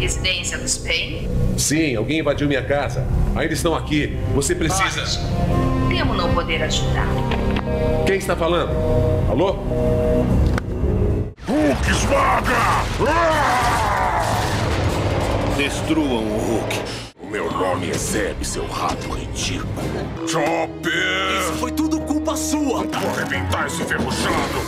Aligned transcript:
residência 0.00 0.56
dos 0.56 0.78
Payne? 0.78 1.28
Sim, 1.58 1.94
alguém 1.94 2.20
invadiu 2.20 2.48
minha 2.48 2.62
casa. 2.62 3.06
Ainda 3.36 3.52
estão 3.52 3.74
aqui. 3.74 4.16
Você 4.34 4.54
precisa. 4.54 5.20
Temo 5.88 6.14
não 6.14 6.32
poder 6.32 6.62
ajudar. 6.62 7.06
Quem 8.06 8.16
está 8.16 8.34
falando? 8.34 8.70
Alô? 9.30 9.52
Hulk 11.46 11.90
esmaga! 11.90 12.84
Destruam 15.56 16.24
o 16.24 16.38
Hulk. 16.38 16.80
O 17.22 17.26
meu 17.26 17.50
nome 17.52 17.90
é 17.90 17.94
Zeb, 17.94 18.42
seu 18.44 18.66
rato 18.66 19.10
ridículo. 19.12 19.68
Chopper! 20.26 21.40
Isso 21.40 21.52
foi 21.60 21.70
tudo 21.72 22.00
culpa 22.00 22.34
sua! 22.34 22.84
Vou 22.84 23.10
arrebentar 23.10 23.66
esse 23.66 23.84
ferrujado! 23.84 24.60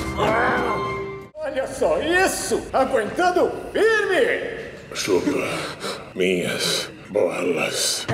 Olha 1.34 1.66
só 1.66 1.98
isso! 2.00 2.62
Aguentando 2.72 3.50
firme! 3.72 4.61
Chupa 4.94 5.30
minhas 6.14 6.90
bolas. 7.08 8.06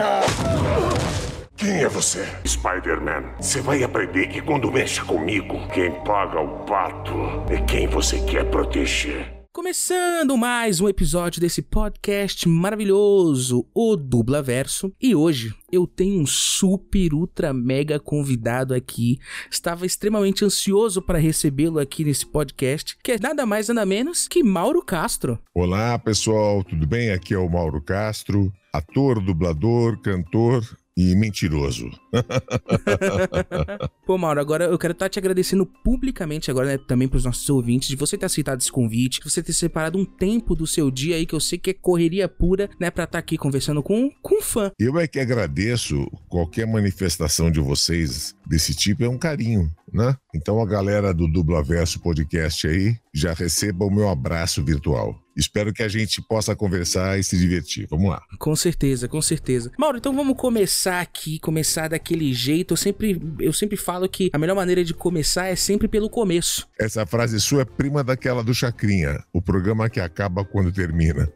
Quem 1.57 1.83
é 1.83 1.89
você? 1.89 2.25
Spider-Man. 2.47 3.35
Você 3.41 3.61
vai 3.61 3.83
aprender 3.83 4.29
que 4.29 4.41
quando 4.41 4.71
mexe 4.71 5.01
comigo, 5.03 5.67
quem 5.73 5.91
paga 6.05 6.41
o 6.41 6.65
pato 6.65 7.45
é 7.51 7.61
quem 7.63 7.89
você 7.89 8.21
quer 8.21 8.45
proteger. 8.45 9.38
Começando 9.51 10.37
mais 10.37 10.79
um 10.79 10.89
episódio 10.89 11.41
desse 11.41 11.63
podcast 11.63 12.47
maravilhoso, 12.47 13.67
o 13.75 13.97
Dubla 13.97 14.43
Verso. 14.43 14.93
E 15.01 15.15
hoje 15.15 15.55
eu 15.73 15.87
tenho 15.87 16.21
um 16.21 16.27
super, 16.27 17.15
ultra, 17.15 17.53
mega 17.53 17.99
convidado 17.99 18.75
aqui. 18.75 19.19
Estava 19.51 19.87
extremamente 19.87 20.45
ansioso 20.45 21.01
para 21.01 21.19
recebê-lo 21.19 21.79
aqui 21.79 22.05
nesse 22.05 22.27
podcast, 22.27 22.97
que 23.03 23.13
é 23.13 23.19
nada 23.19 23.47
mais 23.47 23.69
nada 23.69 23.87
menos 23.87 24.29
que 24.29 24.45
Mauro 24.45 24.85
Castro. 24.85 25.39
Olá 25.55 25.99
pessoal, 25.99 26.63
tudo 26.63 26.87
bem? 26.87 27.11
Aqui 27.11 27.33
é 27.33 27.39
o 27.39 27.49
Mauro 27.49 27.81
Castro, 27.81 28.53
ator, 28.73 29.19
dublador, 29.21 29.99
cantor 30.03 30.63
e 30.99 31.15
mentiroso. 31.15 31.89
Pô, 34.05 34.19
Mauro, 34.19 34.41
agora 34.41 34.65
eu 34.65 34.77
quero 34.77 34.91
estar 34.91 35.09
te 35.09 35.17
agradecendo 35.17 35.65
publicamente 35.65 36.51
agora, 36.51 36.67
né, 36.67 36.79
também 36.89 37.07
pros 37.07 37.25
nossos 37.25 37.49
ouvintes, 37.49 37.89
de 37.89 37.95
você 37.95 38.19
ter 38.19 38.27
aceitado 38.27 38.61
esse 38.61 38.73
convite, 38.73 39.21
de 39.21 39.31
você 39.31 39.41
ter 39.41 39.53
separado 39.53 39.97
um 39.97 40.05
tempo 40.05 40.57
do 40.57 40.67
seu 40.67 40.91
dia 40.91 41.15
aí, 41.15 41.25
que 41.25 41.37
eu 41.37 41.41
sei 41.41 41.57
que 41.57 41.71
é 41.71 41.73
correria 41.73 42.29
pura, 42.29 42.69
né, 42.81 42.91
pra 42.91 43.05
estar 43.05 43.21
aqui 43.21 43.39
conversando 43.39 43.81
com, 43.81 44.11
com 44.21 44.39
um 44.39 44.43
fã. 44.43 44.73
Eu 44.77 44.99
é 44.99 45.07
que 45.07 45.21
agradeço 45.21 46.11
qualquer 46.29 46.67
manifestação 46.67 47.49
de 47.49 47.61
vocês 47.61 48.35
desse 48.45 48.75
tipo, 48.75 49.05
é 49.05 49.09
um 49.09 49.19
carinho, 49.19 49.71
né? 49.93 50.17
Então 50.35 50.61
a 50.61 50.67
galera 50.67 51.15
do 51.15 51.29
Dublaverso 51.29 52.01
Podcast 52.01 52.67
aí 52.67 52.97
já 53.15 53.33
receba 53.33 53.85
o 53.85 53.91
meu 53.91 54.09
abraço 54.09 54.65
virtual. 54.65 55.17
Espero 55.39 55.73
que 55.73 55.85
a 55.85 55.89
gente 55.89 56.21
possa 56.21 56.57
conversar 56.57 57.17
e 57.17 57.23
se 57.23 57.39
divertir. 57.39 57.87
Vamos 57.89 58.11
lá. 58.11 58.21
Com 58.41 58.57
certeza, 58.57 59.07
com 59.07 59.23
certeza. 59.23 59.71
Mauro, 59.79 59.99
então 59.99 60.13
vamos 60.13 60.37
começar 60.37 61.01
aqui, 61.01 61.39
começar 61.39 61.89
daquele 61.89 62.35
jeito. 62.35 62.73
Eu 62.73 62.77
sempre, 62.77 63.23
eu 63.39 63.53
sempre 63.53 63.77
falo 63.77 64.09
que 64.09 64.31
a 64.33 64.39
melhor 64.39 64.57
maneira 64.57 64.85
de 64.85 64.93
começar 64.93 65.47
é 65.47 65.55
sempre 65.55 65.87
pelo 65.87 66.11
começo. 66.11 66.67
Essa 66.79 67.07
frase 67.07 67.41
sua 67.41 67.63
é 67.63 67.65
prima 67.65 68.03
daquela 68.03 68.43
do 68.43 68.53
Chacrinha, 68.53 69.23
o 69.33 69.41
programa 69.41 69.89
que 69.89 70.01
acaba 70.01 70.45
quando 70.45 70.73
termina. 70.73 71.33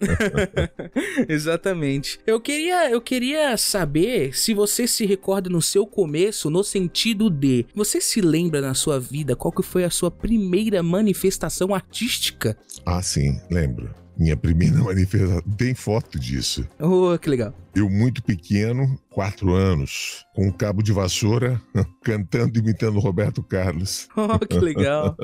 Exatamente. 1.29 2.19
Eu 2.27 2.41
queria, 2.41 2.91
eu 2.91 3.01
queria 3.01 3.57
saber 3.57 4.37
se 4.37 4.53
você 4.53 4.89
se 4.89 5.07
recorda 5.07 5.49
no 5.49 5.63
seu 5.63 5.87
começo, 5.87 6.51
no 6.51 6.65
sentido 6.65 7.31
de, 7.31 7.67
você 7.73 8.01
se 8.01 8.21
lembra 8.21 8.61
na 8.61 8.75
sua 8.75 8.99
vida 8.99 9.37
qual 9.37 9.53
que 9.53 9.63
foi 9.63 9.85
a 9.85 9.91
sua 9.91 10.11
primeira 10.11 10.83
manifestação 10.83 11.73
artística? 11.73 12.57
Ah, 12.85 13.03
sim, 13.03 13.41
lembro. 13.51 13.92
Minha 14.17 14.37
primeira 14.37 14.77
manifestação. 14.83 15.43
Tem 15.57 15.75
foto 15.75 16.19
disso. 16.19 16.67
Oh, 16.79 17.17
que 17.19 17.29
legal. 17.31 17.55
Eu, 17.75 17.89
muito 17.89 18.23
pequeno, 18.23 18.99
quatro 19.13 19.55
anos, 19.55 20.25
com 20.35 20.47
um 20.47 20.53
cabo 20.53 20.83
de 20.83 20.93
vassoura, 20.93 21.61
cantando 22.03 22.59
e 22.59 22.61
imitando 22.61 22.99
Roberto 22.99 23.43
Carlos. 23.43 24.09
Oh, 24.23 24.39
que 24.39 24.59
legal. 24.59 25.17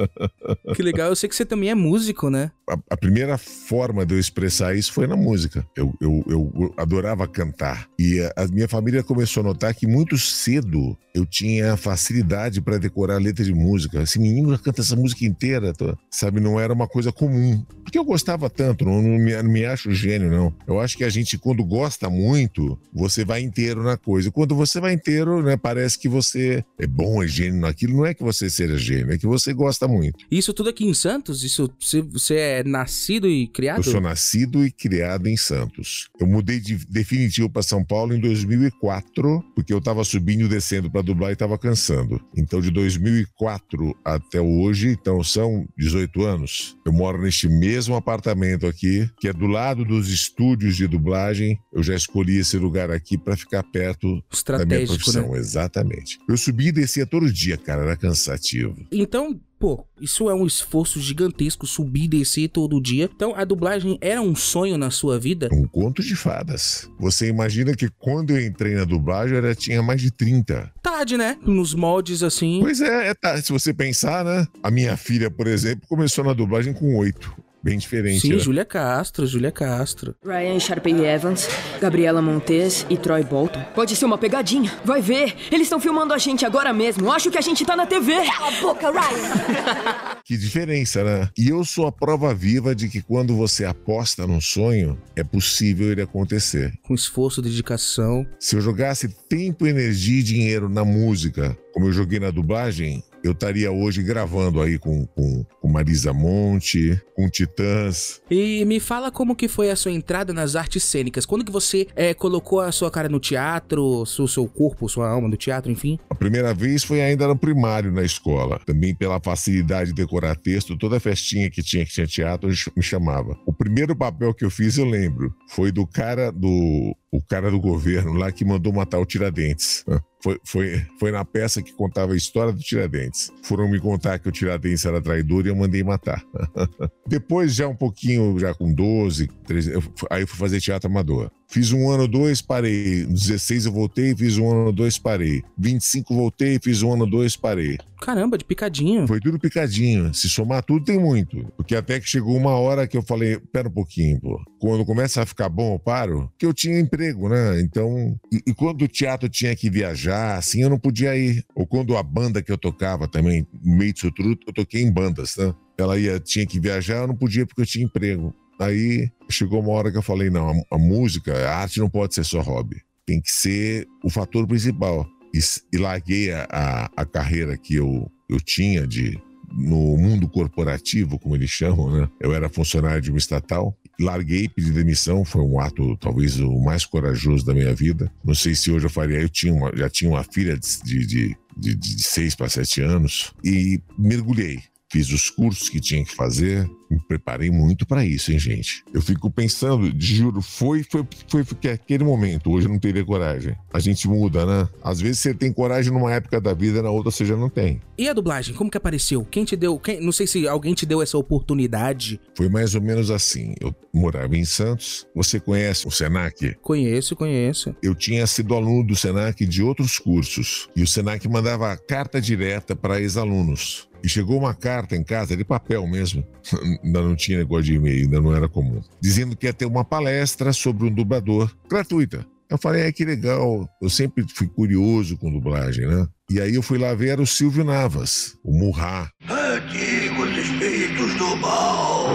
que 0.75 0.83
legal. 0.83 1.09
Eu 1.09 1.17
sei 1.17 1.29
que 1.29 1.37
você 1.37 1.45
também 1.45 1.71
é 1.71 1.75
músico, 1.75 2.29
né? 2.29 2.51
A, 2.69 2.77
a 2.91 2.97
primeira 2.97 3.39
forma 3.39 4.05
de 4.05 4.15
eu 4.15 4.19
expressar 4.19 4.75
isso 4.75 4.93
foi 4.93 5.07
na 5.07 5.17
música. 5.17 5.65
Eu, 5.77 5.95
eu, 6.01 6.25
eu 6.29 6.75
adorava 6.77 7.29
cantar. 7.29 7.89
E 7.99 8.21
a, 8.21 8.45
a, 8.45 8.49
minha 8.49 8.67
família 8.67 9.03
começou 9.05 9.43
a 9.43 9.45
notar 9.45 9.73
que 9.73 9.87
muito 9.87 10.19
cedo 10.19 10.99
eu 11.15 11.25
tinha 11.25 11.77
facilidade 11.77 12.61
para 12.61 12.79
decorar 12.79 13.17
a 13.17 13.21
letra 13.21 13.45
de 13.45 13.55
música. 13.55 14.03
Esse 14.03 14.19
menino 14.19 14.59
canta 14.59 14.81
essa 14.81 14.97
música 14.97 15.25
inteira, 15.25 15.73
sabe? 16.11 16.41
Não 16.41 16.59
era 16.59 16.73
uma 16.73 16.89
coisa 16.89 17.13
comum. 17.13 17.65
Porque 17.85 17.99
eu 17.99 18.05
gostava 18.05 18.51
tanto, 18.51 18.85
não, 18.85 19.01
não, 19.01 19.19
me, 19.19 19.41
não 19.43 19.51
me 19.51 19.65
acho 19.65 19.93
gênio, 19.93 20.31
não. 20.31 20.53
Eu 20.67 20.81
acho 20.81 20.97
que 20.97 21.05
a 21.05 21.09
gente, 21.09 21.39
quando 21.39 21.65
gosta 21.65 22.11
muito, 22.11 22.38
muito, 22.39 22.79
você 22.93 23.25
vai 23.25 23.41
inteiro 23.41 23.83
na 23.83 23.97
coisa. 23.97 24.31
Quando 24.31 24.55
você 24.55 24.81
vai 24.81 24.93
inteiro, 24.93 25.43
né, 25.43 25.57
parece 25.57 25.99
que 25.99 26.09
você 26.09 26.65
é 26.79 26.87
bom, 26.87 27.23
é 27.23 27.27
gênio 27.27 27.61
naquilo. 27.61 27.97
Não 27.97 28.07
é 28.07 28.15
que 28.15 28.23
você 28.23 28.49
seja 28.49 28.79
gênio, 28.79 29.13
é 29.13 29.19
que 29.19 29.27
você 29.27 29.53
gosta 29.53 29.89
muito. 29.89 30.25
Isso 30.31 30.53
tudo 30.53 30.69
aqui 30.69 30.85
em 30.87 30.95
Santos? 30.95 31.43
Isso 31.43 31.69
você 32.13 32.35
é 32.35 32.65
nascido 32.65 33.29
e 33.29 33.49
criado? 33.49 33.79
Eu 33.79 33.83
sou 33.83 34.01
nascido 34.01 34.65
e 34.65 34.71
criado 34.71 35.27
em 35.27 35.37
Santos. 35.37 36.09
Eu 36.21 36.27
mudei 36.27 36.61
de 36.61 36.77
definitivo 36.87 37.51
para 37.51 37.63
São 37.63 37.85
Paulo 37.85 38.15
em 38.15 38.21
2004, 38.21 39.45
porque 39.55 39.73
eu 39.73 39.79
estava 39.79 40.05
subindo 40.05 40.45
e 40.45 40.49
descendo 40.49 40.91
para 40.91 41.03
dublar 41.03 41.31
e 41.31 41.33
estava 41.33 41.59
cansando. 41.59 42.21
Então, 42.37 42.61
de 42.61 42.71
2004 42.71 43.97
até 44.05 44.41
hoje, 44.41 44.89
então 44.89 45.23
são 45.25 45.67
18 45.77 46.23
anos, 46.25 46.77
eu 46.85 46.93
moro 46.93 47.21
neste 47.21 47.49
mesmo 47.49 47.97
apartamento 47.97 48.67
aqui, 48.67 49.09
que 49.19 49.29
é 49.29 49.33
do 49.33 49.47
lado 49.47 49.85
dos 49.85 50.09
estúdios 50.09 50.77
de 50.77 50.87
dublagem. 50.87 51.59
Eu 51.73 51.83
já 51.83 51.95
escolhi 51.95 52.28
escolhi 52.29 52.39
esse 52.39 52.59
lugar 52.59 52.91
aqui 52.91 53.17
para 53.17 53.37
ficar 53.37 53.63
perto 53.63 54.23
da 54.47 54.65
minha 54.65 54.87
profissão. 54.87 55.33
Né? 55.33 55.39
Exatamente. 55.39 56.19
Eu 56.29 56.37
subia 56.37 56.69
e 56.69 56.73
descia 56.73 57.07
todo 57.07 57.33
dia, 57.33 57.57
cara, 57.57 57.83
era 57.83 57.97
cansativo. 57.97 58.77
Então, 58.93 59.41
pô, 59.59 59.85
isso 60.01 60.29
é 60.29 60.35
um 60.35 60.47
esforço 60.47 61.01
gigantesco, 61.01 61.67
subir 61.67 62.05
e 62.05 62.09
descer 62.09 62.49
todo 62.49 62.81
dia. 62.81 63.11
Então, 63.15 63.35
a 63.35 63.45
dublagem 63.45 63.99
era 64.01 64.21
um 64.21 64.35
sonho 64.35 64.77
na 64.77 64.91
sua 64.91 65.19
vida? 65.19 65.49
Um 65.53 65.67
conto 65.67 66.03
de 66.03 66.15
fadas. 66.15 66.89
Você 66.99 67.29
imagina 67.29 67.75
que 67.75 67.89
quando 67.99 68.31
eu 68.31 68.45
entrei 68.45 68.75
na 68.75 68.85
dublagem, 68.85 69.37
eu 69.37 69.43
já 69.43 69.55
tinha 69.55 69.83
mais 69.83 70.01
de 70.01 70.11
30. 70.11 70.73
Tarde, 70.83 71.17
né? 71.17 71.39
Nos 71.43 71.75
moldes 71.75 72.23
assim. 72.23 72.59
Pois 72.61 72.81
é, 72.81 73.09
é 73.09 73.15
tarde. 73.15 73.47
Se 73.47 73.53
você 73.53 73.73
pensar, 73.73 74.25
né? 74.25 74.47
A 74.63 74.71
minha 74.71 74.97
filha, 74.97 75.31
por 75.31 75.47
exemplo, 75.47 75.87
começou 75.89 76.25
na 76.25 76.33
dublagem 76.33 76.73
com 76.73 76.97
8 76.97 77.48
bem 77.69 77.79
diferente. 77.79 78.21
Sim, 78.21 78.33
né? 78.33 78.39
Júlia 78.39 78.65
Castro, 78.65 79.27
Júlia 79.27 79.53
Castro. 79.53 80.15
Ryan 80.25 80.59
Sharpay 80.59 81.05
Evans, 81.05 81.49
Gabriela 81.81 82.23
Montes 82.23 82.87
e 82.89 82.97
Troy 82.97 83.23
Bolton. 83.23 83.63
Pode 83.75 83.95
ser 83.95 84.05
uma 84.07 84.17
pegadinha. 84.17 84.73
Vai 84.85 85.03
ver, 85.03 85.35
eles 85.51 85.67
estão 85.67 85.79
filmando 85.79 86.15
a 86.15 86.19
gente 86.19 86.47
agora 86.47 86.73
mesmo. 86.73 87.13
Acho 87.13 87.31
que 87.31 87.39
a 87.39 87.43
gente 87.43 87.65
tá 87.65 87.77
na 87.77 87.87
TV. 87.87 88.13
Cala 88.25 88.49
a 88.49 88.61
boca, 88.61 88.91
Ryan! 88.91 90.17
que 90.25 90.37
diferença, 90.37 91.05
né? 91.05 91.29
E 91.37 91.49
eu 91.49 91.65
sou 91.65 91.87
a 91.87 91.93
prova 91.93 92.35
viva 92.35 92.75
de 92.75 92.89
que 92.89 93.03
quando 93.03 93.37
você 93.37 93.65
aposta 93.65 94.27
num 94.27 94.41
sonho, 94.41 94.99
é 95.15 95.23
possível 95.23 95.93
ele 95.93 96.03
acontecer. 96.03 96.73
Com 96.83 96.95
esforço, 96.95 97.43
dedicação. 97.43 98.27
Se 98.39 98.57
eu 98.57 98.61
jogasse 98.61 99.09
tempo, 99.29 99.67
energia 99.67 100.21
e 100.21 100.23
dinheiro 100.23 100.69
na 100.69 100.85
música, 100.85 101.57
como 101.73 101.87
eu 101.87 101.93
joguei 101.93 102.19
na 102.19 102.31
dublagem, 102.31 103.03
eu 103.23 103.33
estaria 103.33 103.71
hoje 103.71 104.03
gravando 104.03 104.61
aí 104.61 104.79
com, 104.79 105.07
com, 105.07 105.45
com, 105.61 105.69
Marisa 105.69 106.13
Monte, 106.13 107.01
com 107.15 107.29
Titãs. 107.29 108.21
E 108.31 108.65
me 108.65 108.81
fala 108.81 109.11
como 109.11 109.37
que 109.37 109.49
foi 109.49 109.71
a 109.71 109.77
sua 109.77 109.93
entrada 109.93 110.33
nas 110.33 110.57
artes 110.57 110.83
cênicas. 110.85 111.27
Quando 111.27 111.45
que 111.45 111.53
você 111.53 111.87
é, 111.95 112.15
colocou 112.15 112.61
a 112.61 112.73
sua 112.73 112.91
cara 112.91 113.09
no 113.09 113.21
teatro, 113.21 114.05
seu, 114.07 114.27
seu 114.27 114.47
corpo, 114.47 114.89
sua 114.89 115.09
alma 115.09 115.29
no 115.29 115.37
teatro, 115.37 115.71
enfim? 115.71 115.99
A 116.09 116.15
primeira 116.15 116.55
vez 116.55 116.85
foi 116.85 117.01
ainda 117.01 117.27
no 117.27 117.37
primário 117.37 117.93
na 117.93 118.03
escola. 118.03 118.61
Também 118.65 118.95
pela 118.95 119.21
facilidade 119.21 119.91
de 119.91 119.97
decorar 119.97 120.37
texto, 120.37 120.77
toda 120.77 121.01
festinha 121.01 121.51
que 121.51 121.63
tinha 121.63 121.85
que 121.85 121.93
tinha 121.93 122.07
teatro 122.07 122.49
me 122.77 122.83
chamava. 122.83 123.37
O 123.47 123.53
primeiro 123.53 123.95
papel 123.95 124.33
que 124.35 124.45
eu 124.45 124.51
fiz, 124.51 124.79
eu 124.79 124.85
lembro, 124.85 125.35
foi 125.49 125.71
do 125.73 125.87
cara 125.87 126.31
do 126.31 126.97
o 127.11 127.23
cara 127.23 127.51
do 127.51 127.59
governo 127.59 128.13
lá 128.13 128.31
que 128.31 128.45
mandou 128.45 128.73
matar 128.73 128.99
o 128.99 129.07
Tiradentes. 129.07 129.85
Foi, 130.21 130.39
foi, 130.45 130.87
foi 130.99 131.13
na 131.13 131.25
peça 131.25 131.63
que 131.63 131.73
contava 131.73 132.13
a 132.13 132.17
história 132.17 132.53
do 132.53 132.61
Tiradentes. 132.61 133.31
Foram 133.43 133.71
me 133.71 133.81
contar 133.81 134.19
que 134.19 134.29
o 134.29 134.33
Tiradentes 134.33 134.85
era 134.85 135.01
traidor 135.01 135.47
e 135.47 135.49
eu 135.49 135.57
mandei 135.57 135.83
matar. 135.83 136.23
Depois, 137.07 137.55
já 137.55 137.69
um 137.69 137.77
pouquinho, 137.77 138.39
já 138.39 138.53
com 138.53 138.73
12, 138.73 139.29
13, 139.47 139.73
eu, 139.73 139.83
aí 140.11 140.23
eu 140.23 140.27
fui 140.27 140.39
fazer 140.39 140.61
teatro 140.61 140.91
amador. 140.91 141.31
Fiz 141.51 141.73
um 141.73 141.91
ano, 141.91 142.07
dois, 142.07 142.43
parei. 142.43 143.07
16 143.07 143.65
eu 143.65 143.73
voltei, 143.73 144.15
fiz 144.15 144.37
um 144.37 144.51
ano, 144.51 144.71
dois, 144.71 144.99
parei. 144.99 145.43
25 145.57 146.15
voltei, 146.15 146.59
fiz 146.63 146.83
um 146.83 146.93
ano, 146.93 147.07
dois, 147.07 147.37
parei. 147.37 147.79
Caramba, 148.03 148.37
de 148.37 148.45
picadinho. 148.45 149.09
Foi 149.09 149.19
tudo 149.19 149.39
picadinho. 149.39 150.13
Se 150.13 150.29
somar 150.29 150.63
tudo, 150.63 150.85
tem 150.85 150.99
muito. 150.99 151.51
Porque 151.57 151.75
até 151.75 151.99
que 151.99 152.07
chegou 152.07 152.37
uma 152.37 152.51
hora 152.51 152.87
que 152.87 152.99
eu 152.99 153.03
falei, 153.03 153.39
pera 153.51 153.67
um 153.67 153.73
pouquinho, 153.73 154.21
pô. 154.21 154.39
Quando 154.61 154.85
começa 154.85 155.23
a 155.23 155.27
ficar 155.27 155.49
bom, 155.49 155.75
eu 155.75 155.79
paro. 155.79 156.29
Porque 156.33 156.45
eu 156.45 156.53
tinha 156.53 156.79
emprego, 156.79 157.31
né? 157.31 157.59
Então, 157.63 158.15
e, 158.31 158.43
e 158.51 158.55
quando 158.55 158.83
o 158.83 158.89
teatro 158.89 159.27
tinha 159.27 159.57
que 159.57 159.71
viajar, 159.71 160.37
assim, 160.37 160.63
eu 160.63 160.69
não 160.69 160.79
podia 160.79 161.17
ir. 161.17 161.43
Ou 161.55 161.67
quando 161.67 161.97
a 161.97 162.03
banda 162.03 162.43
que 162.43 162.53
eu 162.53 162.59
tocava 162.59 163.09
também, 163.09 163.47
no 163.65 163.75
meio 163.75 163.95
disso 163.95 164.13
tudo, 164.13 164.39
eu 164.47 164.53
toquei 164.53 164.83
em 164.83 164.93
bandas, 164.93 165.35
né? 165.39 165.55
Ela 165.79 165.99
ia, 165.99 166.21
tinha 166.21 166.45
que 166.45 166.61
viajar, 166.61 166.99
eu 166.99 167.07
não 167.09 167.17
podia 167.17 167.47
porque 167.47 167.63
eu 167.63 167.67
tinha 167.67 167.87
emprego. 167.87 168.35
Aí 168.59 169.11
chegou 169.31 169.61
uma 169.61 169.71
hora 169.71 169.91
que 169.91 169.99
eu 169.99 170.03
falei: 170.03 170.31
não, 170.31 170.51
a, 170.51 170.77
a 170.77 170.79
música, 170.79 171.33
a 171.49 171.57
arte 171.57 171.81
não 171.81 171.89
pode 171.89 172.15
ser 172.15 172.25
só 172.25 172.41
hobby. 172.41 172.83
Tem 173.07 173.21
que 173.21 173.31
ser 173.31 173.87
o 174.05 174.11
fator 174.11 174.47
principal. 174.47 175.07
E, 175.35 175.39
e 175.73 175.79
larguei 175.79 176.33
a, 176.33 176.47
a, 176.51 176.91
a 176.97 177.05
carreira 177.05 177.57
que 177.57 177.75
eu, 177.75 178.11
eu 178.29 178.41
tinha 178.41 178.87
de 178.87 179.21
no 179.51 179.97
mundo 179.97 180.29
corporativo, 180.29 181.19
como 181.19 181.35
eles 181.35 181.51
chamam, 181.51 181.91
né? 181.91 182.09
Eu 182.21 182.35
era 182.35 182.49
funcionário 182.49 183.01
de 183.01 183.11
uma 183.11 183.19
estatal, 183.19 183.77
larguei, 183.99 184.49
pedi 184.49 184.71
demissão, 184.71 185.25
foi 185.25 185.43
um 185.43 185.59
ato 185.59 185.97
talvez 185.97 186.39
o 186.39 186.61
mais 186.61 186.85
corajoso 186.85 187.45
da 187.45 187.55
minha 187.55 187.75
vida. 187.75 188.13
Não 188.25 188.35
sei 188.35 188.55
se 188.55 188.71
hoje 188.71 188.87
eu 188.87 188.91
faria, 188.91 189.21
eu 189.21 189.29
tinha 189.29 189.53
uma, 189.53 189.73
já 189.75 189.89
tinha 189.89 190.11
uma 190.11 190.23
filha 190.23 190.59
de, 190.59 191.07
de, 191.07 191.37
de, 191.57 191.75
de 191.75 192.03
seis 192.03 192.35
para 192.35 192.49
sete 192.49 192.81
anos 192.81 193.33
e 193.45 193.81
mergulhei. 193.99 194.61
Fiz 194.91 195.11
os 195.11 195.29
cursos 195.29 195.69
que 195.69 195.81
tinha 195.81 196.05
que 196.05 196.15
fazer, 196.15 196.69
me 196.91 196.99
preparei 197.01 197.51
muito 197.51 197.87
para 197.87 198.05
isso, 198.05 198.33
hein, 198.33 198.39
gente? 198.39 198.85
Eu 198.93 199.03
fico 199.03 199.31
pensando, 199.31 199.93
juro, 199.99 200.41
foi, 200.41 200.83
foi, 200.83 201.07
foi, 201.29 201.45
foi 201.45 201.71
aquele 201.71 202.05
momento. 202.05 202.51
Hoje 202.51 202.67
eu 202.67 202.73
não 202.73 202.79
teria 202.79 203.05
coragem. 203.05 203.55
A 203.73 203.79
gente 203.79 204.09
muda, 204.09 204.47
né? 204.47 204.69
Às 204.83 205.01
vezes 205.01 205.19
você 205.19 205.35
tem 205.35 205.53
coragem 205.53 205.93
numa 205.93 206.13
época 206.13 206.41
da 206.41 206.55
vida, 206.55 206.83
na 206.83 206.91
outra 206.91 207.11
você 207.11 207.25
já 207.25 207.37
não 207.37 207.49
tem. 207.49 207.81
E 207.97 208.09
a 208.09 208.13
dublagem, 208.13 208.55
como 208.55 208.71
que 208.71 208.77
apareceu? 208.77 209.25
Quem 209.25 209.45
te 209.45 209.57
deu? 209.57 209.79
Quem, 209.79 210.01
não 210.01 210.13
sei 210.13 210.27
se 210.27 210.47
alguém 210.47 210.75
te 210.75 210.87
deu 210.87 211.03
essa 211.03 211.19
oportunidade. 211.19 212.21
Foi 212.37 212.49
mais 212.49 212.75
ou 212.75 212.81
menos 212.81 213.11
assim. 213.11 213.55
Eu 213.61 213.75
morava 213.93 214.37
em 214.37 214.45
Santos. 214.45 215.07
Você 215.15 215.41
conhece 215.41 215.87
o 215.87 215.91
Senac? 215.91 216.55
Conheço, 216.63 217.17
conheço. 217.17 217.75
Eu 217.83 217.95
tinha 217.95 218.27
sido 218.27 218.55
aluno 218.55 218.87
do 218.87 218.97
Senac 218.97 219.45
de 219.45 219.63
outros 219.63 219.99
cursos. 219.99 220.69
E 220.75 220.83
o 220.83 220.87
Senac 220.87 221.27
mandava 221.29 221.77
carta 221.77 222.21
direta 222.21 222.75
para 222.75 223.01
ex-alunos. 223.01 223.89
E 224.03 224.09
chegou 224.09 224.39
uma 224.39 224.55
carta 224.55 224.95
em 224.95 225.03
casa, 225.03 225.37
de 225.37 225.45
papel 225.45 225.87
mesmo, 225.87 226.25
ainda 226.83 227.03
não 227.03 227.17
tinha 227.17 227.39
negócio 227.39 227.65
de 227.65 227.75
e-mail, 227.75 228.05
ainda 228.05 228.21
não 228.21 228.35
era 228.35 228.49
comum, 228.49 228.81
dizendo 229.01 229.37
que 229.37 229.47
ia 229.47 229.53
ter 229.53 229.67
uma 229.67 229.85
palestra 229.85 230.53
sobre 230.53 230.87
um 230.87 230.95
dublador 230.95 231.51
gratuita. 231.69 232.25
Eu 232.51 232.57
falei, 232.57 232.85
é 232.85 232.93
que 232.93 233.05
legal, 233.05 233.69
eu 233.81 233.91
sempre 233.91 234.25
fui 234.35 234.49
curioso 234.49 235.19
com 235.19 235.31
dublagem, 235.31 235.87
né? 235.87 236.09
E 236.31 236.41
aí 236.41 236.55
eu 236.55 236.63
fui 236.63 236.79
lá 236.79 236.95
ver 236.95 237.21
o 237.21 237.27
Silvio 237.27 237.63
Navas, 237.63 238.37
o 238.43 238.53
Murra. 238.53 239.11
Antigos 239.29 240.31
espíritos 240.37 241.15
do 241.17 241.37
mal, 241.37 242.09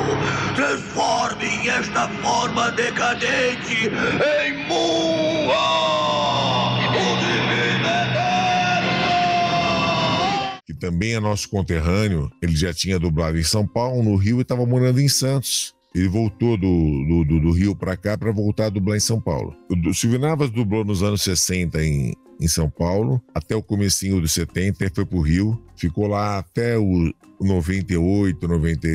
transformem 0.55 1.69
esta 1.69 2.09
forma 2.09 2.71
decadente 2.71 3.91
em 4.47 4.67
Murra! 4.67 5.02
Também 10.83 11.13
é 11.13 11.19
nosso 11.19 11.47
conterrâneo, 11.47 12.29
ele 12.41 12.57
já 12.57 12.73
tinha 12.73 12.99
dublado 12.99 13.39
em 13.39 13.43
São 13.43 13.65
Paulo, 13.65 14.03
no 14.03 14.17
Rio 14.17 14.39
e 14.39 14.41
estava 14.41 14.65
morando 14.65 14.99
em 14.99 15.07
Santos. 15.07 15.73
Ele 15.95 16.09
voltou 16.09 16.57
do, 16.57 17.23
do, 17.23 17.39
do 17.39 17.51
Rio 17.51 17.73
para 17.73 17.95
cá 17.95 18.17
para 18.17 18.33
voltar 18.33 18.65
a 18.65 18.69
dublar 18.69 18.97
em 18.97 18.99
São 18.99 19.21
Paulo. 19.21 19.55
O 19.69 19.93
Silvio 19.93 20.19
Navas 20.19 20.49
dublou 20.49 20.83
nos 20.83 21.01
anos 21.01 21.21
60 21.21 21.81
em, 21.81 22.13
em 22.37 22.47
São 22.49 22.69
Paulo, 22.69 23.21
até 23.33 23.55
o 23.55 23.63
comecinho 23.63 24.19
dos 24.19 24.33
70, 24.33 24.83
e 24.83 24.89
foi 24.93 25.05
pro 25.05 25.21
Rio, 25.21 25.57
ficou 25.77 26.05
lá 26.05 26.39
até 26.39 26.77
o 26.77 27.13
98, 27.43 28.47
90, 28.47 28.87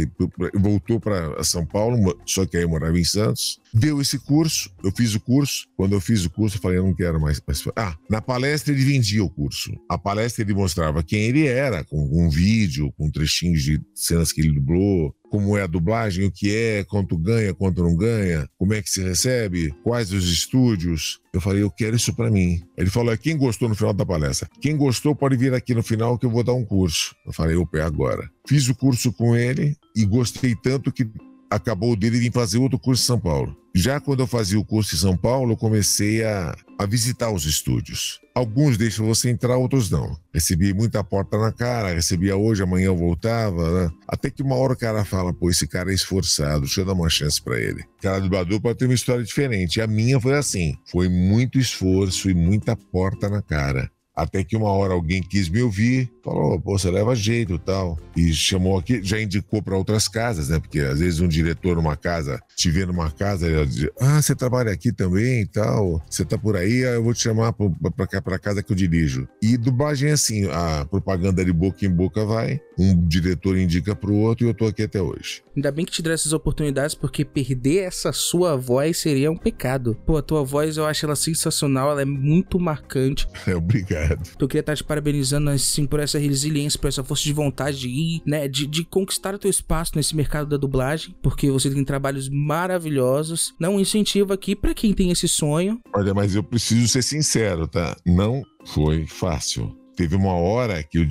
voltou 0.54 1.00
para 1.00 1.42
São 1.44 1.64
Paulo, 1.64 2.18
só 2.26 2.46
que 2.46 2.56
aí 2.56 2.66
morava 2.66 2.98
em 2.98 3.04
Santos. 3.04 3.60
Deu 3.72 4.00
esse 4.00 4.18
curso, 4.18 4.70
eu 4.82 4.90
fiz 4.90 5.14
o 5.14 5.20
curso. 5.20 5.66
Quando 5.76 5.92
eu 5.92 6.00
fiz 6.00 6.24
o 6.24 6.30
curso, 6.30 6.56
eu 6.56 6.60
falei, 6.60 6.78
eu 6.78 6.84
não 6.84 6.94
quero 6.94 7.20
mais. 7.20 7.40
Ah, 7.76 7.96
na 8.08 8.20
palestra 8.20 8.72
ele 8.72 8.84
vendia 8.84 9.22
o 9.22 9.30
curso. 9.30 9.70
A 9.88 9.98
palestra 9.98 10.42
ele 10.42 10.54
mostrava 10.54 11.02
quem 11.02 11.20
ele 11.20 11.46
era, 11.46 11.84
com 11.84 11.98
um 12.12 12.30
vídeo, 12.30 12.92
com 12.96 13.10
trechinhos 13.10 13.62
de 13.62 13.80
cenas 13.94 14.32
que 14.32 14.40
ele 14.40 14.52
dublou, 14.52 15.14
como 15.30 15.56
é 15.56 15.62
a 15.62 15.66
dublagem, 15.66 16.26
o 16.26 16.32
que 16.32 16.54
é, 16.54 16.84
quanto 16.84 17.16
ganha, 17.16 17.54
quanto 17.54 17.82
não 17.82 17.94
ganha, 17.94 18.48
como 18.56 18.74
é 18.74 18.82
que 18.82 18.90
se 18.90 19.02
recebe, 19.02 19.74
quais 19.82 20.12
os 20.12 20.30
estúdios. 20.30 21.20
Eu 21.32 21.40
falei, 21.40 21.62
eu 21.62 21.70
quero 21.70 21.96
isso 21.96 22.14
para 22.14 22.30
mim. 22.30 22.62
Ele 22.76 22.90
falou, 22.90 23.16
quem 23.16 23.36
gostou 23.36 23.68
no 23.68 23.74
final 23.74 23.92
da 23.92 24.06
palestra? 24.06 24.48
Quem 24.60 24.76
gostou 24.76 25.14
pode 25.14 25.36
vir 25.36 25.52
aqui 25.54 25.74
no 25.74 25.82
final 25.82 26.18
que 26.18 26.26
eu 26.26 26.30
vou 26.30 26.42
dar 26.42 26.54
um 26.54 26.64
curso. 26.64 27.14
Eu 27.26 27.32
falei, 27.32 27.56
opa, 27.56 27.78
é 27.78 27.82
agora. 27.82 28.28
Fiz 28.48 28.66
o 28.66 28.74
curso 28.74 29.12
com 29.12 29.36
ele 29.36 29.76
e 29.94 30.06
gostei 30.06 30.54
tanto 30.54 30.90
que 30.90 31.06
acabou 31.50 31.94
dele 31.94 32.18
vir 32.18 32.32
fazer 32.32 32.56
outro 32.56 32.78
curso 32.78 33.02
em 33.02 33.06
São 33.06 33.20
Paulo. 33.20 33.54
Já 33.74 34.00
quando 34.00 34.20
eu 34.20 34.26
fazia 34.26 34.58
o 34.58 34.64
curso 34.64 34.94
em 34.94 34.98
São 34.98 35.14
Paulo, 35.14 35.52
eu 35.52 35.56
comecei 35.56 36.24
a, 36.24 36.56
a 36.78 36.86
visitar 36.86 37.30
os 37.30 37.44
estúdios. 37.44 38.18
Alguns 38.34 38.78
deixam 38.78 39.04
você 39.04 39.28
entrar, 39.28 39.58
outros 39.58 39.90
não. 39.90 40.18
Recebi 40.32 40.72
muita 40.72 41.04
porta 41.04 41.36
na 41.36 41.52
cara, 41.52 41.92
recebia 41.92 42.38
hoje, 42.38 42.62
amanhã 42.62 42.86
eu 42.86 42.96
voltava, 42.96 43.84
né? 43.84 43.90
Até 44.08 44.30
que 44.30 44.42
uma 44.42 44.54
hora 44.54 44.72
o 44.72 44.78
cara 44.78 45.04
fala, 45.04 45.30
pô, 45.30 45.50
esse 45.50 45.68
cara 45.68 45.90
é 45.90 45.94
esforçado, 45.94 46.62
deixa 46.62 46.80
eu 46.80 46.86
dar 46.86 46.94
uma 46.94 47.10
chance 47.10 47.42
para 47.42 47.60
ele. 47.60 47.84
Cara 48.00 48.18
do 48.18 48.30
Badu 48.30 48.58
pode 48.62 48.78
ter 48.78 48.86
uma 48.86 48.94
história 48.94 49.22
diferente. 49.22 49.78
A 49.82 49.86
minha 49.86 50.18
foi 50.18 50.38
assim, 50.38 50.74
foi 50.90 51.10
muito 51.10 51.58
esforço 51.58 52.30
e 52.30 52.34
muita 52.34 52.74
porta 52.74 53.28
na 53.28 53.42
cara. 53.42 53.90
Até 54.18 54.42
que 54.42 54.56
uma 54.56 54.70
hora 54.70 54.94
alguém 54.94 55.22
quis 55.22 55.48
me 55.48 55.62
ouvir, 55.62 56.10
falou, 56.24 56.60
pô, 56.60 56.76
você 56.76 56.90
leva 56.90 57.14
jeito 57.14 57.54
e 57.54 57.58
tal. 57.60 57.96
E 58.16 58.32
chamou 58.32 58.76
aqui, 58.76 59.00
já 59.00 59.20
indicou 59.20 59.62
para 59.62 59.76
outras 59.76 60.08
casas, 60.08 60.48
né? 60.48 60.58
Porque 60.58 60.80
às 60.80 60.98
vezes 60.98 61.20
um 61.20 61.28
diretor 61.28 61.76
numa 61.76 61.96
casa, 61.96 62.40
te 62.56 62.68
vê 62.68 62.84
numa 62.84 63.12
casa, 63.12 63.46
ele 63.46 63.64
diz, 63.66 63.88
ah, 64.00 64.20
você 64.20 64.34
trabalha 64.34 64.72
aqui 64.72 64.92
também 64.92 65.42
e 65.42 65.46
tal, 65.46 66.02
você 66.10 66.24
tá 66.24 66.36
por 66.36 66.56
aí, 66.56 66.78
eu 66.78 67.04
vou 67.04 67.14
te 67.14 67.22
chamar 67.22 67.52
para 67.52 68.20
pra 68.20 68.38
casa 68.40 68.60
que 68.60 68.72
eu 68.72 68.76
dirijo. 68.76 69.28
E 69.40 69.56
dublagem 69.56 70.10
é 70.10 70.12
assim, 70.12 70.48
a 70.50 70.84
propaganda 70.84 71.44
de 71.44 71.52
boca 71.52 71.86
em 71.86 71.90
boca 71.90 72.24
vai, 72.24 72.60
um 72.78 72.94
diretor 73.06 73.58
indica 73.58 73.94
pro 73.94 74.14
outro 74.14 74.46
e 74.46 74.48
eu 74.48 74.54
tô 74.54 74.66
aqui 74.66 74.82
até 74.82 75.02
hoje. 75.02 75.42
Ainda 75.56 75.72
bem 75.72 75.84
que 75.84 75.90
te 75.90 76.00
deram 76.00 76.14
essas 76.14 76.32
oportunidades, 76.32 76.94
porque 76.94 77.24
perder 77.24 77.78
essa 77.78 78.12
sua 78.12 78.56
voz 78.56 78.98
seria 78.98 79.30
um 79.30 79.36
pecado. 79.36 79.96
Pô, 80.06 80.16
a 80.16 80.22
tua 80.22 80.44
voz 80.44 80.76
eu 80.76 80.86
acho 80.86 81.04
ela 81.04 81.16
sensacional, 81.16 81.90
ela 81.90 82.02
é 82.02 82.04
muito 82.04 82.58
marcante. 82.58 83.26
É, 83.48 83.56
obrigado. 83.56 84.28
Eu 84.38 84.46
queria 84.46 84.60
estar 84.60 84.76
te 84.76 84.84
parabenizando, 84.84 85.48
assim, 85.48 85.86
por 85.86 86.00
essa 86.00 86.18
resiliência, 86.18 86.78
por 86.78 86.88
essa 86.88 87.02
força 87.02 87.22
de 87.24 87.32
vontade 87.32 87.78
de 87.78 87.88
ir, 87.88 88.22
né, 88.26 88.46
de, 88.46 88.66
de 88.66 88.84
conquistar 88.84 89.34
o 89.34 89.38
teu 89.38 89.48
espaço 89.48 89.92
nesse 89.96 90.14
mercado 90.14 90.50
da 90.50 90.58
dublagem, 90.58 91.14
porque 91.22 91.50
você 91.50 91.70
tem 91.70 91.82
trabalhos 91.82 92.28
maravilhosos. 92.28 93.54
Não 93.58 93.80
incentivo 93.80 94.34
aqui 94.34 94.54
para 94.54 94.74
quem 94.74 94.92
tem 94.92 95.10
esse 95.10 95.26
sonho. 95.26 95.80
Olha, 95.94 96.12
mas 96.12 96.34
eu 96.34 96.42
preciso 96.42 96.88
ser 96.88 97.02
sincero, 97.02 97.66
tá? 97.66 97.96
Não 98.04 98.42
foi 98.66 99.06
fácil. 99.06 99.74
Teve 99.98 100.14
uma 100.14 100.32
hora 100.32 100.80
que 100.80 100.96
eu, 100.96 101.08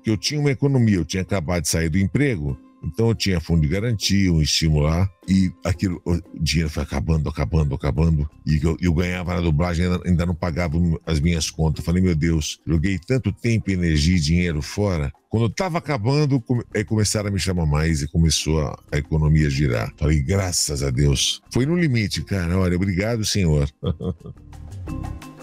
que 0.00 0.08
eu 0.08 0.16
tinha 0.16 0.38
uma 0.38 0.52
economia, 0.52 0.94
eu 0.94 1.04
tinha 1.04 1.24
acabado 1.24 1.62
de 1.62 1.68
sair 1.68 1.88
do 1.88 1.98
emprego, 1.98 2.56
então 2.84 3.08
eu 3.08 3.14
tinha 3.16 3.40
fundo 3.40 3.62
de 3.62 3.66
garantia, 3.66 4.32
um 4.32 4.40
estímulo 4.40 4.84
lá, 4.84 5.10
e 5.26 5.50
aquilo, 5.64 6.00
o 6.06 6.16
dinheiro 6.40 6.70
foi 6.70 6.84
acabando, 6.84 7.28
acabando, 7.28 7.74
acabando, 7.74 8.30
e 8.46 8.60
eu, 8.62 8.76
eu 8.80 8.94
ganhava 8.94 9.34
na 9.34 9.40
dublagem, 9.40 9.86
ainda, 9.86 10.00
ainda 10.06 10.24
não 10.26 10.36
pagava 10.36 10.78
as 11.04 11.18
minhas 11.18 11.50
contas. 11.50 11.84
Falei, 11.84 12.00
meu 12.00 12.14
Deus, 12.14 12.60
joguei 12.64 12.96
tanto 12.96 13.32
tempo, 13.32 13.72
energia 13.72 14.14
e 14.14 14.20
dinheiro 14.20 14.62
fora. 14.62 15.12
Quando 15.28 15.46
eu 15.46 15.50
tava 15.50 15.78
acabando, 15.78 16.40
come, 16.40 16.62
aí 16.72 16.84
começaram 16.84 17.30
a 17.30 17.32
me 17.32 17.40
chamar 17.40 17.66
mais 17.66 18.02
e 18.02 18.08
começou 18.08 18.60
a, 18.60 18.78
a 18.92 18.98
economia 18.98 19.50
girar. 19.50 19.92
Falei, 19.96 20.22
graças 20.22 20.80
a 20.84 20.90
Deus. 20.90 21.42
Foi 21.52 21.66
no 21.66 21.76
limite, 21.76 22.22
cara. 22.22 22.56
Olha, 22.56 22.76
obrigado, 22.76 23.24
senhor. 23.24 23.68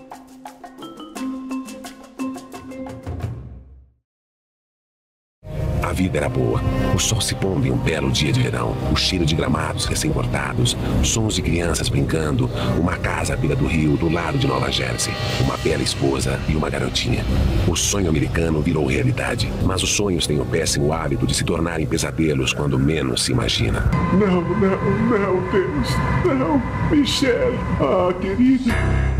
vida 5.96 6.18
era 6.18 6.28
boa. 6.28 6.62
O 6.94 7.00
sol 7.00 7.22
se 7.22 7.34
pondo 7.34 7.66
em 7.66 7.72
um 7.72 7.78
belo 7.78 8.12
dia 8.12 8.32
de 8.32 8.42
verão, 8.42 8.76
o 8.92 8.96
cheiro 8.96 9.26
de 9.26 9.34
gramados 9.34 9.86
recém-cortados, 9.86 10.76
sons 11.02 11.36
de 11.36 11.42
crianças 11.42 11.88
brincando, 11.88 12.50
uma 12.78 12.98
casa 12.98 13.34
à 13.34 13.38
beira 13.38 13.56
do 13.56 13.66
rio 13.66 13.96
do 13.96 14.10
lado 14.10 14.38
de 14.38 14.46
Nova 14.46 14.70
Jersey, 14.70 15.14
uma 15.40 15.56
bela 15.58 15.82
esposa 15.82 16.38
e 16.50 16.56
uma 16.56 16.70
garotinha. 16.70 17.24
O 17.68 17.76
sonho 17.76 18.10
americano 18.10 18.62
virou 18.62 18.86
realidade, 18.86 19.50
mas 19.64 19.82
os 19.82 19.90
sonhos 19.90 20.28
têm 20.28 20.40
o 20.40 20.46
péssimo 20.46 20.92
hábito 20.92 21.26
de 21.26 21.34
se 21.34 21.46
tornarem 21.46 21.88
pesadelos 21.88 22.52
quando 22.52 22.78
menos 22.78 23.24
se 23.24 23.32
imagina. 23.32 23.90
Não, 24.14 24.42
não, 24.42 25.20
não, 25.20 25.52
Deus, 25.52 25.90
não. 26.38 26.62
Michelle, 26.92 27.58
ah, 27.80 28.14
querida. 28.20 29.15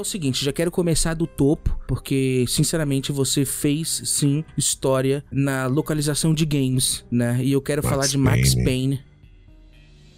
O 0.00 0.04
seguinte, 0.04 0.44
já 0.44 0.52
quero 0.52 0.70
começar 0.70 1.14
do 1.14 1.26
topo, 1.26 1.78
porque 1.86 2.44
sinceramente 2.48 3.12
você 3.12 3.44
fez 3.44 4.02
sim 4.04 4.44
história 4.56 5.24
na 5.30 5.66
localização 5.66 6.34
de 6.34 6.44
games, 6.44 7.04
né? 7.10 7.40
E 7.42 7.52
eu 7.52 7.60
quero 7.60 7.82
Max 7.82 7.90
falar 7.90 8.06
de 8.06 8.18
Max 8.18 8.54
Payne. 8.54 8.64
Payne. 8.64 9.00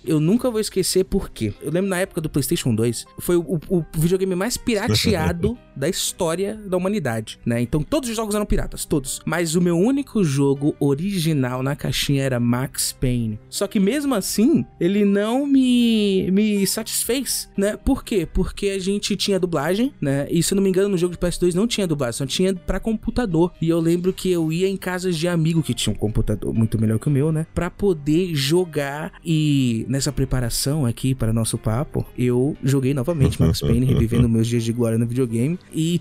eu 0.05 0.21
nunca 0.21 0.51
vou 0.51 0.61
esquecer 0.61 1.05
por 1.05 1.31
quê. 1.31 1.53
Eu 1.61 1.71
lembro 1.71 1.89
na 1.91 1.99
época 1.99 2.21
do 2.21 2.29
PlayStation 2.29 2.75
2, 2.75 3.05
foi 3.19 3.37
o, 3.37 3.61
o, 3.69 3.79
o 3.79 3.85
videogame 3.97 4.35
mais 4.35 4.57
pirateado 4.57 5.57
da 5.77 5.89
história 5.89 6.55
da 6.67 6.77
humanidade, 6.77 7.39
né? 7.45 7.61
Então 7.61 7.83
todos 7.83 8.09
os 8.09 8.17
jogos 8.17 8.35
eram 8.35 8.47
piratas, 8.47 8.85
todos. 8.85 9.21
Mas 9.25 9.55
o 9.55 9.61
meu 9.61 9.79
único 9.79 10.23
jogo 10.25 10.75
original 10.79 11.63
na 11.63 11.75
caixinha 11.75 12.23
era 12.23 12.41
Max 12.41 12.93
Payne. 12.93 13.39
Só 13.49 13.67
que 13.67 13.81
mesmo 13.81 14.15
assim, 14.15 14.65
ele 14.81 15.05
não 15.05 15.47
me, 15.47 16.31
me 16.31 16.67
satisfez, 16.67 17.51
né? 17.57 17.77
Por 17.77 18.05
quê? 18.05 18.27
Porque 18.31 18.69
a 18.69 18.79
gente 18.79 19.17
tinha 19.17 19.39
dublagem, 19.39 19.93
né? 20.01 20.27
E 20.31 20.43
se 20.43 20.53
eu 20.53 20.57
não 20.57 20.63
me 20.63 20.69
engano, 20.69 20.89
no 20.89 20.99
jogo 20.99 21.13
de 21.13 21.19
PS2 21.19 21.55
não 21.55 21.67
tinha 21.67 21.87
dublagem, 21.87 22.19
só 22.19 22.27
tinha 22.27 22.55
para 22.55 22.79
computador. 22.81 23.53
E 23.61 23.69
eu 23.69 23.81
lembro 23.81 24.13
que 24.13 24.31
eu 24.31 24.53
ia 24.53 24.69
em 24.69 24.77
casas 24.77 25.17
de 25.17 25.29
amigo 25.29 25.63
que 25.63 25.75
tinha 25.75 25.93
um 25.93 25.97
computador 25.97 26.53
muito 26.53 26.81
melhor 26.81 26.99
que 26.99 27.09
o 27.09 27.11
meu, 27.11 27.33
né? 27.33 27.47
Para 27.55 27.71
poder 27.71 28.35
jogar 28.35 29.13
e 29.25 29.85
nessa 29.89 30.13
preparação 30.13 30.87
aqui 30.87 31.15
para 31.15 31.33
nosso 31.33 31.57
papo, 31.59 32.07
eu 32.17 32.57
joguei 32.63 32.95
novamente 32.95 33.41
Max 33.41 33.61
Payne, 33.61 33.87
revivendo 33.87 34.29
meus 34.29 34.47
dias 34.47 34.65
de 34.65 34.73
glória 34.73 34.99
no 34.99 35.07
videogame 35.07 35.59
e 35.73 36.01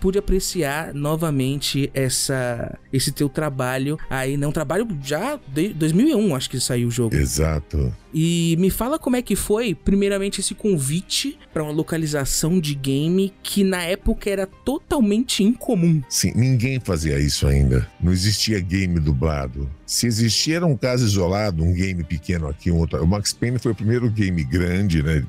pude 0.00 0.18
apreciar 0.18 0.92
novamente 0.94 1.90
essa 1.94 2.78
esse 2.92 3.12
teu 3.12 3.28
trabalho 3.28 3.98
aí, 4.08 4.36
não 4.36 4.50
trabalho 4.50 4.86
já 5.02 5.38
de 5.52 5.70
2001, 5.74 6.34
acho 6.34 6.50
que 6.50 6.58
saiu 6.60 6.88
o 6.88 6.90
jogo. 6.90 7.14
Exato. 7.14 7.94
E 8.12 8.56
me 8.58 8.70
fala 8.70 8.98
como 8.98 9.16
é 9.16 9.22
que 9.22 9.36
foi, 9.36 9.74
primeiramente, 9.74 10.40
esse 10.40 10.54
convite 10.54 11.38
para 11.52 11.62
uma 11.62 11.72
localização 11.72 12.58
de 12.58 12.74
game 12.74 13.32
que 13.42 13.62
na 13.62 13.82
época 13.82 14.30
era 14.30 14.46
totalmente 14.46 15.44
incomum. 15.44 16.02
Sim, 16.08 16.32
ninguém 16.34 16.80
fazia 16.80 17.18
isso 17.18 17.46
ainda. 17.46 17.86
Não 18.00 18.10
existia 18.10 18.58
game 18.60 18.98
dublado. 18.98 19.68
Se 19.84 20.06
existia, 20.06 20.56
era 20.56 20.66
um 20.66 20.76
caso 20.76 21.04
isolado, 21.04 21.62
um 21.62 21.72
game 21.72 22.02
pequeno 22.02 22.48
aqui, 22.48 22.70
um 22.70 22.78
outro. 22.78 23.02
O 23.02 23.06
Max 23.06 23.32
Payne 23.32 23.58
foi 23.58 23.72
o 23.72 23.74
primeiro 23.74 24.10
game 24.10 24.42
grande, 24.42 25.02
né, 25.02 25.22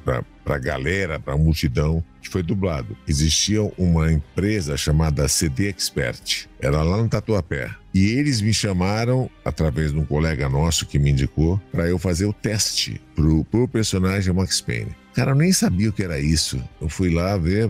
pra, 0.50 0.50
pra 0.50 0.58
galera, 0.58 1.20
pra 1.20 1.38
multidão, 1.38 2.04
que 2.20 2.28
foi 2.28 2.42
dublado. 2.42 2.98
Existia 3.08 3.62
uma 3.78 4.12
empresa 4.12 4.76
chamada 4.76 5.28
CD 5.28 5.70
Expert. 5.70 6.48
Era 6.60 6.82
lá 6.82 6.98
no 6.98 7.08
Tatuapé. 7.08 7.70
E 7.94 8.08
eles 8.14 8.42
me 8.42 8.54
chamaram, 8.54 9.30
através 9.46 9.92
de 9.92 10.00
um 10.00 10.06
colega 10.06 10.50
nosso 10.50 10.88
que 10.88 10.98
me 10.98 11.12
indicou, 11.12 11.62
para 11.72 11.88
eu 11.88 12.00
fazer 12.00 12.26
o 12.26 12.34
teste 12.34 13.00
pro, 13.16 13.46
pro 13.46 13.68
personagem 13.68 14.34
Max 14.34 14.60
Payne. 14.60 14.96
Cara, 15.14 15.32
eu 15.32 15.36
nem 15.36 15.52
sabia 15.52 15.90
o 15.90 15.94
que 15.94 16.04
era 16.04 16.20
isso. 16.20 16.62
Eu 16.82 16.90
fui 16.90 17.14
lá 17.14 17.36
ver. 17.38 17.70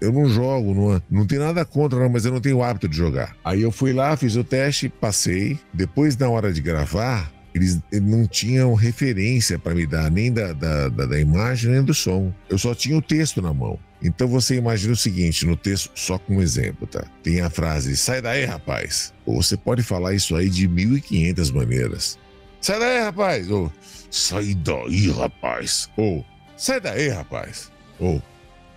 Eu 0.00 0.12
não 0.12 0.28
jogo, 0.28 0.74
não, 0.74 1.02
não 1.10 1.26
tem 1.26 1.38
nada 1.38 1.64
contra, 1.64 1.98
não, 1.98 2.08
mas 2.08 2.24
eu 2.24 2.32
não 2.32 2.40
tenho 2.40 2.58
o 2.58 2.62
hábito 2.62 2.88
de 2.88 2.96
jogar. 2.96 3.34
Aí 3.44 3.62
eu 3.62 3.72
fui 3.72 3.92
lá, 3.92 4.16
fiz 4.16 4.36
o 4.36 4.44
teste, 4.44 4.88
passei. 4.88 5.58
Depois, 5.72 6.16
na 6.16 6.28
hora 6.28 6.52
de 6.52 6.60
gravar, 6.60 7.32
eles 7.54 7.80
não 7.92 8.26
tinham 8.26 8.74
referência 8.74 9.58
para 9.58 9.74
me 9.74 9.86
dar 9.86 10.10
nem 10.10 10.32
da, 10.32 10.52
da, 10.52 10.88
da, 10.88 11.06
da, 11.06 11.20
imagem 11.20 11.70
nem 11.70 11.82
do 11.82 11.92
som. 11.92 12.32
Eu 12.48 12.58
só 12.58 12.74
tinha 12.74 12.96
o 12.96 13.02
texto 13.02 13.42
na 13.42 13.52
mão. 13.52 13.78
Então 14.02 14.26
você 14.26 14.56
imagina 14.56 14.92
o 14.92 14.96
seguinte, 14.96 15.46
no 15.46 15.56
texto, 15.56 15.90
só 15.94 16.18
com 16.18 16.36
um 16.36 16.42
exemplo, 16.42 16.86
tá? 16.86 17.04
Tem 17.22 17.40
a 17.40 17.50
frase, 17.50 17.96
sai 17.96 18.20
daí, 18.20 18.44
rapaz. 18.44 19.12
Ou 19.24 19.42
você 19.42 19.56
pode 19.56 19.82
falar 19.82 20.14
isso 20.14 20.34
aí 20.34 20.48
de 20.48 20.68
1.500 20.68 21.52
maneiras. 21.52 22.18
Sai 22.60 22.78
daí, 22.78 23.00
rapaz. 23.00 23.50
Ou, 23.50 23.72
sai 24.10 24.54
daí, 24.54 25.10
rapaz. 25.10 25.90
Ou, 25.96 26.24
sai 26.56 26.80
daí, 26.80 27.08
rapaz. 27.08 27.70
Ou, 27.98 28.22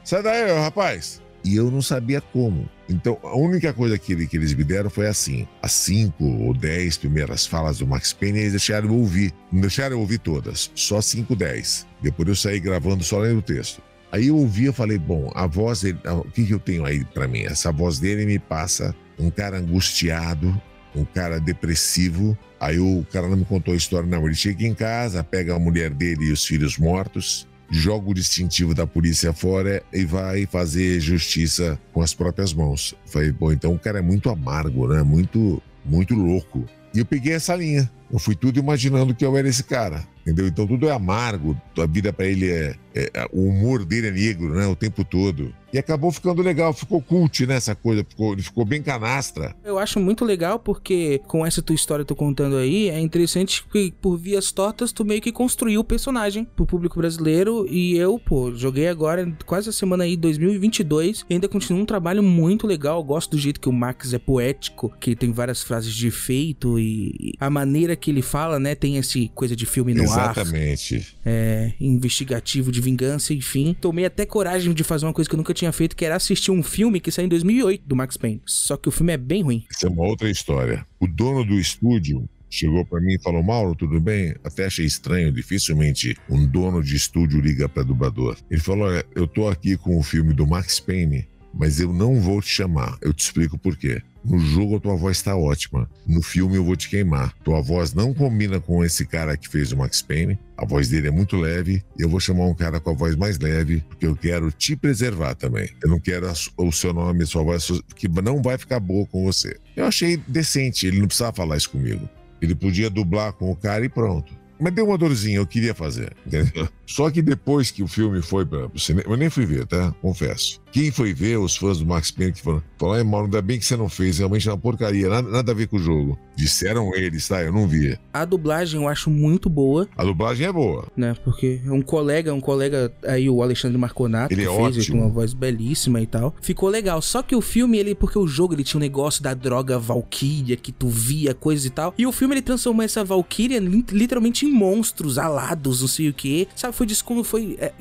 sai 0.04 0.22
daí, 0.22 0.52
rapaz. 0.52 1.22
E 1.46 1.56
eu 1.56 1.70
não 1.70 1.80
sabia 1.80 2.20
como. 2.20 2.68
Então, 2.90 3.20
a 3.22 3.38
única 3.38 3.72
coisa 3.72 4.00
que, 4.00 4.14
ele, 4.14 4.26
que 4.26 4.36
eles 4.36 4.52
me 4.56 4.64
deram 4.64 4.90
foi 4.90 5.06
assim: 5.06 5.48
as 5.62 5.72
cinco 5.72 6.26
ou 6.26 6.56
dez 6.56 6.98
primeiras 6.98 7.46
falas 7.46 7.78
do 7.78 7.86
Max 7.86 8.12
Payne, 8.12 8.40
eles 8.40 8.52
deixaram 8.54 8.88
eu 8.88 8.96
ouvir. 8.96 9.32
Não 9.52 9.62
deixaram 9.62 9.96
eu 9.96 10.00
ouvir 10.00 10.18
todas, 10.18 10.72
só 10.74 11.00
cinco, 11.02 11.36
dez. 11.36 11.86
Depois 12.02 12.28
eu 12.28 12.36
saí 12.36 12.60
gravando 12.60 13.04
só 13.04 13.20
lendo 13.20 13.38
o 13.38 13.44
texto. 13.44 13.80
Aí 14.12 14.28
eu 14.28 14.38
ouvi, 14.38 14.66
eu 14.66 14.74
falei, 14.74 14.98
bom, 14.98 15.32
a 15.36 15.46
voz 15.46 15.82
dele, 15.82 16.00
o 16.04 16.32
que, 16.32 16.46
que 16.46 16.54
eu 16.54 16.60
tenho 16.60 16.84
aí 16.84 17.06
para 17.06 17.28
mim? 17.28 17.42
Essa 17.44 17.72
voz 17.72 18.00
dele 18.00 18.26
me 18.26 18.40
passa 18.40 18.96
um 19.20 19.30
cara 19.30 19.58
angustiado, 19.58 20.60
um 20.96 21.06
cara 21.06 21.40
depressivo. 21.40 22.36
Aí 22.60 22.80
o 22.80 23.06
cara 23.12 23.28
não 23.28 23.38
me 23.38 23.46
contou 23.46 23.74
a 23.74 23.78
história, 23.78 24.10
não. 24.10 24.26
Ele 24.26 24.34
chega 24.34 24.66
em 24.66 24.74
casa, 24.74 25.24
pega 25.24 25.54
a 25.54 25.60
mulher 25.60 25.92
dele 25.92 26.26
e 26.26 26.32
os 26.32 26.46
filhos 26.46 26.78
mortos, 26.78 27.48
joga 27.70 28.10
o 28.10 28.14
distintivo 28.14 28.74
da 28.74 28.86
polícia 28.86 29.34
fora 29.34 29.84
e 29.92 30.06
vai 30.06 30.46
fazer 30.46 31.00
justiça 31.00 31.80
com 31.92 32.02
as 32.02 32.14
próprias 32.14 32.54
mãos. 32.54 32.96
falei, 33.06 33.32
bom, 33.32 33.52
então 33.52 33.74
o 33.74 33.80
cara 33.80 34.00
é 34.00 34.02
muito 34.02 34.30
amargo, 34.30 34.88
né? 34.88 35.02
Muito, 35.04 35.62
muito 35.84 36.14
louco. 36.14 36.66
E 36.94 37.00
eu 37.00 37.06
peguei 37.06 37.34
essa 37.34 37.56
linha. 37.56 37.90
Eu 38.12 38.20
fui 38.20 38.36
tudo 38.36 38.60
imaginando 38.60 39.16
que 39.16 39.26
eu 39.26 39.36
era 39.38 39.48
esse 39.48 39.64
cara. 39.64 40.06
Entendeu? 40.26 40.48
Então 40.48 40.66
tudo 40.66 40.88
é 40.88 40.92
amargo, 40.92 41.56
a 41.78 41.86
vida 41.86 42.12
para 42.12 42.26
ele 42.26 42.50
é, 42.50 42.76
é, 42.96 43.28
O 43.32 43.42
humor 43.42 43.86
dele 43.86 44.08
é 44.08 44.12
negro, 44.12 44.56
né? 44.56 44.66
O 44.66 44.76
tempo 44.76 45.06
todo. 45.06 45.54
E 45.72 45.78
acabou 45.78 46.12
ficando 46.12 46.42
legal, 46.42 46.74
ficou 46.74 47.02
cult, 47.02 47.46
né? 47.46 47.56
Essa 47.56 47.76
coisa, 47.76 48.04
ficou, 48.08 48.34
ele 48.34 48.42
ficou 48.42 48.66
bem 48.66 48.82
canastra. 48.82 49.54
Eu 49.64 49.78
acho 49.78 50.00
muito 50.00 50.26
legal 50.26 50.58
porque, 50.58 51.22
com 51.28 51.46
essa 51.46 51.62
tua 51.62 51.76
história 51.76 52.04
que 52.04 52.08
tô 52.08 52.16
contando 52.16 52.56
aí, 52.56 52.90
é 52.90 53.00
interessante 53.00 53.64
que, 53.72 53.94
por 54.02 54.18
vias 54.18 54.52
tortas, 54.52 54.92
tu 54.92 55.04
meio 55.04 55.22
que 55.22 55.34
construiu 55.34 55.82
o 55.82 55.84
personagem 55.84 56.46
pro 56.56 56.66
público 56.66 56.98
brasileiro. 56.98 57.68
E 57.70 57.98
eu, 57.98 58.18
pô, 58.18 58.56
joguei 58.56 58.88
agora, 58.88 59.32
quase 59.46 59.70
a 59.70 59.74
semana 59.74 60.06
aí, 60.06 60.16
2022, 60.16 61.26
e 61.30 61.34
ainda 61.34 61.50
continua 61.50 61.82
um 61.82 61.86
trabalho 61.86 62.24
muito 62.24 62.66
legal. 62.66 63.00
Eu 63.00 63.04
gosto 63.04 63.32
do 63.32 63.38
jeito 63.38 63.60
que 63.60 63.70
o 63.70 63.74
Max 63.74 64.14
é 64.14 64.20
poético, 64.20 64.92
que 65.00 65.16
tem 65.16 65.32
várias 65.34 65.62
frases 65.62 65.94
de 65.94 66.08
efeito 66.08 66.80
e 66.80 67.34
a 67.38 67.50
maneira 67.50 67.95
que 67.96 68.12
ele 68.12 68.22
fala, 68.22 68.60
né? 68.60 68.76
Tem 68.76 68.98
esse 68.98 69.30
coisa 69.34 69.56
de 69.56 69.66
filme 69.66 69.94
no 69.94 70.04
Exatamente. 70.04 70.96
ar. 70.96 71.04
É, 71.26 71.74
investigativo 71.80 72.72
de 72.72 72.82
vingança, 72.82 73.34
enfim. 73.34 73.76
Tomei 73.80 74.06
até 74.06 74.26
coragem 74.26 74.74
de 74.74 74.84
fazer 74.84 75.06
uma 75.06 75.14
coisa 75.14 75.30
que 75.30 75.36
eu 75.36 75.38
nunca 75.38 75.54
tinha 75.54 75.72
feito, 75.72 75.96
que 75.96 76.06
era 76.06 76.16
assistir 76.16 76.52
um 76.52 76.64
filme 76.64 77.00
que 77.00 77.12
saiu 77.12 77.26
em 77.26 77.30
2008 77.30 77.84
do 77.86 77.96
Max 77.96 78.18
Payne. 78.18 78.42
Só 78.46 78.78
que 78.78 78.90
o 78.90 78.92
filme 78.92 79.14
é 79.14 79.18
bem 79.18 79.44
ruim. 79.44 79.66
Isso 79.70 79.86
é 79.86 79.90
uma 79.90 80.04
outra 80.04 80.30
história. 80.30 80.86
O 81.00 81.08
dono 81.08 81.46
do 81.46 81.60
estúdio 81.60 82.28
chegou 82.50 82.86
para 82.86 83.02
mim 83.02 83.14
e 83.14 83.22
falou: 83.22 83.44
Mauro, 83.44 83.76
tudo 83.76 84.00
bem? 84.00 84.36
Até 84.44 84.66
achei 84.66 84.86
estranho, 84.86 85.32
dificilmente 85.32 86.16
um 86.30 86.46
dono 86.46 86.82
de 86.82 86.96
estúdio 86.96 87.40
liga 87.40 87.68
para 87.68 87.84
dublador. 87.84 88.38
Ele 88.50 88.62
falou: 88.62 88.88
Olha, 88.88 89.06
eu 89.16 89.28
tô 89.28 89.48
aqui 89.48 89.78
com 89.78 89.98
o 89.98 90.04
filme 90.04 90.34
do 90.34 90.48
Max 90.48 90.80
Payne, 90.80 91.28
mas 91.54 91.80
eu 91.80 91.92
não 91.92 92.20
vou 92.20 92.42
te 92.42 92.50
chamar. 92.50 92.98
Eu 93.02 93.14
te 93.14 93.24
explico 93.24 93.58
por 93.58 93.76
quê. 93.78 94.02
No 94.26 94.40
jogo 94.40 94.78
a 94.78 94.80
tua 94.80 94.96
voz 94.96 95.22
tá 95.22 95.36
ótima. 95.36 95.88
No 96.08 96.22
filme 96.22 96.56
eu 96.56 96.66
vou 96.66 96.76
te 96.76 96.90
queimar. 96.90 97.32
Tua 97.44 97.62
voz 97.62 97.94
não 97.94 98.12
combina 98.12 98.60
com 98.60 98.84
esse 98.84 99.06
cara 99.06 99.38
que 99.38 99.48
fez 99.48 99.72
o 99.72 99.78
Max 99.78 100.02
Payne. 100.02 100.40
A 100.58 100.66
voz 100.66 100.90
dele 100.90 101.08
é 101.10 101.12
muito 101.12 101.38
leve. 101.38 101.84
Eu 101.98 102.10
vou 102.10 102.20
chamar 102.20 102.46
um 102.46 102.56
cara 102.56 102.80
com 102.80 102.90
a 102.90 102.94
voz 102.94 103.16
mais 103.16 103.38
leve, 103.38 103.84
porque 103.88 104.08
eu 104.08 104.16
quero 104.16 104.52
te 104.52 104.76
preservar 104.76 105.36
também. 105.36 105.70
Eu 105.84 105.90
não 105.90 106.00
quero 106.00 106.28
o 106.58 106.72
seu 106.72 106.92
nome, 106.92 107.24
a 107.24 107.28
sua 107.28 107.44
voz, 107.44 107.68
que 107.96 108.08
não 108.08 108.42
vai 108.42 108.58
ficar 108.58 108.80
boa 108.80 109.06
com 109.06 109.24
você. 109.24 109.58
Eu 109.76 109.86
achei 109.86 110.18
decente. 110.28 110.88
Ele 110.88 111.00
não 111.00 111.08
precisava 111.08 111.36
falar 111.36 111.58
isso 111.58 111.70
comigo. 111.70 112.10
Ele 112.42 112.56
podia 112.56 112.90
dublar 112.90 113.34
com 113.34 113.52
o 113.52 113.56
cara 113.56 113.86
e 113.86 113.90
pronto. 113.90 114.34
Mas 114.60 114.74
deu 114.74 114.88
uma 114.88 114.98
dorzinha, 114.98 115.38
eu 115.38 115.46
queria 115.46 115.76
fazer, 115.76 116.16
entendeu? 116.26 116.68
Só 116.86 117.10
que 117.10 117.22
depois 117.22 117.72
que 117.72 117.84
o 117.84 117.88
filme 117.88 118.22
foi 118.22 118.46
para 118.46 118.68
o 118.68 118.80
cinema, 118.80 119.12
eu 119.12 119.18
nem 119.18 119.30
fui 119.30 119.46
ver, 119.46 119.66
tá? 119.66 119.92
Confesso. 120.02 120.60
Quem 120.72 120.92
foi 120.92 121.14
ver, 121.14 121.38
os 121.38 121.56
fãs 121.56 121.80
do 121.80 121.86
Max 121.86 122.12
Payne 122.12 122.34
que 122.34 122.42
foram, 122.42 122.62
falaram, 122.78 123.06
Mauro, 123.06 123.26
ainda 123.28 123.42
bem 123.42 123.58
que 123.58 123.66
você 123.66 123.78
não 123.78 123.88
fez, 123.88 124.18
realmente 124.18 124.48
é 124.50 124.52
uma 124.52 124.58
porcaria, 124.58 125.08
nada, 125.08 125.30
nada 125.30 125.52
a 125.54 125.56
ver 125.56 125.68
com 125.68 125.78
o 125.78 125.80
jogo. 125.80 126.20
Disseram 126.36 126.94
eles, 126.94 127.26
tá? 127.28 127.42
Eu 127.42 127.54
não 127.54 127.66
vi. 127.66 127.98
A 128.14 128.26
dublagem 128.26 128.82
eu 128.82 128.88
acho 128.90 129.10
muito 129.10 129.50
boa. 129.50 129.88
A 129.98 130.04
dublagem 130.04 130.46
é 130.46 130.52
boa. 130.52 130.86
Né? 130.98 131.16
Porque 131.24 131.62
um 131.66 131.82
colega, 131.82 132.34
um 132.34 132.42
colega 132.42 132.92
aí, 133.08 133.30
o 133.30 133.42
Alexandre 133.42 133.78
Marconato, 133.78 134.34
ele 134.34 134.42
que 134.42 134.50
é 134.50 134.54
fez 134.54 134.78
ótimo. 134.78 134.98
com 134.98 135.06
uma 135.06 135.14
voz 135.14 135.34
belíssima 135.34 136.02
e 136.02 136.06
tal. 136.06 136.36
Ficou 136.42 136.68
legal. 136.68 137.02
Só 137.02 137.24
que 137.24 137.38
o 137.38 137.42
filme, 137.42 137.78
ele, 137.78 137.96
porque 137.96 138.20
o 138.20 138.28
jogo 138.28 138.54
ele 138.54 138.64
tinha 138.66 138.78
um 138.78 138.82
negócio 138.82 139.24
da 139.24 139.34
droga 139.34 139.80
Valkyria, 139.80 140.58
que 140.58 140.74
tu 140.74 140.90
via, 140.90 141.34
coisa 141.34 141.66
e 141.66 141.70
tal. 141.70 141.94
E 141.98 142.06
o 142.06 142.12
filme 142.12 142.36
ele 142.36 142.42
transformou 142.42 142.84
essa 142.84 143.02
Valkyria 143.02 143.60
literalmente 143.60 144.46
em 144.46 144.52
monstros 144.52 145.18
alados, 145.18 145.80
não 145.80 145.88
sei 145.88 146.10
o 146.10 146.14
que. 146.14 146.50
Sabe, 146.54 146.75
foi 146.76 146.88
como 147.04 147.24
foi 147.24 147.58
é, 147.60 147.72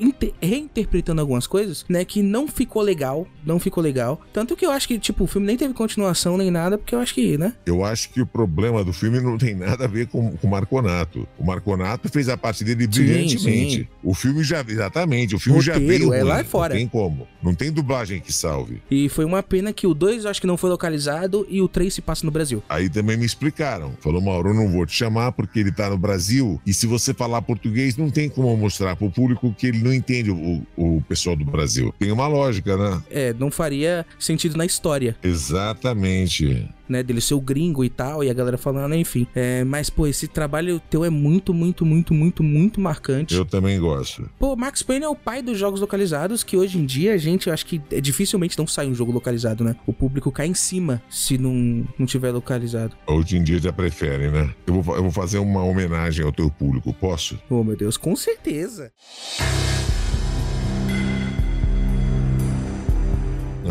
reinterpretando 0.41 1.21
algumas 1.21 1.45
coisas, 1.45 1.85
né? 1.87 2.03
Que 2.05 2.23
não 2.23 2.47
ficou 2.47 2.81
legal. 2.81 3.27
Não 3.45 3.59
ficou 3.59 3.83
legal. 3.83 4.21
Tanto 4.33 4.55
que 4.55 4.65
eu 4.65 4.71
acho 4.71 4.87
que, 4.87 4.97
tipo, 4.97 5.25
o 5.25 5.27
filme 5.27 5.45
nem 5.45 5.57
teve 5.57 5.73
continuação 5.73 6.37
nem 6.37 6.49
nada, 6.49 6.77
porque 6.77 6.95
eu 6.95 6.99
acho 6.99 7.13
que, 7.13 7.37
né? 7.37 7.53
Eu 7.65 7.83
acho 7.83 8.09
que 8.09 8.21
o 8.21 8.25
problema 8.25 8.83
do 8.83 8.93
filme 8.93 9.19
não 9.19 9.37
tem 9.37 9.53
nada 9.53 9.85
a 9.85 9.87
ver 9.87 10.07
com, 10.07 10.35
com 10.37 10.47
o 10.47 10.49
Marconato. 10.49 11.27
O 11.37 11.45
Marconato 11.45 12.09
fez 12.09 12.29
a 12.29 12.37
parte 12.37 12.63
dele 12.63 12.87
brilhantemente. 12.87 13.77
Sim, 13.77 13.83
sim. 13.83 13.87
O 14.03 14.13
filme 14.13 14.43
já, 14.43 14.63
exatamente, 14.67 15.35
o 15.35 15.39
filme 15.39 15.59
Roteiro, 15.59 15.81
já 15.81 15.87
veio. 15.87 16.13
É 16.13 16.19
ruim, 16.21 16.29
lá 16.29 16.43
fora. 16.43 16.73
Não 16.73 16.79
tem 16.79 16.87
como. 16.87 17.27
Não 17.43 17.53
tem 17.53 17.71
dublagem 17.71 18.19
que 18.19 18.31
salve. 18.31 18.81
E 18.89 19.09
foi 19.09 19.25
uma 19.25 19.43
pena 19.43 19.73
que 19.73 19.85
o 19.85 19.93
2 19.93 20.25
acho 20.25 20.41
que 20.41 20.47
não 20.47 20.57
foi 20.57 20.69
localizado 20.69 21.45
e 21.49 21.61
o 21.61 21.67
3 21.67 21.93
se 21.93 22.01
passa 22.01 22.25
no 22.25 22.31
Brasil. 22.31 22.63
Aí 22.69 22.89
também 22.89 23.17
me 23.17 23.25
explicaram. 23.25 23.93
Falou, 23.99 24.21
Mauro, 24.21 24.49
eu 24.49 24.53
não 24.53 24.69
vou 24.69 24.85
te 24.85 24.93
chamar 24.93 25.31
porque 25.31 25.59
ele 25.59 25.71
tá 25.71 25.89
no 25.89 25.97
Brasil 25.97 26.61
e 26.65 26.73
se 26.73 26.87
você 26.87 27.13
falar 27.13 27.41
português, 27.41 27.97
não 27.97 28.09
tem 28.09 28.29
como 28.29 28.55
mostrar 28.55 28.84
pro 28.93 29.09
público 29.09 29.55
que 29.57 29.67
ele 29.67 29.79
não 29.79 29.93
entende 29.93 30.29
o, 30.31 30.61
o 30.75 31.01
pessoal 31.07 31.37
do 31.37 31.45
Brasil. 31.45 31.95
Tem 31.97 32.11
uma 32.11 32.27
lógica, 32.27 32.75
né? 32.75 33.01
É, 33.09 33.33
não 33.33 33.49
faria 33.49 34.05
sentido 34.19 34.57
na 34.57 34.65
história. 34.65 35.15
Exatamente. 35.23 36.67
Né? 36.87 37.03
Dele 37.03 37.21
ser 37.21 37.33
o 37.33 37.41
gringo 37.41 37.83
e 37.83 37.89
tal, 37.89 38.23
e 38.23 38.29
a 38.29 38.33
galera 38.33 38.57
falando, 38.57 38.95
enfim. 38.95 39.27
É, 39.35 39.63
mas, 39.63 39.89
pô, 39.89 40.07
esse 40.07 40.27
trabalho 40.27 40.79
teu 40.89 41.03
é 41.03 41.09
muito, 41.09 41.53
muito, 41.53 41.85
muito, 41.85 42.13
muito, 42.13 42.43
muito 42.43 42.81
marcante. 42.81 43.35
Eu 43.35 43.45
também 43.45 43.79
gosto. 43.79 44.29
Pô, 44.39 44.55
Max 44.55 44.81
Payne 44.81 45.05
é 45.05 45.09
o 45.09 45.15
pai 45.15 45.41
dos 45.41 45.57
jogos 45.57 45.81
localizados, 45.81 46.43
que 46.43 46.57
hoje 46.57 46.77
em 46.77 46.85
dia 46.85 47.13
a 47.13 47.17
gente, 47.17 47.47
eu 47.47 47.53
acho 47.53 47.65
que 47.65 47.81
é, 47.91 48.01
dificilmente 48.01 48.57
não 48.57 48.67
sai 48.67 48.87
um 48.87 48.95
jogo 48.95 49.11
localizado, 49.11 49.63
né? 49.63 49.75
O 49.85 49.93
público 49.93 50.31
cai 50.31 50.47
em 50.47 50.53
cima 50.53 51.01
se 51.09 51.37
não, 51.37 51.85
não 51.97 52.05
tiver 52.05 52.31
localizado. 52.31 52.95
Hoje 53.07 53.37
em 53.37 53.43
dia 53.43 53.59
já 53.59 53.73
prefere, 53.73 54.29
né? 54.29 54.53
Eu 54.67 54.81
vou, 54.81 54.95
eu 54.95 55.03
vou 55.03 55.11
fazer 55.11 55.39
uma 55.39 55.63
homenagem 55.63 56.25
ao 56.25 56.31
teu 56.31 56.49
público, 56.49 56.93
posso? 56.93 57.39
Oh, 57.49 57.63
meu 57.63 57.75
Deus, 57.75 57.97
com 57.97 58.15
certeza. 58.15 58.91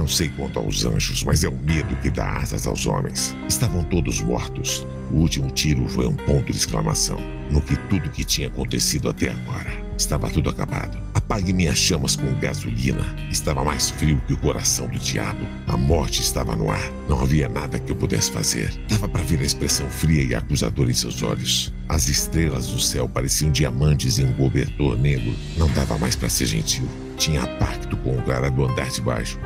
Não 0.04 0.08
sei 0.08 0.28
quanto 0.28 0.58
aos 0.58 0.84
anjos, 0.84 1.24
mas 1.24 1.44
é 1.44 1.48
o 1.48 1.56
medo 1.56 1.96
que 2.02 2.10
dá 2.10 2.36
asas 2.36 2.66
aos 2.66 2.84
homens. 2.84 3.34
Estavam 3.48 3.82
todos 3.84 4.20
mortos. 4.20 4.86
O 5.10 5.16
último 5.16 5.50
tiro 5.50 5.88
foi 5.88 6.06
um 6.06 6.14
ponto 6.14 6.52
de 6.52 6.58
exclamação 6.58 7.18
no 7.50 7.62
que 7.62 7.74
tudo 7.88 8.10
que 8.10 8.22
tinha 8.22 8.48
acontecido 8.48 9.08
até 9.08 9.30
agora. 9.30 9.72
Estava 9.96 10.28
tudo 10.28 10.50
acabado. 10.50 11.00
Apague 11.14 11.54
minhas 11.54 11.78
chamas 11.78 12.16
com 12.16 12.38
gasolina. 12.38 13.02
Estava 13.30 13.64
mais 13.64 13.88
frio 13.88 14.20
que 14.26 14.34
o 14.34 14.36
coração 14.36 14.86
do 14.88 14.98
diabo. 14.98 15.40
A 15.66 15.74
morte 15.74 16.20
estava 16.20 16.54
no 16.54 16.70
ar. 16.70 16.92
Não 17.08 17.22
havia 17.22 17.48
nada 17.48 17.78
que 17.78 17.90
eu 17.90 17.96
pudesse 17.96 18.30
fazer. 18.30 18.74
Dava 18.90 19.08
para 19.08 19.22
ver 19.22 19.40
a 19.40 19.44
expressão 19.44 19.88
fria 19.88 20.22
e 20.22 20.34
acusadora 20.34 20.90
em 20.90 20.94
seus 20.94 21.22
olhos. 21.22 21.72
As 21.88 22.08
estrelas 22.08 22.66
do 22.66 22.78
céu 22.78 23.08
pareciam 23.08 23.50
diamantes 23.50 24.18
em 24.18 24.26
um 24.26 24.34
cobertor 24.34 24.98
negro. 24.98 25.34
Não 25.56 25.70
dava 25.70 25.96
mais 25.96 26.14
para 26.14 26.28
ser 26.28 26.44
gentil. 26.44 26.86
Tinha 27.16 27.46
pacto 27.56 27.96
com 27.96 28.18
o 28.18 28.22
cara 28.22 28.50
do 28.50 28.66
andar 28.66 28.90
de 28.90 29.00
baixo. 29.00 29.38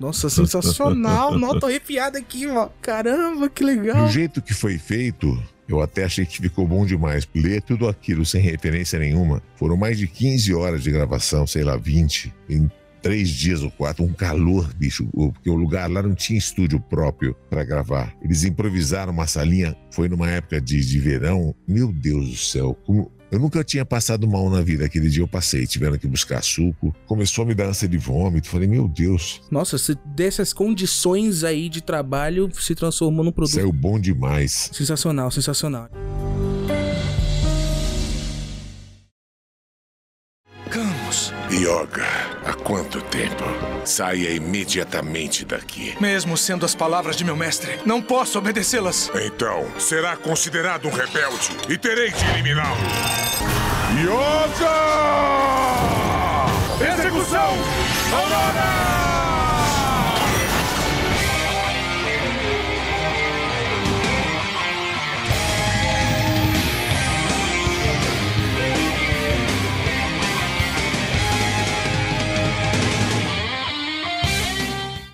Nossa, 0.00 0.30
sensacional. 0.30 1.36
Nota 1.38 1.66
arrepiada 1.66 2.18
aqui, 2.18 2.46
ó. 2.46 2.70
Caramba, 2.80 3.50
que 3.50 3.62
legal. 3.62 4.06
Do 4.06 4.10
jeito 4.10 4.40
que 4.40 4.54
foi 4.54 4.78
feito, 4.78 5.40
eu 5.68 5.82
até 5.82 6.04
achei 6.04 6.24
que 6.24 6.40
ficou 6.40 6.66
bom 6.66 6.86
demais. 6.86 7.28
Ler 7.34 7.60
tudo 7.60 7.86
aquilo 7.86 8.24
sem 8.24 8.40
referência 8.40 8.98
nenhuma. 8.98 9.42
Foram 9.56 9.76
mais 9.76 9.98
de 9.98 10.06
15 10.08 10.54
horas 10.54 10.82
de 10.82 10.90
gravação, 10.90 11.46
sei 11.46 11.62
lá, 11.62 11.76
20. 11.76 12.32
Em 12.48 12.70
três 13.02 13.28
dias 13.28 13.62
ou 13.62 13.70
quatro, 13.70 14.04
um 14.04 14.12
calor, 14.12 14.72
bicho, 14.74 15.06
porque 15.12 15.50
o 15.50 15.54
lugar 15.54 15.90
lá 15.90 16.02
não 16.02 16.14
tinha 16.14 16.38
estúdio 16.38 16.80
próprio 16.80 17.34
para 17.48 17.64
gravar. 17.64 18.14
Eles 18.22 18.44
improvisaram 18.44 19.12
uma 19.12 19.26
salinha, 19.26 19.76
foi 19.90 20.08
numa 20.08 20.30
época 20.30 20.60
de, 20.60 20.84
de 20.84 20.98
verão. 20.98 21.54
Meu 21.66 21.92
Deus 21.92 22.30
do 22.30 22.36
céu, 22.36 22.76
como, 22.84 23.10
eu 23.30 23.38
nunca 23.38 23.62
tinha 23.64 23.84
passado 23.84 24.26
mal 24.28 24.48
na 24.50 24.60
vida. 24.60 24.84
Aquele 24.84 25.08
dia 25.08 25.22
eu 25.22 25.28
passei, 25.28 25.66
tiveram 25.66 25.98
que 25.98 26.06
buscar 26.06 26.42
suco. 26.42 26.94
Começou 27.06 27.44
a 27.44 27.46
me 27.46 27.54
dar 27.54 27.66
ânsia 27.66 27.88
de 27.88 27.98
vômito. 27.98 28.48
Falei, 28.48 28.68
meu 28.68 28.88
Deus. 28.88 29.40
Nossa, 29.50 29.78
se 29.78 29.96
dessas 30.04 30.52
condições 30.52 31.44
aí 31.44 31.68
de 31.68 31.82
trabalho 31.82 32.50
se 32.58 32.74
transformou 32.74 33.24
num 33.24 33.32
produto. 33.32 33.54
Saiu 33.54 33.72
bom 33.72 33.98
demais. 33.98 34.70
Sensacional, 34.72 35.30
sensacional. 35.30 35.88
Camus. 40.70 41.32
Yoga, 41.52 42.06
há 42.50 42.54
quanto 42.54 43.00
tempo? 43.02 43.44
Saia 43.84 44.30
imediatamente 44.30 45.44
daqui. 45.44 45.96
Mesmo 46.00 46.36
sendo 46.36 46.66
as 46.66 46.74
palavras 46.74 47.16
de 47.16 47.24
meu 47.24 47.36
mestre, 47.36 47.78
não 47.86 48.02
posso 48.02 48.38
obedecê-las. 48.38 49.10
Então, 49.14 49.66
será 49.78 50.16
considerado 50.16 50.86
um 50.86 50.90
rebelde 50.90 51.50
e 51.68 51.78
terei 51.78 52.10
de 52.10 52.24
eliminá-lo. 52.30 52.76
Yoga! 54.02 54.70
Execução! 56.92 57.54
Aurora! 58.12 58.99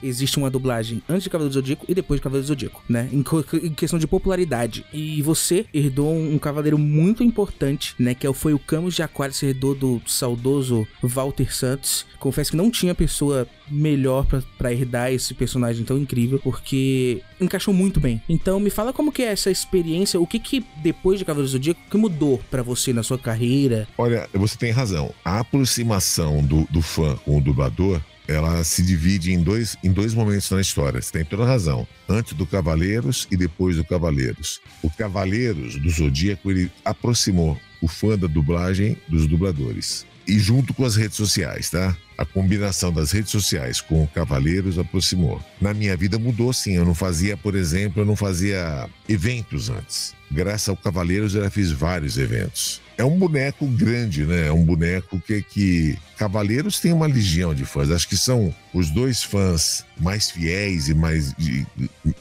Existe 0.07 0.39
uma 0.39 0.51
dublagem 0.51 1.03
antes 1.09 1.25
de 1.25 1.31
Cavaleiro 1.31 1.51
do 1.51 1.55
Zodíaco 1.55 1.85
e 1.89 1.95
depois 1.95 2.19
de 2.19 2.23
Cavaleiro 2.23 2.45
do 2.45 2.49
Zodíaco, 2.49 2.83
né? 2.89 3.09
Em, 3.13 3.25
em, 3.67 3.75
questão 3.75 3.99
de 3.99 4.07
popularidade. 4.07 4.85
E 4.93 5.21
você 5.23 5.67
herdou 5.73 6.13
um, 6.13 6.39
cavaleiro 6.39 6.79
muito 6.79 7.23
importante, 7.23 7.95
né? 7.99 8.15
Que 8.15 8.27
é 8.27 8.33
foi 8.33 8.53
o 8.53 8.59
Camus 8.59 8.95
de 8.95 9.03
Aquário, 9.03 9.35
você 9.35 9.47
herdou 9.47 9.75
do 9.75 10.01
saudoso 10.07 10.87
Walter 11.03 11.55
Santos. 11.55 12.07
Confesso 12.19 12.51
que 12.51 12.57
não 12.57 12.71
tinha 12.71 12.95
pessoa 12.95 13.49
melhor 13.69 14.27
para 14.59 14.73
herdar 14.73 15.13
esse 15.13 15.35
personagem 15.35 15.85
tão 15.85 15.99
incrível, 15.99 16.39
porque 16.39 17.23
encaixou 17.41 17.73
muito 17.73 17.99
bem. 17.99 18.21
Então 18.29 18.61
me 18.61 18.71
fala 18.71 18.93
como 18.93 19.11
que 19.11 19.23
é 19.23 19.33
essa 19.33 19.51
experiência, 19.51 20.21
o 20.21 20.27
que 20.27 20.39
que 20.39 20.65
depois 20.83 21.19
de 21.19 21.25
Cavaleiro 21.25 21.49
do 21.49 21.53
Zodíaco 21.53 21.81
que 21.91 21.97
mudou 21.97 22.41
para 22.51 22.63
você 22.63 22.93
na 22.93 23.03
sua 23.03 23.19
carreira? 23.19 23.89
Olha, 23.97 24.29
você 24.35 24.57
tem 24.57 24.71
razão. 24.71 25.13
A 25.25 25.41
aproximação 25.41 26.43
do, 26.43 26.67
do 26.71 26.83
fã 26.83 27.17
com 27.25 27.39
o 27.39 27.41
dublador 27.41 28.01
ela 28.29 28.63
se 28.65 28.83
divide 28.83 29.33
em 29.33 29.43
dois, 29.43 29.77
em 29.83 29.93
dois 29.93 30.15
momentos 30.15 30.51
na 30.51 30.61
história. 30.61 31.01
Você 31.01 31.13
tem 31.13 31.25
toda 31.25 31.45
razão. 31.45 31.87
Antes 32.09 32.33
do 32.35 32.47
Cavaleiros 32.47 33.27
e 33.31 33.37
depois 33.37 33.77
do 33.77 33.85
Cavaleiros. 33.85 34.61
O 34.83 34.91
Cavaleiros 34.91 35.77
do 35.77 35.89
Zodíaco, 35.91 36.51
ele 36.51 36.71
aproximou 36.85 37.59
o 37.81 37.89
fã 37.89 38.19
da 38.19 38.27
dublagem 38.27 38.97
dos 39.09 39.27
dubladores. 39.27 40.07
E 40.27 40.39
junto 40.41 40.75
com 40.75 40.85
as 40.85 40.97
redes 40.97 41.17
sociais, 41.17 41.71
tá? 41.71 41.97
A 42.19 42.25
combinação 42.25 42.93
das 42.93 43.13
redes 43.13 43.31
sociais 43.31 43.81
com 43.81 44.03
o 44.03 44.09
Cavaleiros 44.09 44.77
aproximou. 44.77 45.41
Na 45.61 45.73
minha 45.73 45.97
vida 45.97 46.19
mudou 46.19 46.53
sim. 46.53 46.75
Eu 46.75 46.85
não 46.85 46.95
fazia, 46.95 47.37
por 47.37 47.55
exemplo, 47.55 48.03
eu 48.03 48.07
não 48.07 48.17
fazia 48.17 48.89
eventos 49.09 49.71
antes. 49.71 50.15
Graças 50.31 50.69
ao 50.69 50.77
Cavaleiros 50.77 51.35
eu 51.35 51.45
já 51.45 51.51
fiz 51.51 51.71
vários 51.71 52.19
eventos. 52.19 52.81
É 52.99 53.05
um 53.05 53.19
boneco 53.19 53.67
grande, 53.67 54.25
né? 54.25 54.49
É 54.49 54.53
um 54.53 54.65
boneco 54.65 55.21
que, 55.21 55.43
que 55.43 55.99
Cavaleiros 56.17 56.81
tem 56.81 56.93
uma 56.93 57.07
legião 57.07 57.55
de 57.55 57.65
fãs. 57.65 57.91
Acho 57.91 58.09
que 58.09 58.17
são 58.17 58.55
os 58.73 58.91
dois 58.91 59.23
fãs 59.23 59.85
mais 59.99 60.31
fiéis 60.31 60.89
e 60.89 60.95
mais, 60.95 61.35
de, 61.35 61.67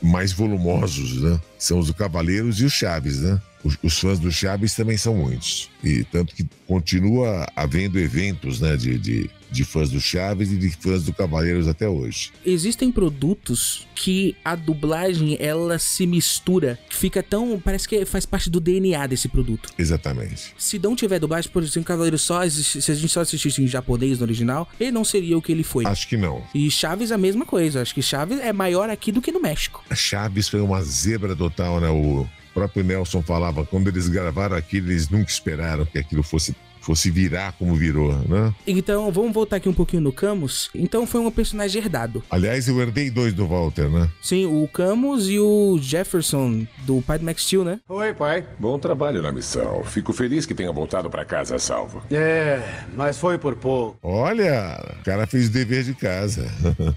mais 0.02 0.34
volumosos, 0.34 1.22
né? 1.22 1.40
São 1.58 1.80
os 1.80 1.88
do 1.88 1.94
Cavaleiros 1.94 2.60
e 2.60 2.66
os 2.66 2.74
Chaves, 2.74 3.22
né? 3.22 3.42
Os, 3.64 3.78
os, 3.82 3.98
fãs 4.00 4.20
do 4.20 4.32
Chaves 4.32 4.76
também 4.76 4.98
são 4.98 5.16
muitos. 5.16 5.72
E 5.84 6.04
tanto 6.04 6.36
que 6.36 6.46
continua 6.68 7.48
havendo 7.56 7.98
eventos, 7.98 8.60
né? 8.60 8.78
De, 8.78 8.98
de, 9.00 9.30
de 9.50 9.64
fãs 9.64 9.90
do 9.90 10.00
Chaves 10.00 10.52
e 10.52 10.58
de 10.58 10.70
fãs 10.70 11.04
do 11.04 11.14
Cavaleiros 11.14 11.68
até 11.68 11.88
hoje. 11.88 12.32
Existem 12.46 12.92
produtos 12.92 13.88
que 13.96 14.36
a 14.44 14.56
dublagem 14.56 15.38
ela 15.40 15.80
se 15.80 16.06
mistura, 16.06 16.78
fica 16.90 17.24
tão. 17.24 17.60
parece 17.60 17.88
que 17.88 18.06
faz 18.06 18.26
parte 18.26 18.50
do 18.50 18.60
DNA 18.60 19.08
desse 19.08 19.28
produto. 19.28 19.70
Exatamente. 19.80 20.54
Se 20.66 20.80
não 20.80 20.96
tiver 20.96 21.20
dublagem, 21.20 21.52
por 21.52 21.62
exemplo, 21.62 21.84
Cavaleiro 21.84 22.18
só, 22.18 22.48
se 22.50 22.92
a 22.92 22.96
gente 22.96 23.10
só 23.10 23.22
assistisse 23.22 23.62
em 23.62 23.68
japonês 23.68 24.18
no 24.18 24.26
original, 24.26 24.68
ele 24.80 24.92
não 24.92 25.06
seria 25.06 25.38
o 25.38 25.42
que 25.42 25.52
ele 25.52 25.64
foi. 25.64 25.86
Acho 25.86 26.08
que 26.08 26.18
não. 26.18 26.42
E 26.56 26.72
Chaves 26.72 27.12
a 27.12 27.20
mesma 27.20 27.46
coisa. 27.46 27.84
Acho 27.84 27.94
que 27.94 28.02
Chaves 28.02 28.40
é 28.40 28.52
maior 28.52 28.90
aqui 28.90 29.12
do 29.12 29.22
que 29.22 29.32
no 29.32 29.40
México. 29.40 29.84
A 29.92 29.94
Chaves 29.94 30.50
foi 30.50 30.62
uma 30.62 30.82
zebra 30.82 31.36
total, 31.36 31.80
né? 31.80 31.88
O 31.90 32.28
próprio 32.52 32.84
Nelson 32.84 33.22
falava, 33.22 33.64
quando 33.64 33.90
eles 33.90 34.08
gravaram 34.08 34.58
aquilo, 34.58 34.90
eles 34.90 35.08
nunca 35.08 35.30
esperaram 35.30 35.86
que 35.86 36.00
aquilo 36.00 36.24
fosse 36.24 36.56
fosse 36.86 37.10
virar 37.10 37.54
como 37.54 37.76
virou, 37.76 38.14
né? 38.30 38.54
Então, 38.68 39.12
vamos 39.12 39.34
voltar 39.34 39.56
aqui 39.56 39.68
um 39.68 39.74
pouquinho 39.74 40.04
no 40.04 40.14
Camus. 40.14 40.70
Então, 40.76 41.08
foi 41.08 41.20
um 41.20 41.32
personagem 41.32 41.82
herdado. 41.82 42.24
Aliás, 42.30 42.68
eu 42.68 42.80
herdei 42.80 43.10
dois 43.10 43.34
do 43.34 43.48
Walter, 43.48 43.90
né? 43.90 44.08
Sim, 44.22 44.46
o 44.46 44.68
Camus 44.68 45.28
e 45.28 45.40
o 45.40 45.80
Jefferson, 45.82 46.68
do 46.86 47.02
pai 47.02 47.18
do 47.18 47.26
Max 47.26 47.42
Steel, 47.42 47.66
né? 47.66 47.80
Oi, 47.90 48.14
pai. 48.14 48.46
Bom 48.60 48.78
trabalho 48.78 49.22
na 49.22 49.32
missão. 49.32 49.84
Fico 49.84 50.14
feliz 50.14 50.46
que 50.46 50.54
tenha 50.54 50.72
voltado 50.72 51.10
para 51.10 51.26
casa 51.26 51.58
salvo. 51.58 52.04
É, 52.12 52.62
mas 52.96 53.18
foi 53.18 53.40
por 53.40 53.56
pouco. 53.56 53.98
Olha, 54.04 54.80
o 55.00 55.04
cara 55.04 55.26
fez 55.26 55.48
o 55.48 55.52
dever 55.52 55.84
de 55.84 55.96
casa. 55.96 56.48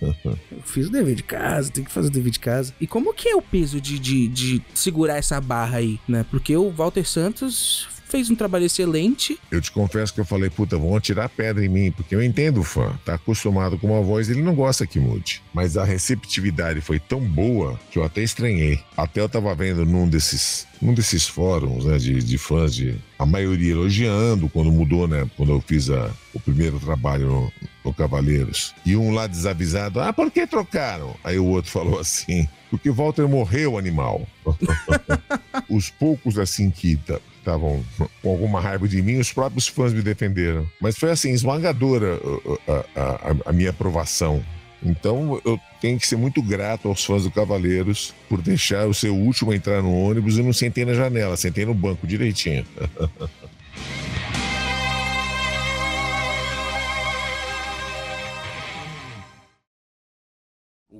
eu 0.52 0.62
fiz 0.64 0.88
o 0.88 0.90
dever 0.90 1.14
de 1.14 1.22
casa, 1.22 1.70
tem 1.70 1.82
que 1.82 1.90
fazer 1.90 2.08
o 2.08 2.10
dever 2.10 2.30
de 2.30 2.40
casa. 2.40 2.74
E 2.78 2.86
como 2.86 3.14
que 3.14 3.28
é 3.28 3.34
o 3.34 3.40
peso 3.40 3.80
de, 3.80 3.98
de, 3.98 4.28
de 4.28 4.62
segurar 4.74 5.16
essa 5.16 5.40
barra 5.40 5.78
aí, 5.78 5.98
né? 6.06 6.26
Porque 6.30 6.54
o 6.54 6.70
Walter 6.70 7.08
Santos 7.08 7.88
fez 8.08 8.30
um 8.30 8.34
trabalho 8.34 8.64
excelente. 8.64 9.38
Eu 9.50 9.60
te 9.60 9.70
confesso 9.70 10.12
que 10.12 10.20
eu 10.20 10.24
falei, 10.24 10.50
puta, 10.50 10.76
vão 10.76 10.98
tirar 10.98 11.28
pedra 11.28 11.64
em 11.64 11.68
mim, 11.68 11.92
porque 11.92 12.14
eu 12.14 12.22
entendo 12.22 12.60
o 12.60 12.64
fã, 12.64 12.98
tá 13.04 13.14
acostumado 13.14 13.78
com 13.78 13.88
uma 13.88 14.02
voz, 14.02 14.28
ele 14.28 14.42
não 14.42 14.54
gosta 14.54 14.86
que 14.86 14.98
mude. 14.98 15.42
Mas 15.52 15.76
a 15.76 15.84
receptividade 15.84 16.80
foi 16.80 16.98
tão 16.98 17.20
boa 17.20 17.78
que 17.90 17.98
eu 17.98 18.04
até 18.04 18.22
estranhei. 18.22 18.80
Até 18.96 19.20
eu 19.20 19.28
tava 19.28 19.54
vendo 19.54 19.84
num 19.84 20.08
desses, 20.08 20.66
num 20.80 20.94
desses 20.94 21.26
fóruns, 21.26 21.84
né, 21.84 21.98
de, 21.98 22.22
de 22.22 22.38
fãs, 22.38 22.74
de, 22.74 22.96
a 23.18 23.26
maioria 23.26 23.72
elogiando 23.72 24.48
quando 24.48 24.72
mudou, 24.72 25.06
né, 25.06 25.28
quando 25.36 25.52
eu 25.52 25.60
fiz 25.60 25.90
a, 25.90 26.10
o 26.32 26.40
primeiro 26.40 26.80
trabalho 26.80 27.26
no, 27.26 27.52
no 27.84 27.92
Cavaleiros. 27.92 28.74
E 28.84 28.96
um 28.96 29.12
lá 29.12 29.26
desavisado, 29.26 30.00
ah, 30.00 30.12
por 30.12 30.30
que 30.30 30.46
trocaram? 30.46 31.14
Aí 31.22 31.38
o 31.38 31.46
outro 31.46 31.70
falou 31.70 31.98
assim, 31.98 32.48
porque 32.70 32.90
Walter 32.90 33.26
morreu, 33.28 33.78
animal. 33.78 34.26
Os 35.68 35.90
poucos 35.90 36.38
assim 36.38 36.70
que 36.70 36.98
estavam 37.48 37.82
com 38.22 38.30
alguma 38.30 38.60
raiva 38.60 38.86
de 38.86 39.02
mim, 39.02 39.18
os 39.18 39.32
próprios 39.32 39.66
fãs 39.66 39.92
me 39.92 40.02
defenderam. 40.02 40.68
Mas 40.80 40.98
foi 40.98 41.10
assim, 41.10 41.30
esmagadora 41.30 42.20
a, 42.66 43.00
a, 43.00 43.10
a, 43.10 43.36
a 43.46 43.52
minha 43.52 43.70
aprovação 43.70 44.44
Então 44.82 45.40
eu 45.44 45.58
tenho 45.80 45.98
que 45.98 46.06
ser 46.06 46.16
muito 46.16 46.42
grato 46.42 46.88
aos 46.88 47.04
fãs 47.04 47.24
do 47.24 47.30
Cavaleiros 47.30 48.14
por 48.28 48.40
deixar 48.40 48.86
o 48.86 48.94
seu 48.94 49.14
último 49.14 49.52
entrar 49.52 49.82
no 49.82 49.92
ônibus 49.92 50.36
e 50.36 50.42
não 50.42 50.52
sentei 50.52 50.84
na 50.84 50.94
janela, 50.94 51.36
sentei 51.36 51.64
no 51.64 51.74
banco 51.74 52.06
direitinho. 52.06 52.64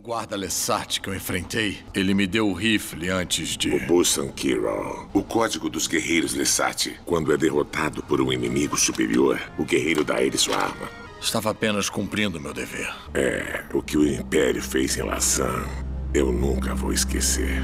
guarda 0.09 0.37
Lessat 0.37 1.03
que 1.03 1.11
eu 1.11 1.15
enfrentei, 1.15 1.81
ele 1.93 2.15
me 2.15 2.27
deu 2.27 2.49
o 2.49 2.55
rifle 2.55 3.11
antes 3.11 3.59
de. 3.59 3.69
O 3.69 3.87
Busan 3.87 4.29
Kiro, 4.29 5.07
o 5.13 5.23
código 5.23 5.69
dos 5.69 5.87
guerreiros 5.87 6.33
Lessat. 6.33 6.99
Quando 7.05 7.31
é 7.31 7.37
derrotado 7.37 8.03
por 8.03 8.19
um 8.19 8.33
inimigo 8.33 8.75
superior, 8.75 9.39
o 9.59 9.67
guerreiro 9.67 10.03
dá 10.03 10.15
a 10.15 10.23
ele 10.23 10.39
sua 10.39 10.57
arma. 10.57 10.89
Estava 11.21 11.51
apenas 11.51 11.91
cumprindo 11.91 12.41
meu 12.41 12.55
dever. 12.55 12.91
É, 13.13 13.65
o 13.75 13.83
que 13.83 13.99
o 13.99 14.09
Império 14.09 14.63
fez 14.63 14.97
em 14.97 15.03
Lassan, 15.03 15.67
eu 16.15 16.33
nunca 16.33 16.75
vou 16.75 16.91
esquecer. 16.91 17.61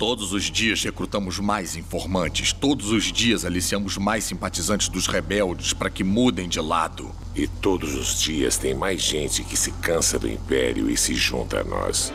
Todos 0.00 0.32
os 0.32 0.44
dias 0.44 0.82
recrutamos 0.82 1.38
mais 1.38 1.76
informantes. 1.76 2.54
Todos 2.54 2.90
os 2.90 3.12
dias 3.12 3.44
aliciamos 3.44 3.98
mais 3.98 4.24
simpatizantes 4.24 4.88
dos 4.88 5.06
rebeldes 5.06 5.74
para 5.74 5.90
que 5.90 6.02
mudem 6.02 6.48
de 6.48 6.58
lado. 6.58 7.12
E 7.36 7.46
todos 7.46 7.94
os 7.94 8.18
dias 8.18 8.56
tem 8.56 8.72
mais 8.72 9.02
gente 9.02 9.44
que 9.44 9.58
se 9.58 9.70
cansa 9.72 10.18
do 10.18 10.26
Império 10.26 10.88
e 10.88 10.96
se 10.96 11.14
junta 11.14 11.60
a 11.60 11.64
nós. 11.64 12.10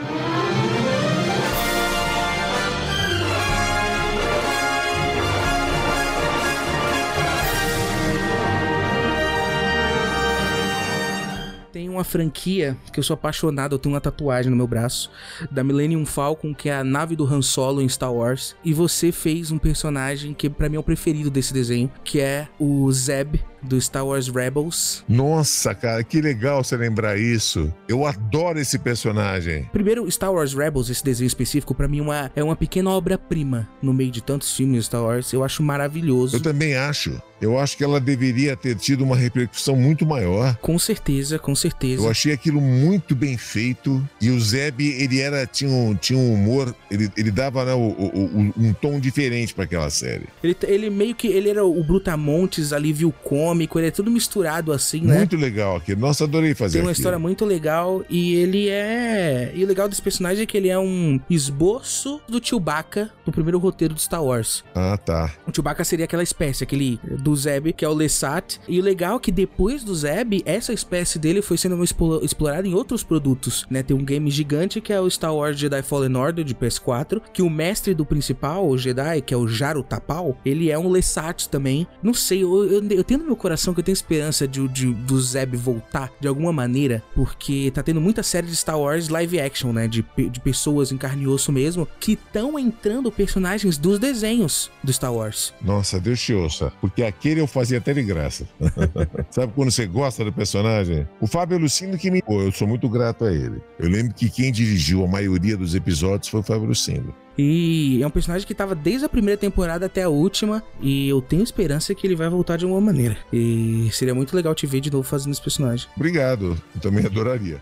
Uma 11.96 12.04
franquia 12.04 12.78
que 12.92 13.00
eu 13.00 13.04
sou 13.04 13.14
apaixonado, 13.14 13.76
eu 13.76 13.80
tenho 13.80 13.94
uma 13.94 14.02
tatuagem 14.02 14.50
no 14.50 14.58
meu 14.58 14.68
braço, 14.68 15.10
da 15.50 15.64
Millennium 15.64 16.06
Falcon, 16.06 16.54
que 16.54 16.70
é 16.70 16.76
a 16.76 16.84
nave 16.84 17.16
do 17.16 17.26
Han 17.26 17.42
Solo 17.42 17.82
em 17.82 17.90
Star 17.90 18.14
Wars. 18.14 18.56
E 18.64 18.74
você 18.74 19.12
fez 19.12 19.52
um 19.52 19.58
personagem 19.58 20.34
que 20.34 20.50
para 20.50 20.70
mim 20.70 20.76
é 20.76 20.80
o 20.80 20.84
preferido 20.84 21.30
desse 21.30 21.54
desenho, 21.54 21.92
que 22.04 22.20
é 22.20 22.48
o 22.60 22.92
Zeb 22.92 23.40
do 23.66 23.80
Star 23.82 24.06
Wars 24.06 24.28
Rebels. 24.28 25.04
Nossa, 25.08 25.74
cara, 25.74 26.04
que 26.04 26.22
legal 26.22 26.64
você 26.64 26.78
lembrar 26.78 27.18
isso. 27.18 27.74
Eu 27.88 28.06
adoro 28.06 28.60
esse 28.60 28.80
personagem. 28.80 29.70
Primeiro, 29.72 30.10
Star 30.12 30.32
Wars 30.32 30.54
Rebels, 30.54 30.90
esse 30.90 31.04
desenho 31.04 31.28
específico, 31.28 31.74
para 31.74 31.88
mim 31.88 32.02
uma, 32.02 32.32
é 32.36 32.44
uma 32.44 32.56
pequena 32.56 32.90
obra-prima 32.92 33.68
no 33.82 33.94
meio 33.94 34.12
de 34.12 34.22
tantos 34.22 34.56
filmes 34.56 34.86
Star 34.86 35.04
Wars. 35.04 35.34
Eu 35.34 35.44
acho 35.44 35.64
maravilhoso. 35.64 36.38
Eu 36.38 36.42
também 36.42 36.76
acho. 36.76 37.20
Eu 37.42 37.60
acho 37.60 37.76
que 37.76 37.84
ela 37.84 38.00
deveria 38.00 38.56
ter 38.56 38.76
tido 38.76 39.04
uma 39.04 39.16
repercussão 39.16 39.76
muito 39.76 40.06
maior. 40.06 40.56
Com 40.58 40.80
certeza, 40.80 41.38
com 41.38 41.54
certeza. 41.54 42.02
Eu 42.02 42.10
achei 42.10 42.32
aquilo 42.32 42.62
muito 42.62 43.14
bem 43.14 43.38
feito. 43.38 44.08
E 44.22 44.30
o 44.30 44.40
Zeb, 44.40 44.82
ele 44.82 45.20
era 45.20 45.46
tinha 45.46 45.70
um, 45.70 45.94
tinha 45.96 46.18
um 46.18 46.34
humor, 46.34 46.74
ele, 46.90 47.12
ele 47.18 47.32
dava 47.32 47.66
né, 47.66 47.74
o, 47.74 47.80
o, 47.80 48.54
um 48.58 48.74
tom 48.74 49.00
diferente 49.00 49.54
para 49.54 49.66
aquela 49.66 49.90
série. 49.90 50.26
Ele, 50.42 50.56
ele 50.64 50.90
meio 50.90 51.14
que 51.14 51.28
ele 51.28 51.50
era 51.50 51.66
o 51.66 51.84
Brutamontes, 51.84 52.72
alívio 52.72 53.14
cômico, 53.56 53.80
ele 53.80 53.88
é 53.88 53.92
tudo 53.92 54.12
misturado 54.12 54.74
assim, 54.74 55.02
né? 55.02 55.20
Muito 55.20 55.38
legal 55.38 55.78
aqui. 55.78 55.96
Nossa, 55.96 56.26
adorei 56.26 56.54
fazer 56.54 56.80
Tem 56.80 56.86
uma 56.86 56.92
história 56.92 57.18
muito 57.18 57.46
legal 57.46 58.04
e 58.10 58.36
ele 58.36 58.68
é. 58.68 59.52
E 59.56 59.64
o 59.64 59.68
legal 59.68 59.88
desse 59.88 60.02
personagem 60.02 60.44
é 60.44 60.46
que 60.46 60.58
ele 60.58 60.68
é 60.68 60.78
um 60.78 61.20
esboço 61.30 62.22
do 62.28 62.46
Chewbacca 62.46 63.10
no 63.26 63.32
primeiro 63.32 63.58
roteiro 63.58 63.94
de 63.94 64.02
Star 64.02 64.24
Wars. 64.24 64.64
Ah, 64.76 64.98
tá. 64.98 65.34
O 65.48 65.56
Chewbacca 65.56 65.84
seria 65.84 66.06
aquela 66.06 66.24
espécie, 66.24 66.64
aquele 66.64 67.00
do 67.04 67.36
Zeb, 67.36 67.74
que 67.74 67.86
é 67.86 67.90
o 67.90 67.94
Lessat. 67.94 68.60
E 68.68 68.80
o 68.80 68.84
legal 68.84 69.18
é 69.18 69.20
que 69.20 69.32
depois 69.32 69.84
do 69.84 69.96
Zeb, 69.96 70.42
essa 70.46 70.74
espécie 70.74 71.18
dele 71.18 71.42
foi 71.42 71.58
sendo 71.58 71.82
explorada 72.22 72.68
em 72.68 72.74
outros 72.74 73.04
produtos, 73.04 73.66
né? 73.70 73.82
Tem 73.82 73.96
um 73.96 74.04
game 74.04 74.30
gigante 74.30 74.82
que 74.82 74.92
é 74.92 75.00
o 75.00 75.10
Star 75.10 75.34
Wars 75.34 75.58
Jedi 75.58 75.82
Fallen 75.82 76.16
Order 76.16 76.44
de 76.44 76.54
PS4, 76.54 77.22
que 77.34 77.42
o 77.42 77.50
mestre 77.50 77.94
do 77.94 78.06
principal, 78.06 78.68
o 78.68 78.78
Jedi, 78.78 79.22
que 79.22 79.34
é 79.34 79.38
o 79.38 79.48
Jaro 79.48 79.84
Tapal, 79.84 80.38
ele 80.46 80.70
é 80.70 80.78
um 80.78 80.90
Lessat 80.90 81.48
também. 81.50 81.88
Não 82.04 82.14
sei, 82.14 82.44
eu, 82.44 82.66
eu, 82.66 82.84
eu 82.90 83.04
tenho 83.04 83.20
no 83.20 83.26
meu 83.26 83.36
coração 83.46 83.76
que 83.76 83.80
eu 83.80 83.84
tenho 83.84 83.94
esperança 83.94 84.48
de, 84.48 84.68
de, 84.70 84.92
do 84.92 85.22
Zeb 85.22 85.56
voltar 85.56 86.12
de 86.20 86.28
alguma 86.28 86.52
maneira, 86.52 87.04
porque 87.14 87.70
tá 87.72 87.84
tendo 87.84 88.02
muita 88.02 88.24
série 88.24 88.48
de 88.48 88.56
Star 88.56 88.80
Wars 88.80 89.08
live 89.08 89.40
action, 89.40 89.72
né? 89.72 89.88
De, 89.88 90.04
de 90.18 90.40
pessoas 90.40 90.92
em 90.92 90.98
carne 90.98 91.26
e 91.26 91.28
osso 91.28 91.52
mesmo, 91.52 91.88
que 92.00 92.14
estão 92.14 92.58
entrando 92.58 93.12
personagens 93.12 93.78
dos 93.78 94.00
desenhos 94.00 94.72
do 94.84 94.92
Star 94.92 95.14
Wars. 95.14 95.54
Nossa, 95.62 96.00
Deus 96.00 96.20
te 96.20 96.34
ouça. 96.34 96.74
Porque 96.82 97.04
aquele 97.04 97.40
eu 97.40 97.46
fazia 97.46 97.78
até 97.78 97.94
de 97.94 98.02
graça. 98.02 98.48
Sabe 99.30 99.54
quando 99.54 99.70
você 99.70 99.86
gosta 99.86 100.26
do 100.26 100.34
personagem? 100.34 101.08
O 101.22 101.28
Fábio 101.28 101.60
Lucindo 101.60 102.00
que 102.00 102.10
me. 102.10 102.24
Pô, 102.24 102.42
eu 102.42 102.52
sou 102.52 102.68
muito 102.68 102.90
grato 102.90 103.26
a 103.26 103.32
ele. 103.32 103.62
Eu 103.78 103.88
lembro 103.88 104.12
que 104.16 104.28
quem 104.28 104.52
dirigiu 104.52 105.06
a 105.06 105.08
maioria 105.08 105.56
dos 105.56 105.76
episódios 105.76 106.30
foi 106.30 106.40
o 106.40 106.44
Fábio 106.44 106.66
Lucindo. 106.66 107.14
E 107.38 108.02
é 108.02 108.08
um 108.08 108.10
personagem 108.10 108.48
que 108.48 108.54
tava 108.54 108.74
desde 108.74 109.06
a 109.06 109.10
primeira 109.10 109.38
temporada 109.38 109.86
até 109.86 110.04
a 110.04 110.10
última. 110.10 110.64
E 110.82 111.10
eu 111.10 111.22
tenho 111.22 111.44
esperança 111.44 111.94
que 111.94 112.06
ele 112.06 112.16
vai 112.16 112.30
voltar 112.30 112.58
de 112.58 112.66
alguma 112.66 112.82
maneira. 112.82 113.18
E 113.32 113.90
seria 113.92 114.16
muito 114.16 114.36
legal 114.36 114.56
te 114.56 114.66
ver 114.66 114.80
de 114.80 114.92
novo 114.92 115.04
fazendo 115.04 115.32
esse 115.32 115.42
personagem. 115.42 115.88
Obrigado. 115.96 116.58
Eu 116.76 116.82
também 116.82 117.06
adoraria. 117.06 117.62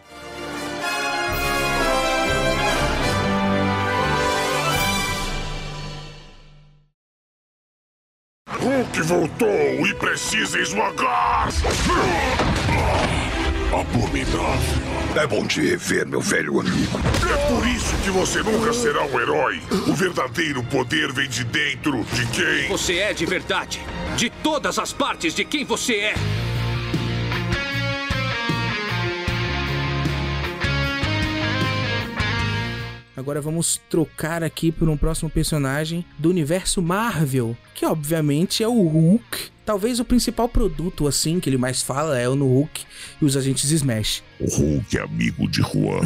Hulk 8.50 9.02
voltou 9.02 9.88
e 9.88 9.94
precisa 9.96 10.60
esmagar! 10.60 11.50
Abominável. 13.74 14.83
É 15.16 15.28
bom 15.28 15.46
te 15.46 15.62
rever, 15.62 16.08
meu 16.08 16.20
velho 16.20 16.60
amigo. 16.60 17.00
É 17.32 17.48
por 17.48 17.68
isso 17.68 17.96
que 18.04 18.10
você 18.10 18.42
nunca 18.42 18.74
será 18.74 19.06
um 19.06 19.20
herói. 19.20 19.62
O 19.88 19.94
verdadeiro 19.94 20.64
poder 20.64 21.14
vem 21.14 21.30
de 21.30 21.44
dentro 21.44 22.04
de 22.04 22.26
quem. 22.28 22.68
Você 22.68 22.98
é 22.98 23.14
de 23.14 23.24
verdade. 23.24 23.80
De 24.18 24.32
todas 24.32 24.80
as 24.80 24.92
partes 24.92 25.36
de 25.36 25.46
quem 25.46 25.64
você 25.64 25.98
é. 25.98 26.14
Agora 33.24 33.40
vamos 33.40 33.80
trocar 33.90 34.44
aqui 34.44 34.70
por 34.70 34.90
um 34.90 34.98
próximo 34.98 35.30
personagem 35.30 36.04
do 36.20 36.30
universo 36.30 36.82
Marvel, 36.82 37.56
que 37.74 37.86
obviamente 37.86 38.62
é 38.62 38.68
o 38.68 38.86
Hulk. 38.86 39.50
Talvez 39.66 39.98
o 40.02 40.04
principal 40.04 40.50
produto 40.50 41.08
assim 41.08 41.40
que 41.40 41.50
ele 41.50 41.58
mais 41.58 41.82
fala 41.82 42.20
é 42.20 42.28
o 42.28 42.36
no 42.36 42.48
Hulk 42.48 42.82
e 43.22 43.24
os 43.24 43.38
agentes 43.38 43.72
Smash. 43.72 44.22
O 44.42 44.54
Hulk 44.54 44.98
é 44.98 45.00
amigo 45.00 45.48
de 45.48 45.62
Juan 45.62 46.02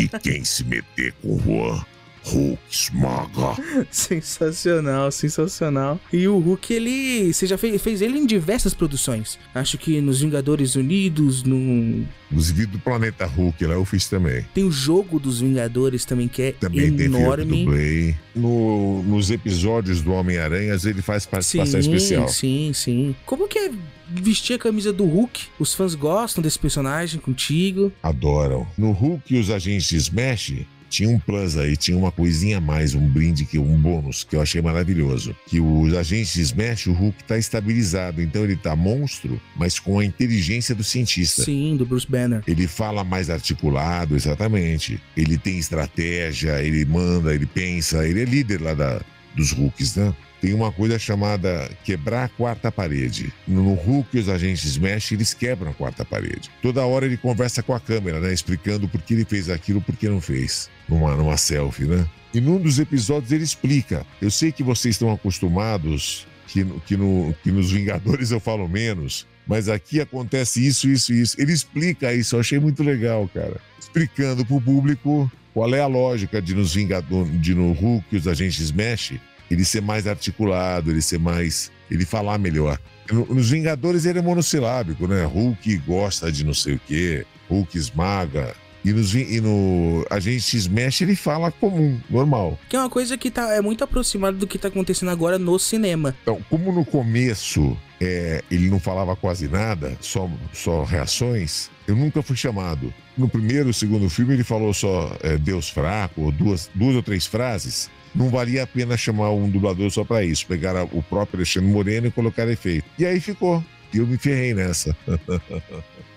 e 0.00 0.08
quem 0.18 0.42
se 0.46 0.64
meter 0.64 1.12
com 1.20 1.38
Juan 1.40 1.84
Hulk 2.24 2.58
esmaga. 2.70 3.56
sensacional, 3.90 5.10
sensacional. 5.10 6.00
E 6.12 6.26
o 6.28 6.38
Hulk, 6.38 6.72
ele. 6.72 7.32
Você 7.32 7.46
já 7.46 7.58
fez, 7.58 7.80
fez 7.82 8.02
ele 8.02 8.18
em 8.18 8.26
diversas 8.26 8.74
produções. 8.74 9.38
Acho 9.54 9.76
que 9.76 10.00
nos 10.00 10.20
Vingadores 10.20 10.76
Unidos, 10.76 11.42
no. 11.42 12.06
Nos 12.30 12.50
vídeos 12.50 12.72
do 12.72 12.78
Planeta 12.78 13.26
Hulk, 13.26 13.66
lá 13.66 13.74
eu 13.74 13.84
fiz 13.84 14.08
também. 14.08 14.46
Tem 14.54 14.64
o 14.64 14.72
jogo 14.72 15.18
dos 15.18 15.40
Vingadores 15.40 16.04
também, 16.04 16.28
que 16.28 16.42
é 16.42 16.52
também 16.52 16.86
enorme. 17.00 17.66
Tem. 17.66 18.16
No, 18.34 19.02
nos 19.02 19.30
episódios 19.30 20.00
do 20.00 20.12
Homem-Aranha, 20.12 20.74
ele 20.84 21.02
faz 21.02 21.26
participação 21.26 21.82
sim, 21.82 21.92
especial. 21.92 22.28
Sim, 22.28 22.72
sim. 22.72 23.14
Como 23.26 23.46
que 23.46 23.58
é 23.58 23.70
vestir 24.08 24.54
a 24.54 24.58
camisa 24.58 24.92
do 24.92 25.04
Hulk? 25.04 25.48
Os 25.58 25.74
fãs 25.74 25.94
gostam 25.94 26.42
desse 26.42 26.58
personagem 26.58 27.20
contigo? 27.20 27.92
Adoram. 28.02 28.66
No 28.78 28.92
Hulk 28.92 29.34
e 29.34 29.38
os 29.38 29.50
agentes 29.50 29.92
Smash, 29.92 30.64
tinha 30.92 31.08
um 31.08 31.18
plus 31.18 31.56
aí, 31.56 31.74
tinha 31.74 31.96
uma 31.96 32.12
coisinha 32.12 32.58
a 32.58 32.60
mais, 32.60 32.94
um 32.94 33.08
brinde, 33.08 33.46
que 33.46 33.58
um 33.58 33.78
bônus 33.78 34.24
que 34.24 34.36
eu 34.36 34.42
achei 34.42 34.60
maravilhoso. 34.60 35.34
Que 35.46 35.58
os 35.58 35.94
agentes 35.94 36.34
de 36.34 36.42
Smash, 36.42 36.86
o 36.86 36.92
Hulk 36.92 37.24
tá 37.24 37.38
estabilizado, 37.38 38.20
então 38.20 38.44
ele 38.44 38.56
tá 38.56 38.76
monstro, 38.76 39.40
mas 39.56 39.78
com 39.78 39.98
a 39.98 40.04
inteligência 40.04 40.74
do 40.74 40.84
cientista. 40.84 41.44
Sim, 41.44 41.76
do 41.78 41.86
Bruce 41.86 42.06
Banner. 42.06 42.42
Ele 42.46 42.68
fala 42.68 43.02
mais 43.02 43.30
articulado, 43.30 44.14
exatamente. 44.14 45.00
Ele 45.16 45.38
tem 45.38 45.58
estratégia, 45.58 46.62
ele 46.62 46.84
manda, 46.84 47.34
ele 47.34 47.46
pensa, 47.46 48.06
ele 48.06 48.20
é 48.20 48.24
líder 48.26 48.60
lá 48.60 48.74
da, 48.74 49.00
dos 49.34 49.50
Hulks, 49.50 49.96
né? 49.96 50.14
Tem 50.42 50.52
uma 50.52 50.72
coisa 50.72 50.98
chamada 50.98 51.70
quebrar 51.84 52.24
a 52.24 52.28
quarta 52.28 52.72
parede. 52.72 53.32
No 53.46 53.74
Hulk, 53.74 54.18
os 54.18 54.28
agentes 54.28 54.64
Smash, 54.64 55.12
eles 55.12 55.32
quebram 55.32 55.70
a 55.70 55.74
quarta 55.74 56.04
parede. 56.04 56.50
Toda 56.60 56.84
hora 56.84 57.06
ele 57.06 57.16
conversa 57.16 57.62
com 57.62 57.72
a 57.72 57.78
câmera, 57.78 58.18
né? 58.18 58.32
Explicando 58.32 58.88
por 58.88 59.00
que 59.00 59.14
ele 59.14 59.24
fez 59.24 59.48
aquilo, 59.48 59.80
por 59.80 59.96
que 59.96 60.08
não 60.08 60.20
fez. 60.20 60.68
Numa, 60.88 61.14
numa 61.14 61.36
selfie, 61.36 61.84
né? 61.84 62.04
E 62.34 62.40
num 62.40 62.58
dos 62.58 62.80
episódios 62.80 63.30
ele 63.30 63.44
explica. 63.44 64.04
Eu 64.20 64.32
sei 64.32 64.50
que 64.50 64.64
vocês 64.64 64.96
estão 64.96 65.12
acostumados 65.12 66.26
que, 66.48 66.64
que, 66.86 66.96
no, 66.96 67.32
que 67.40 67.52
nos 67.52 67.70
Vingadores 67.70 68.32
eu 68.32 68.40
falo 68.40 68.68
menos, 68.68 69.28
mas 69.46 69.68
aqui 69.68 70.00
acontece 70.00 70.66
isso, 70.66 70.88
isso, 70.88 71.12
isso. 71.12 71.40
Ele 71.40 71.52
explica 71.52 72.12
isso, 72.12 72.34
eu 72.34 72.40
achei 72.40 72.58
muito 72.58 72.82
legal, 72.82 73.30
cara. 73.32 73.60
Explicando 73.78 74.44
pro 74.44 74.60
público 74.60 75.30
qual 75.54 75.72
é 75.72 75.80
a 75.80 75.86
lógica 75.86 76.42
de 76.42 76.52
nos 76.52 76.74
Vingadores, 76.74 77.40
de 77.40 77.54
no 77.54 77.70
Hulk 77.70 78.16
os 78.16 78.26
agentes 78.26 78.58
Smash 78.58 79.20
ele 79.52 79.64
ser 79.64 79.82
mais 79.82 80.06
articulado, 80.06 80.90
ele 80.90 81.02
ser 81.02 81.18
mais. 81.18 81.70
ele 81.90 82.06
falar 82.06 82.38
melhor. 82.38 82.78
Nos 83.10 83.50
Vingadores 83.50 84.06
ele 84.06 84.18
é 84.18 84.22
monossilábico, 84.22 85.06
né? 85.06 85.24
Hulk 85.24 85.76
gosta 85.78 86.32
de 86.32 86.44
não 86.44 86.54
sei 86.54 86.74
o 86.74 86.80
quê, 86.86 87.26
Hulk 87.50 87.76
esmaga. 87.76 88.54
E, 88.84 88.92
nos, 88.92 89.14
e 89.14 89.40
no 89.40 90.04
Agente 90.10 90.56
Smash 90.56 91.02
ele 91.02 91.14
fala 91.14 91.52
comum, 91.52 92.00
normal. 92.10 92.58
Que 92.68 92.76
é 92.76 92.78
uma 92.78 92.90
coisa 92.90 93.16
que 93.16 93.30
tá, 93.30 93.52
é 93.54 93.60
muito 93.60 93.84
aproximada 93.84 94.36
do 94.36 94.46
que 94.46 94.58
tá 94.58 94.68
acontecendo 94.68 95.10
agora 95.10 95.38
no 95.38 95.58
cinema. 95.58 96.14
Então, 96.22 96.44
como 96.50 96.72
no 96.72 96.84
começo 96.84 97.76
é, 98.00 98.42
ele 98.50 98.68
não 98.68 98.80
falava 98.80 99.14
quase 99.14 99.46
nada, 99.48 99.96
só, 100.00 100.28
só 100.52 100.82
reações, 100.82 101.70
eu 101.86 101.94
nunca 101.94 102.22
fui 102.22 102.36
chamado. 102.36 102.92
No 103.16 103.28
primeiro 103.28 103.70
e 103.70 103.74
segundo 103.74 104.10
filme 104.10 104.34
ele 104.34 104.44
falou 104.44 104.74
só 104.74 105.16
é, 105.22 105.36
Deus 105.36 105.68
fraco, 105.68 106.22
ou 106.22 106.32
duas, 106.32 106.68
duas 106.74 106.96
ou 106.96 107.02
três 107.02 107.26
frases. 107.26 107.90
Não 108.14 108.28
valia 108.28 108.64
a 108.64 108.66
pena 108.66 108.96
chamar 108.96 109.30
um 109.30 109.48
dublador 109.48 109.90
só 109.90 110.04
pra 110.04 110.22
isso. 110.24 110.46
Pegar 110.46 110.84
o 110.84 111.02
próprio 111.02 111.38
Alexandre 111.38 111.70
Moreno 111.70 112.08
e 112.08 112.10
colocar 112.10 112.46
efeito. 112.48 112.84
E 112.98 113.06
aí 113.06 113.20
ficou. 113.20 113.64
E 113.92 113.98
eu 113.98 114.06
me 114.06 114.18
ferrei 114.18 114.52
nessa. 114.52 114.94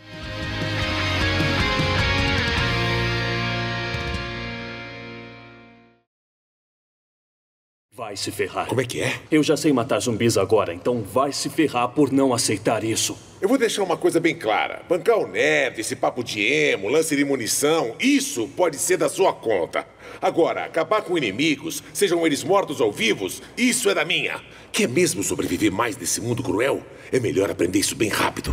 Vai 7.95 8.17
se 8.17 8.29
ferrar. 8.29 8.67
Como 8.67 8.81
é 8.81 8.83
que 8.83 8.99
é? 8.99 9.21
Eu 9.31 9.41
já 9.41 9.55
sei 9.55 9.71
matar 9.71 10.01
zumbis 10.01 10.37
agora, 10.37 10.73
então 10.73 11.01
vai 11.01 11.31
se 11.31 11.49
ferrar 11.49 11.87
por 11.87 12.11
não 12.11 12.33
aceitar 12.33 12.83
isso. 12.83 13.17
Eu 13.39 13.47
vou 13.47 13.57
deixar 13.57 13.83
uma 13.83 13.95
coisa 13.95 14.19
bem 14.19 14.35
clara. 14.35 14.81
Bancar 14.89 15.17
o 15.17 15.25
nerd, 15.25 15.79
esse 15.79 15.95
papo 15.95 16.21
de 16.21 16.41
emo, 16.41 16.89
lance 16.89 17.15
de 17.15 17.23
munição, 17.23 17.95
isso 17.97 18.49
pode 18.49 18.75
ser 18.75 18.97
da 18.97 19.07
sua 19.07 19.31
conta. 19.31 19.87
Agora, 20.21 20.65
acabar 20.65 21.03
com 21.03 21.17
inimigos, 21.17 21.81
sejam 21.93 22.25
eles 22.25 22.43
mortos 22.43 22.81
ou 22.81 22.91
vivos, 22.91 23.41
isso 23.57 23.89
é 23.89 23.93
da 23.93 24.03
minha. 24.03 24.41
Quer 24.73 24.89
mesmo 24.89 25.23
sobreviver 25.23 25.71
mais 25.71 25.95
nesse 25.95 26.19
mundo 26.19 26.43
cruel? 26.43 26.83
É 27.13 27.19
melhor 27.21 27.49
aprender 27.49 27.79
isso 27.79 27.95
bem 27.95 28.09
rápido. 28.09 28.51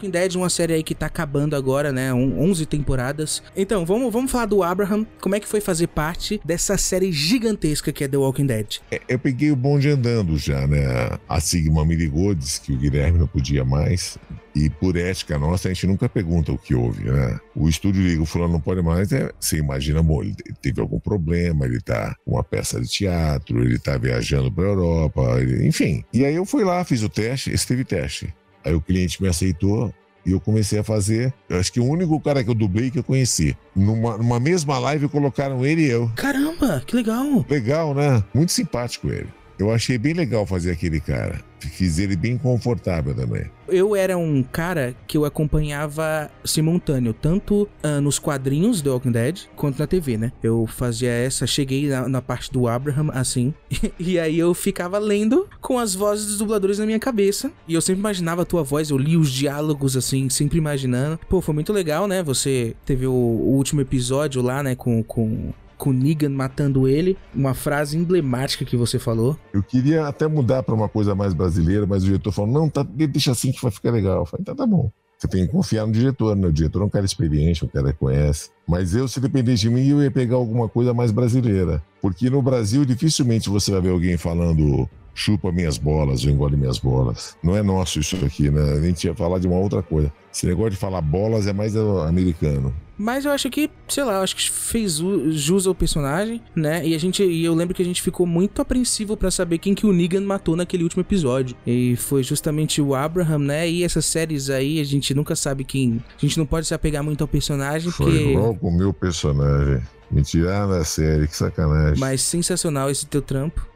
Walking 0.00 0.10
Dead 0.10 0.34
uma 0.36 0.48
série 0.48 0.72
aí 0.72 0.82
que 0.82 0.94
tá 0.94 1.06
acabando 1.06 1.54
agora, 1.54 1.92
né? 1.92 2.12
Um, 2.14 2.40
11 2.40 2.64
temporadas. 2.64 3.42
Então, 3.54 3.84
vamos, 3.84 4.10
vamos 4.10 4.30
falar 4.32 4.46
do 4.46 4.62
Abraham. 4.62 5.06
Como 5.20 5.34
é 5.34 5.40
que 5.40 5.46
foi 5.46 5.60
fazer 5.60 5.88
parte 5.88 6.40
dessa 6.42 6.78
série 6.78 7.12
gigantesca 7.12 7.92
que 7.92 8.02
é 8.04 8.08
The 8.08 8.16
Walking 8.16 8.46
Dead? 8.46 8.78
É, 8.90 9.00
Eu 9.06 9.18
peguei 9.18 9.50
o 9.50 9.56
bonde 9.56 9.90
andando 9.90 10.38
já, 10.38 10.66
né? 10.66 10.86
A 11.28 11.38
Sigma 11.38 11.84
me 11.84 11.94
ligou, 11.94 12.34
disse 12.34 12.62
que 12.62 12.72
o 12.72 12.76
Guilherme 12.78 13.18
não 13.18 13.26
podia 13.26 13.62
mais. 13.62 14.16
E 14.54 14.68
por 14.70 14.96
ética 14.96 15.38
nossa, 15.38 15.68
a 15.68 15.72
gente 15.72 15.86
nunca 15.86 16.08
pergunta 16.08 16.50
o 16.50 16.58
que 16.58 16.74
houve, 16.74 17.04
né? 17.04 17.38
O 17.54 17.68
estúdio 17.68 18.02
liga, 18.02 18.22
o 18.22 18.26
fulano 18.26 18.54
não 18.54 18.60
pode 18.60 18.82
mais, 18.82 19.12
é, 19.12 19.30
você 19.38 19.58
imagina, 19.58 20.00
amor, 20.00 20.24
ele 20.24 20.34
teve 20.62 20.80
algum 20.80 20.98
problema, 20.98 21.66
ele 21.66 21.80
tá 21.80 22.16
com 22.24 22.32
uma 22.32 22.42
peça 22.42 22.80
de 22.80 22.88
teatro, 22.88 23.62
ele 23.62 23.78
tá 23.78 23.96
viajando 23.96 24.50
pra 24.50 24.64
Europa, 24.64 25.20
ele- 25.40 25.68
enfim. 25.68 26.04
E 26.12 26.24
aí 26.24 26.34
eu 26.34 26.44
fui 26.44 26.64
lá, 26.64 26.82
fiz 26.84 27.02
o 27.02 27.08
teste, 27.08 27.50
esse 27.52 27.64
teve 27.66 27.84
teste. 27.84 28.34
Aí 28.64 28.74
o 28.74 28.80
cliente 28.80 29.22
me 29.22 29.28
aceitou 29.28 29.92
e 30.24 30.32
eu 30.32 30.40
comecei 30.40 30.78
a 30.78 30.84
fazer. 30.84 31.32
Eu 31.48 31.58
acho 31.58 31.72
que 31.72 31.80
o 31.80 31.84
único 31.84 32.20
cara 32.20 32.44
que 32.44 32.50
eu 32.50 32.54
dublei 32.54 32.90
que 32.90 32.98
eu 32.98 33.04
conheci. 33.04 33.56
Numa, 33.74 34.18
numa 34.18 34.38
mesma 34.38 34.78
live 34.78 35.08
colocaram 35.08 35.64
ele 35.64 35.82
e 35.82 35.90
eu. 35.90 36.10
Caramba, 36.16 36.82
que 36.86 36.96
legal! 36.96 37.44
Legal, 37.48 37.94
né? 37.94 38.22
Muito 38.34 38.52
simpático 38.52 39.08
ele. 39.08 39.28
Eu 39.60 39.70
achei 39.70 39.98
bem 39.98 40.14
legal 40.14 40.46
fazer 40.46 40.70
aquele 40.70 41.00
cara. 41.00 41.38
Fiz 41.58 41.98
ele 41.98 42.16
bem 42.16 42.38
confortável 42.38 43.14
também. 43.14 43.44
Eu 43.68 43.94
era 43.94 44.16
um 44.16 44.42
cara 44.42 44.96
que 45.06 45.18
eu 45.18 45.26
acompanhava 45.26 46.30
simultâneo, 46.42 47.12
tanto 47.12 47.68
ah, 47.82 48.00
nos 48.00 48.18
quadrinhos 48.18 48.80
do 48.80 48.90
Walking 48.90 49.12
Dead, 49.12 49.40
quanto 49.54 49.78
na 49.78 49.86
TV, 49.86 50.16
né? 50.16 50.32
Eu 50.42 50.66
fazia 50.66 51.10
essa, 51.10 51.46
cheguei 51.46 51.88
na, 51.88 52.08
na 52.08 52.22
parte 52.22 52.50
do 52.50 52.66
Abraham, 52.66 53.10
assim, 53.12 53.52
e 54.00 54.18
aí 54.18 54.38
eu 54.38 54.54
ficava 54.54 54.98
lendo 54.98 55.46
com 55.60 55.78
as 55.78 55.94
vozes 55.94 56.26
dos 56.26 56.38
dubladores 56.38 56.78
na 56.78 56.86
minha 56.86 56.98
cabeça, 56.98 57.52
e 57.68 57.74
eu 57.74 57.82
sempre 57.82 58.00
imaginava 58.00 58.42
a 58.42 58.46
tua 58.46 58.62
voz, 58.62 58.88
eu 58.88 58.96
li 58.96 59.18
os 59.18 59.30
diálogos, 59.30 59.94
assim, 59.94 60.30
sempre 60.30 60.56
imaginando. 60.56 61.20
Pô, 61.28 61.42
foi 61.42 61.52
muito 61.52 61.72
legal, 61.72 62.08
né? 62.08 62.22
Você 62.22 62.74
teve 62.86 63.06
o, 63.06 63.12
o 63.12 63.54
último 63.56 63.82
episódio 63.82 64.40
lá, 64.40 64.62
né, 64.62 64.74
com... 64.74 65.02
com 65.02 65.52
Negan 65.86 66.28
matando 66.28 66.86
ele, 66.86 67.16
uma 67.34 67.54
frase 67.54 67.96
emblemática 67.96 68.64
que 68.64 68.76
você 68.76 68.98
falou. 68.98 69.38
Eu 69.54 69.62
queria 69.62 70.06
até 70.06 70.28
mudar 70.28 70.62
para 70.62 70.74
uma 70.74 70.88
coisa 70.88 71.14
mais 71.14 71.32
brasileira, 71.32 71.86
mas 71.86 72.02
o 72.02 72.06
diretor 72.06 72.32
falou: 72.32 72.52
não, 72.52 72.68
tá, 72.68 72.82
deixa 72.82 73.32
assim 73.32 73.50
que 73.50 73.62
vai 73.62 73.70
ficar 73.70 73.90
legal. 73.90 74.20
Eu 74.20 74.26
falei: 74.26 74.44
tá, 74.44 74.54
tá 74.54 74.66
bom. 74.66 74.90
Você 75.18 75.28
tem 75.28 75.46
que 75.46 75.52
confiar 75.52 75.86
no 75.86 75.92
diretor, 75.92 76.34
né? 76.34 76.48
O 76.48 76.52
diretor 76.52 76.80
é 76.80 76.84
um 76.86 76.88
cara 76.88 77.04
experiente, 77.04 77.62
um 77.62 77.68
cara 77.68 77.92
que 77.92 77.98
conhece. 77.98 78.50
Mas 78.66 78.94
eu, 78.94 79.06
se 79.06 79.20
depender 79.20 79.54
de 79.54 79.68
mim, 79.68 79.86
eu 79.86 80.02
ia 80.02 80.10
pegar 80.10 80.36
alguma 80.36 80.66
coisa 80.66 80.94
mais 80.94 81.12
brasileira. 81.12 81.82
Porque 82.00 82.30
no 82.30 82.40
Brasil, 82.40 82.86
dificilmente 82.86 83.50
você 83.50 83.70
vai 83.70 83.82
ver 83.82 83.90
alguém 83.90 84.16
falando 84.16 84.88
chupa 85.14 85.52
minhas 85.52 85.76
bolas 85.76 86.24
ou 86.24 86.30
engole 86.30 86.56
minhas 86.56 86.78
bolas. 86.78 87.36
Não 87.42 87.54
é 87.54 87.62
nosso 87.62 88.00
isso 88.00 88.16
aqui, 88.24 88.50
né? 88.50 88.72
A 88.72 88.80
gente 88.80 89.06
ia 89.06 89.14
falar 89.14 89.38
de 89.38 89.46
uma 89.46 89.58
outra 89.58 89.82
coisa. 89.82 90.10
Esse 90.32 90.46
negócio 90.46 90.70
de 90.70 90.76
falar 90.78 91.02
bolas 91.02 91.46
é 91.46 91.52
mais 91.52 91.76
americano. 91.76 92.74
Mas 93.00 93.24
eu 93.24 93.32
acho 93.32 93.48
que, 93.48 93.70
sei 93.88 94.04
lá, 94.04 94.16
eu 94.16 94.22
acho 94.22 94.36
que 94.36 94.50
fez 94.50 95.00
jus 95.30 95.66
ao 95.66 95.74
personagem, 95.74 96.42
né? 96.54 96.86
E 96.86 96.94
a 96.94 96.98
gente, 96.98 97.24
e 97.24 97.42
eu 97.42 97.54
lembro 97.54 97.74
que 97.74 97.80
a 97.80 97.84
gente 97.84 98.02
ficou 98.02 98.26
muito 98.26 98.60
apreensivo 98.60 99.16
pra 99.16 99.30
saber 99.30 99.56
quem 99.56 99.74
que 99.74 99.86
o 99.86 99.92
Negan 99.92 100.20
matou 100.20 100.54
naquele 100.54 100.82
último 100.82 101.00
episódio. 101.00 101.56
E 101.66 101.96
foi 101.96 102.22
justamente 102.22 102.82
o 102.82 102.94
Abraham, 102.94 103.38
né? 103.38 103.66
E 103.70 103.84
essas 103.84 104.04
séries 104.04 104.50
aí, 104.50 104.78
a 104.78 104.84
gente 104.84 105.14
nunca 105.14 105.34
sabe 105.34 105.64
quem. 105.64 106.04
A 106.14 106.20
gente 106.20 106.36
não 106.36 106.44
pode 106.44 106.66
se 106.66 106.74
apegar 106.74 107.02
muito 107.02 107.22
ao 107.22 107.28
personagem, 107.28 107.90
Foi 107.90 108.06
porque. 108.06 108.36
logo 108.36 108.68
o 108.68 108.70
meu 108.70 108.92
personagem. 108.92 109.82
Me 110.10 110.22
tiraram 110.22 110.68
da 110.68 110.84
série, 110.84 111.26
que 111.26 111.36
sacanagem. 111.36 111.98
Mas 111.98 112.20
sensacional 112.20 112.90
esse 112.90 113.06
teu 113.06 113.22
trampo. 113.22 113.66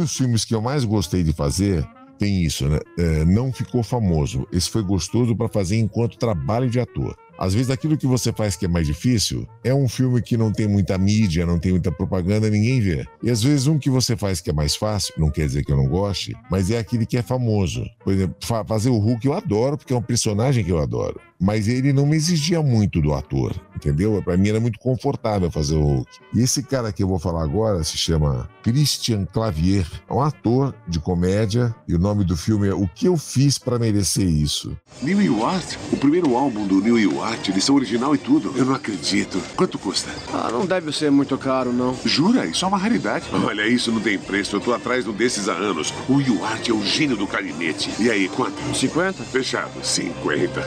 Dos 0.00 0.16
filmes 0.16 0.44
que 0.44 0.54
eu 0.54 0.60
mais 0.60 0.84
gostei 0.84 1.22
de 1.22 1.32
fazer 1.32 1.86
tem 2.18 2.42
isso, 2.42 2.68
né? 2.68 2.78
É, 2.98 3.24
não 3.24 3.50
ficou 3.50 3.82
famoso. 3.82 4.46
Esse 4.52 4.68
foi 4.68 4.82
gostoso 4.82 5.34
para 5.34 5.48
fazer 5.48 5.78
enquanto 5.78 6.18
trabalho 6.18 6.68
de 6.68 6.78
ator. 6.78 7.16
Às 7.40 7.54
vezes 7.54 7.70
aquilo 7.70 7.96
que 7.96 8.06
você 8.06 8.32
faz 8.32 8.54
que 8.54 8.66
é 8.66 8.68
mais 8.68 8.86
difícil 8.86 9.48
é 9.64 9.72
um 9.74 9.88
filme 9.88 10.20
que 10.20 10.36
não 10.36 10.52
tem 10.52 10.68
muita 10.68 10.98
mídia, 10.98 11.46
não 11.46 11.58
tem 11.58 11.72
muita 11.72 11.90
propaganda, 11.90 12.50
ninguém 12.50 12.80
vê. 12.80 13.06
E 13.22 13.30
às 13.30 13.42
vezes 13.42 13.66
um 13.66 13.78
que 13.78 13.88
você 13.88 14.14
faz 14.14 14.40
que 14.42 14.50
é 14.50 14.52
mais 14.52 14.76
fácil, 14.76 15.14
não 15.16 15.30
quer 15.30 15.46
dizer 15.46 15.64
que 15.64 15.72
eu 15.72 15.76
não 15.78 15.88
goste, 15.88 16.36
mas 16.50 16.70
é 16.70 16.78
aquele 16.78 17.06
que 17.06 17.16
é 17.16 17.22
famoso. 17.22 17.82
Por 18.04 18.12
exemplo, 18.12 18.36
fa- 18.40 18.62
fazer 18.64 18.90
o 18.90 18.98
Hulk 18.98 19.26
eu 19.26 19.32
adoro 19.32 19.78
porque 19.78 19.94
é 19.94 19.96
um 19.96 20.02
personagem 20.02 20.62
que 20.62 20.70
eu 20.70 20.78
adoro. 20.78 21.18
Mas 21.42 21.68
ele 21.68 21.90
não 21.90 22.04
me 22.04 22.16
exigia 22.16 22.60
muito 22.62 23.00
do 23.00 23.14
ator, 23.14 23.54
entendeu? 23.74 24.22
Pra 24.22 24.36
mim 24.36 24.50
era 24.50 24.60
muito 24.60 24.78
confortável 24.78 25.50
fazer 25.50 25.74
o 25.74 25.82
Hulk. 25.82 26.10
E 26.34 26.40
esse 26.42 26.62
cara 26.62 26.92
que 26.92 27.02
eu 27.02 27.08
vou 27.08 27.18
falar 27.18 27.42
agora 27.42 27.82
se 27.82 27.96
chama 27.96 28.46
Christian 28.62 29.24
Clavier. 29.24 29.86
É 30.06 30.12
um 30.12 30.20
ator 30.20 30.74
de 30.86 31.00
comédia 31.00 31.74
e 31.88 31.94
o 31.94 31.98
nome 31.98 32.24
do 32.24 32.36
filme 32.36 32.68
é 32.68 32.74
O 32.74 32.86
que 32.86 33.06
eu 33.08 33.16
fiz 33.16 33.56
para 33.58 33.78
merecer 33.78 34.28
isso. 34.28 34.76
Neil 35.02 35.22
Yuart? 35.22 35.76
O 35.90 35.96
primeiro 35.96 36.36
álbum 36.36 36.66
do 36.66 36.78
Neil 36.78 36.98
Yuart, 37.30 37.48
edição 37.48 37.74
original 37.76 38.14
e 38.14 38.18
tudo. 38.18 38.52
Eu 38.56 38.64
não 38.64 38.74
acredito. 38.74 39.40
Quanto 39.54 39.78
custa? 39.78 40.10
Ah, 40.32 40.48
não 40.50 40.66
deve 40.66 40.92
ser 40.92 41.10
muito 41.10 41.38
caro, 41.38 41.72
não. 41.72 41.96
Jura? 42.04 42.44
Isso 42.46 42.64
é 42.64 42.68
uma 42.68 42.78
raridade. 42.78 43.26
Olha, 43.32 43.66
isso 43.68 43.92
não 43.92 44.00
tem 44.00 44.18
preço. 44.18 44.56
Eu 44.56 44.60
tô 44.60 44.72
atrás 44.72 45.04
de 45.04 45.10
um 45.10 45.12
desses 45.12 45.48
há 45.48 45.52
anos. 45.52 45.94
O 46.08 46.20
Yuart 46.20 46.68
é 46.68 46.72
o 46.72 46.84
gênio 46.84 47.16
do 47.16 47.26
clarinete. 47.26 47.90
E 48.00 48.10
aí, 48.10 48.28
quanto? 48.28 48.56
50? 48.74 49.22
Fechado. 49.24 49.70
50. 49.82 50.60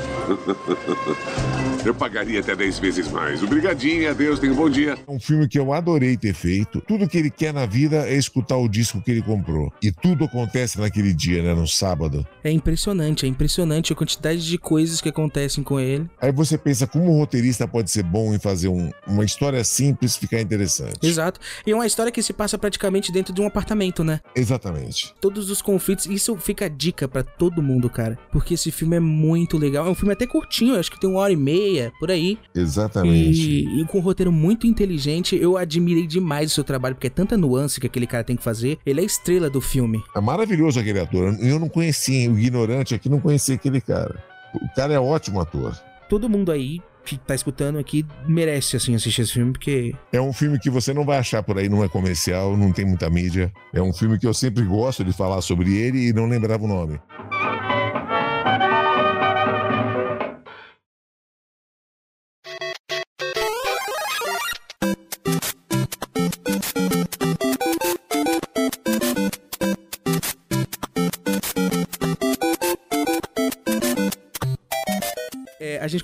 Eu 1.86 1.93
pagaria 1.93 2.39
até 2.39 2.56
10 2.56 2.80
vezes 2.80 3.12
mais. 3.12 3.43
Obrigadinho, 3.43 4.10
adeus, 4.10 4.39
tenha 4.39 4.54
um 4.54 4.56
bom 4.56 4.69
dia. 4.69 4.98
É 5.06 5.12
um 5.12 5.19
filme 5.19 5.50
que 5.50 5.60
eu 5.60 5.74
adorei 5.74 6.15
ter 6.15 6.34
feito. 6.34 6.80
Tudo 6.88 7.10
que 7.10 7.17
ele 7.17 7.30
quer 7.30 7.54
na 7.54 7.65
vida 7.65 8.08
é 8.08 8.15
escutar 8.15 8.56
o 8.56 8.69
disco 8.69 9.02
que 9.02 9.12
ele 9.12 9.22
comprou. 9.22 9.69
E 9.84 9.91
tudo 9.91 10.24
acontece 10.24 10.80
naquele 10.80 11.13
dia, 11.13 11.43
né? 11.43 11.54
No 11.54 11.67
sábado. 11.67 12.26
É 12.41 12.50
impressionante, 12.50 13.26
é 13.26 13.30
impressionante 13.30 13.91
a 13.91 13.96
quantidade 13.98 14.48
de 14.48 14.58
coisas 14.58 15.02
que 15.02 15.10
acontecem 15.10 15.62
com 15.62 15.78
ele. 15.78 16.10
Aí 16.22 16.32
você 16.32 16.58
pensa 16.58 16.88
como 16.88 17.12
o 17.12 17.17
roteirista 17.17 17.67
pode 17.67 17.91
ser 17.91 18.04
bom 18.04 18.34
em 18.34 18.39
fazer 18.39 18.69
um- 18.69 18.89
uma 19.06 19.26
história 19.26 19.62
simples 19.65 20.15
ficar 20.15 20.39
interessante. 20.39 21.06
Exato. 21.06 21.41
E 21.67 21.72
é 21.72 21.76
uma 21.76 21.86
história 21.86 22.13
que 22.13 22.24
se 22.24 22.32
passa 22.32 22.58
praticamente 22.58 23.12
dentro 23.12 23.34
de 23.34 23.41
um 23.41 23.46
apartamento, 23.48 24.06
né? 24.06 24.22
Exatamente. 24.34 25.13
Todos 25.19 25.50
os 25.50 25.62
conflitos, 25.62 26.06
isso 26.06 26.38
fica 26.38 26.65
a 26.65 26.69
dica 26.69 27.10
pra 27.10 27.24
todo 27.24 27.62
mundo, 27.62 27.89
cara. 27.89 28.17
Porque 28.32 28.54
esse 28.54 28.72
filme 28.72 28.96
é 28.96 29.02
muito 29.02 29.58
legal. 29.58 29.86
É 29.86 29.89
um 29.89 29.96
filme 29.96 30.13
até 30.13 30.26
curtinho, 30.26 30.80
acho 30.80 30.89
que 30.89 30.98
tem 31.00 31.10
uma 31.10 31.19
hora 31.19 31.34
e 31.34 31.36
meia, 31.36 31.72
por 31.99 32.12
aí. 32.12 32.38
Exatamente. 32.53 33.41
E, 33.41 33.81
e 33.81 33.86
com 33.86 33.99
um 33.99 34.01
roteiro 34.01 34.31
muito 34.31 34.67
inteligente, 34.67 35.36
eu 35.36 35.57
admirei 35.57 36.07
demais 36.07 36.51
o 36.51 36.55
seu 36.55 36.63
trabalho, 36.63 36.95
porque 36.95 37.07
é 37.07 37.09
tanta 37.09 37.38
nuance 37.38 37.79
que 37.79 37.88
aquele 37.88 38.07
cara 38.07 38.23
tem 38.23 38.36
que 38.36 38.43
fazer. 38.43 38.77
Ele 38.86 38.99
é 38.99 39.03
a 39.03 39.05
estrela 39.05 39.49
do 39.49 39.62
filme. 39.62 40.03
É 40.15 40.21
maravilhoso 40.21 40.79
aquele 40.79 40.99
ator. 40.99 41.36
Eu 41.39 41.59
não 41.59 41.69
conhecia, 41.69 42.29
o 42.29 42.38
ignorante 42.38 42.93
aqui 42.95 43.09
não 43.09 43.19
conhecia 43.19 43.55
aquele 43.55 43.81
cara. 43.81 44.23
O 44.53 44.75
cara 44.75 44.93
é 44.93 44.99
ótimo 44.99 45.41
ator. 45.41 45.75
Todo 46.09 46.29
mundo 46.29 46.51
aí 46.51 46.79
que 47.05 47.17
tá 47.17 47.36
escutando 47.36 47.77
aqui 47.77 48.05
merece, 48.27 48.75
assim, 48.75 48.95
assistir 48.95 49.21
esse 49.21 49.33
filme, 49.33 49.51
porque... 49.51 49.93
É 50.12 50.21
um 50.21 50.31
filme 50.31 50.57
que 50.59 50.69
você 50.69 50.93
não 50.93 51.05
vai 51.05 51.17
achar 51.17 51.43
por 51.43 51.57
aí, 51.57 51.67
não 51.67 51.83
é 51.83 51.89
comercial, 51.89 52.55
não 52.55 52.71
tem 52.71 52.86
muita 52.86 53.09
mídia. 53.09 53.51
É 53.73 53.81
um 53.81 53.93
filme 53.93 54.17
que 54.17 54.25
eu 54.25 54.33
sempre 54.33 54.63
gosto 54.63 55.03
de 55.03 55.12
falar 55.12 55.41
sobre 55.41 55.75
ele 55.75 56.07
e 56.07 56.13
não 56.13 56.27
lembrava 56.27 56.63
o 56.63 56.67
nome. 56.67 56.99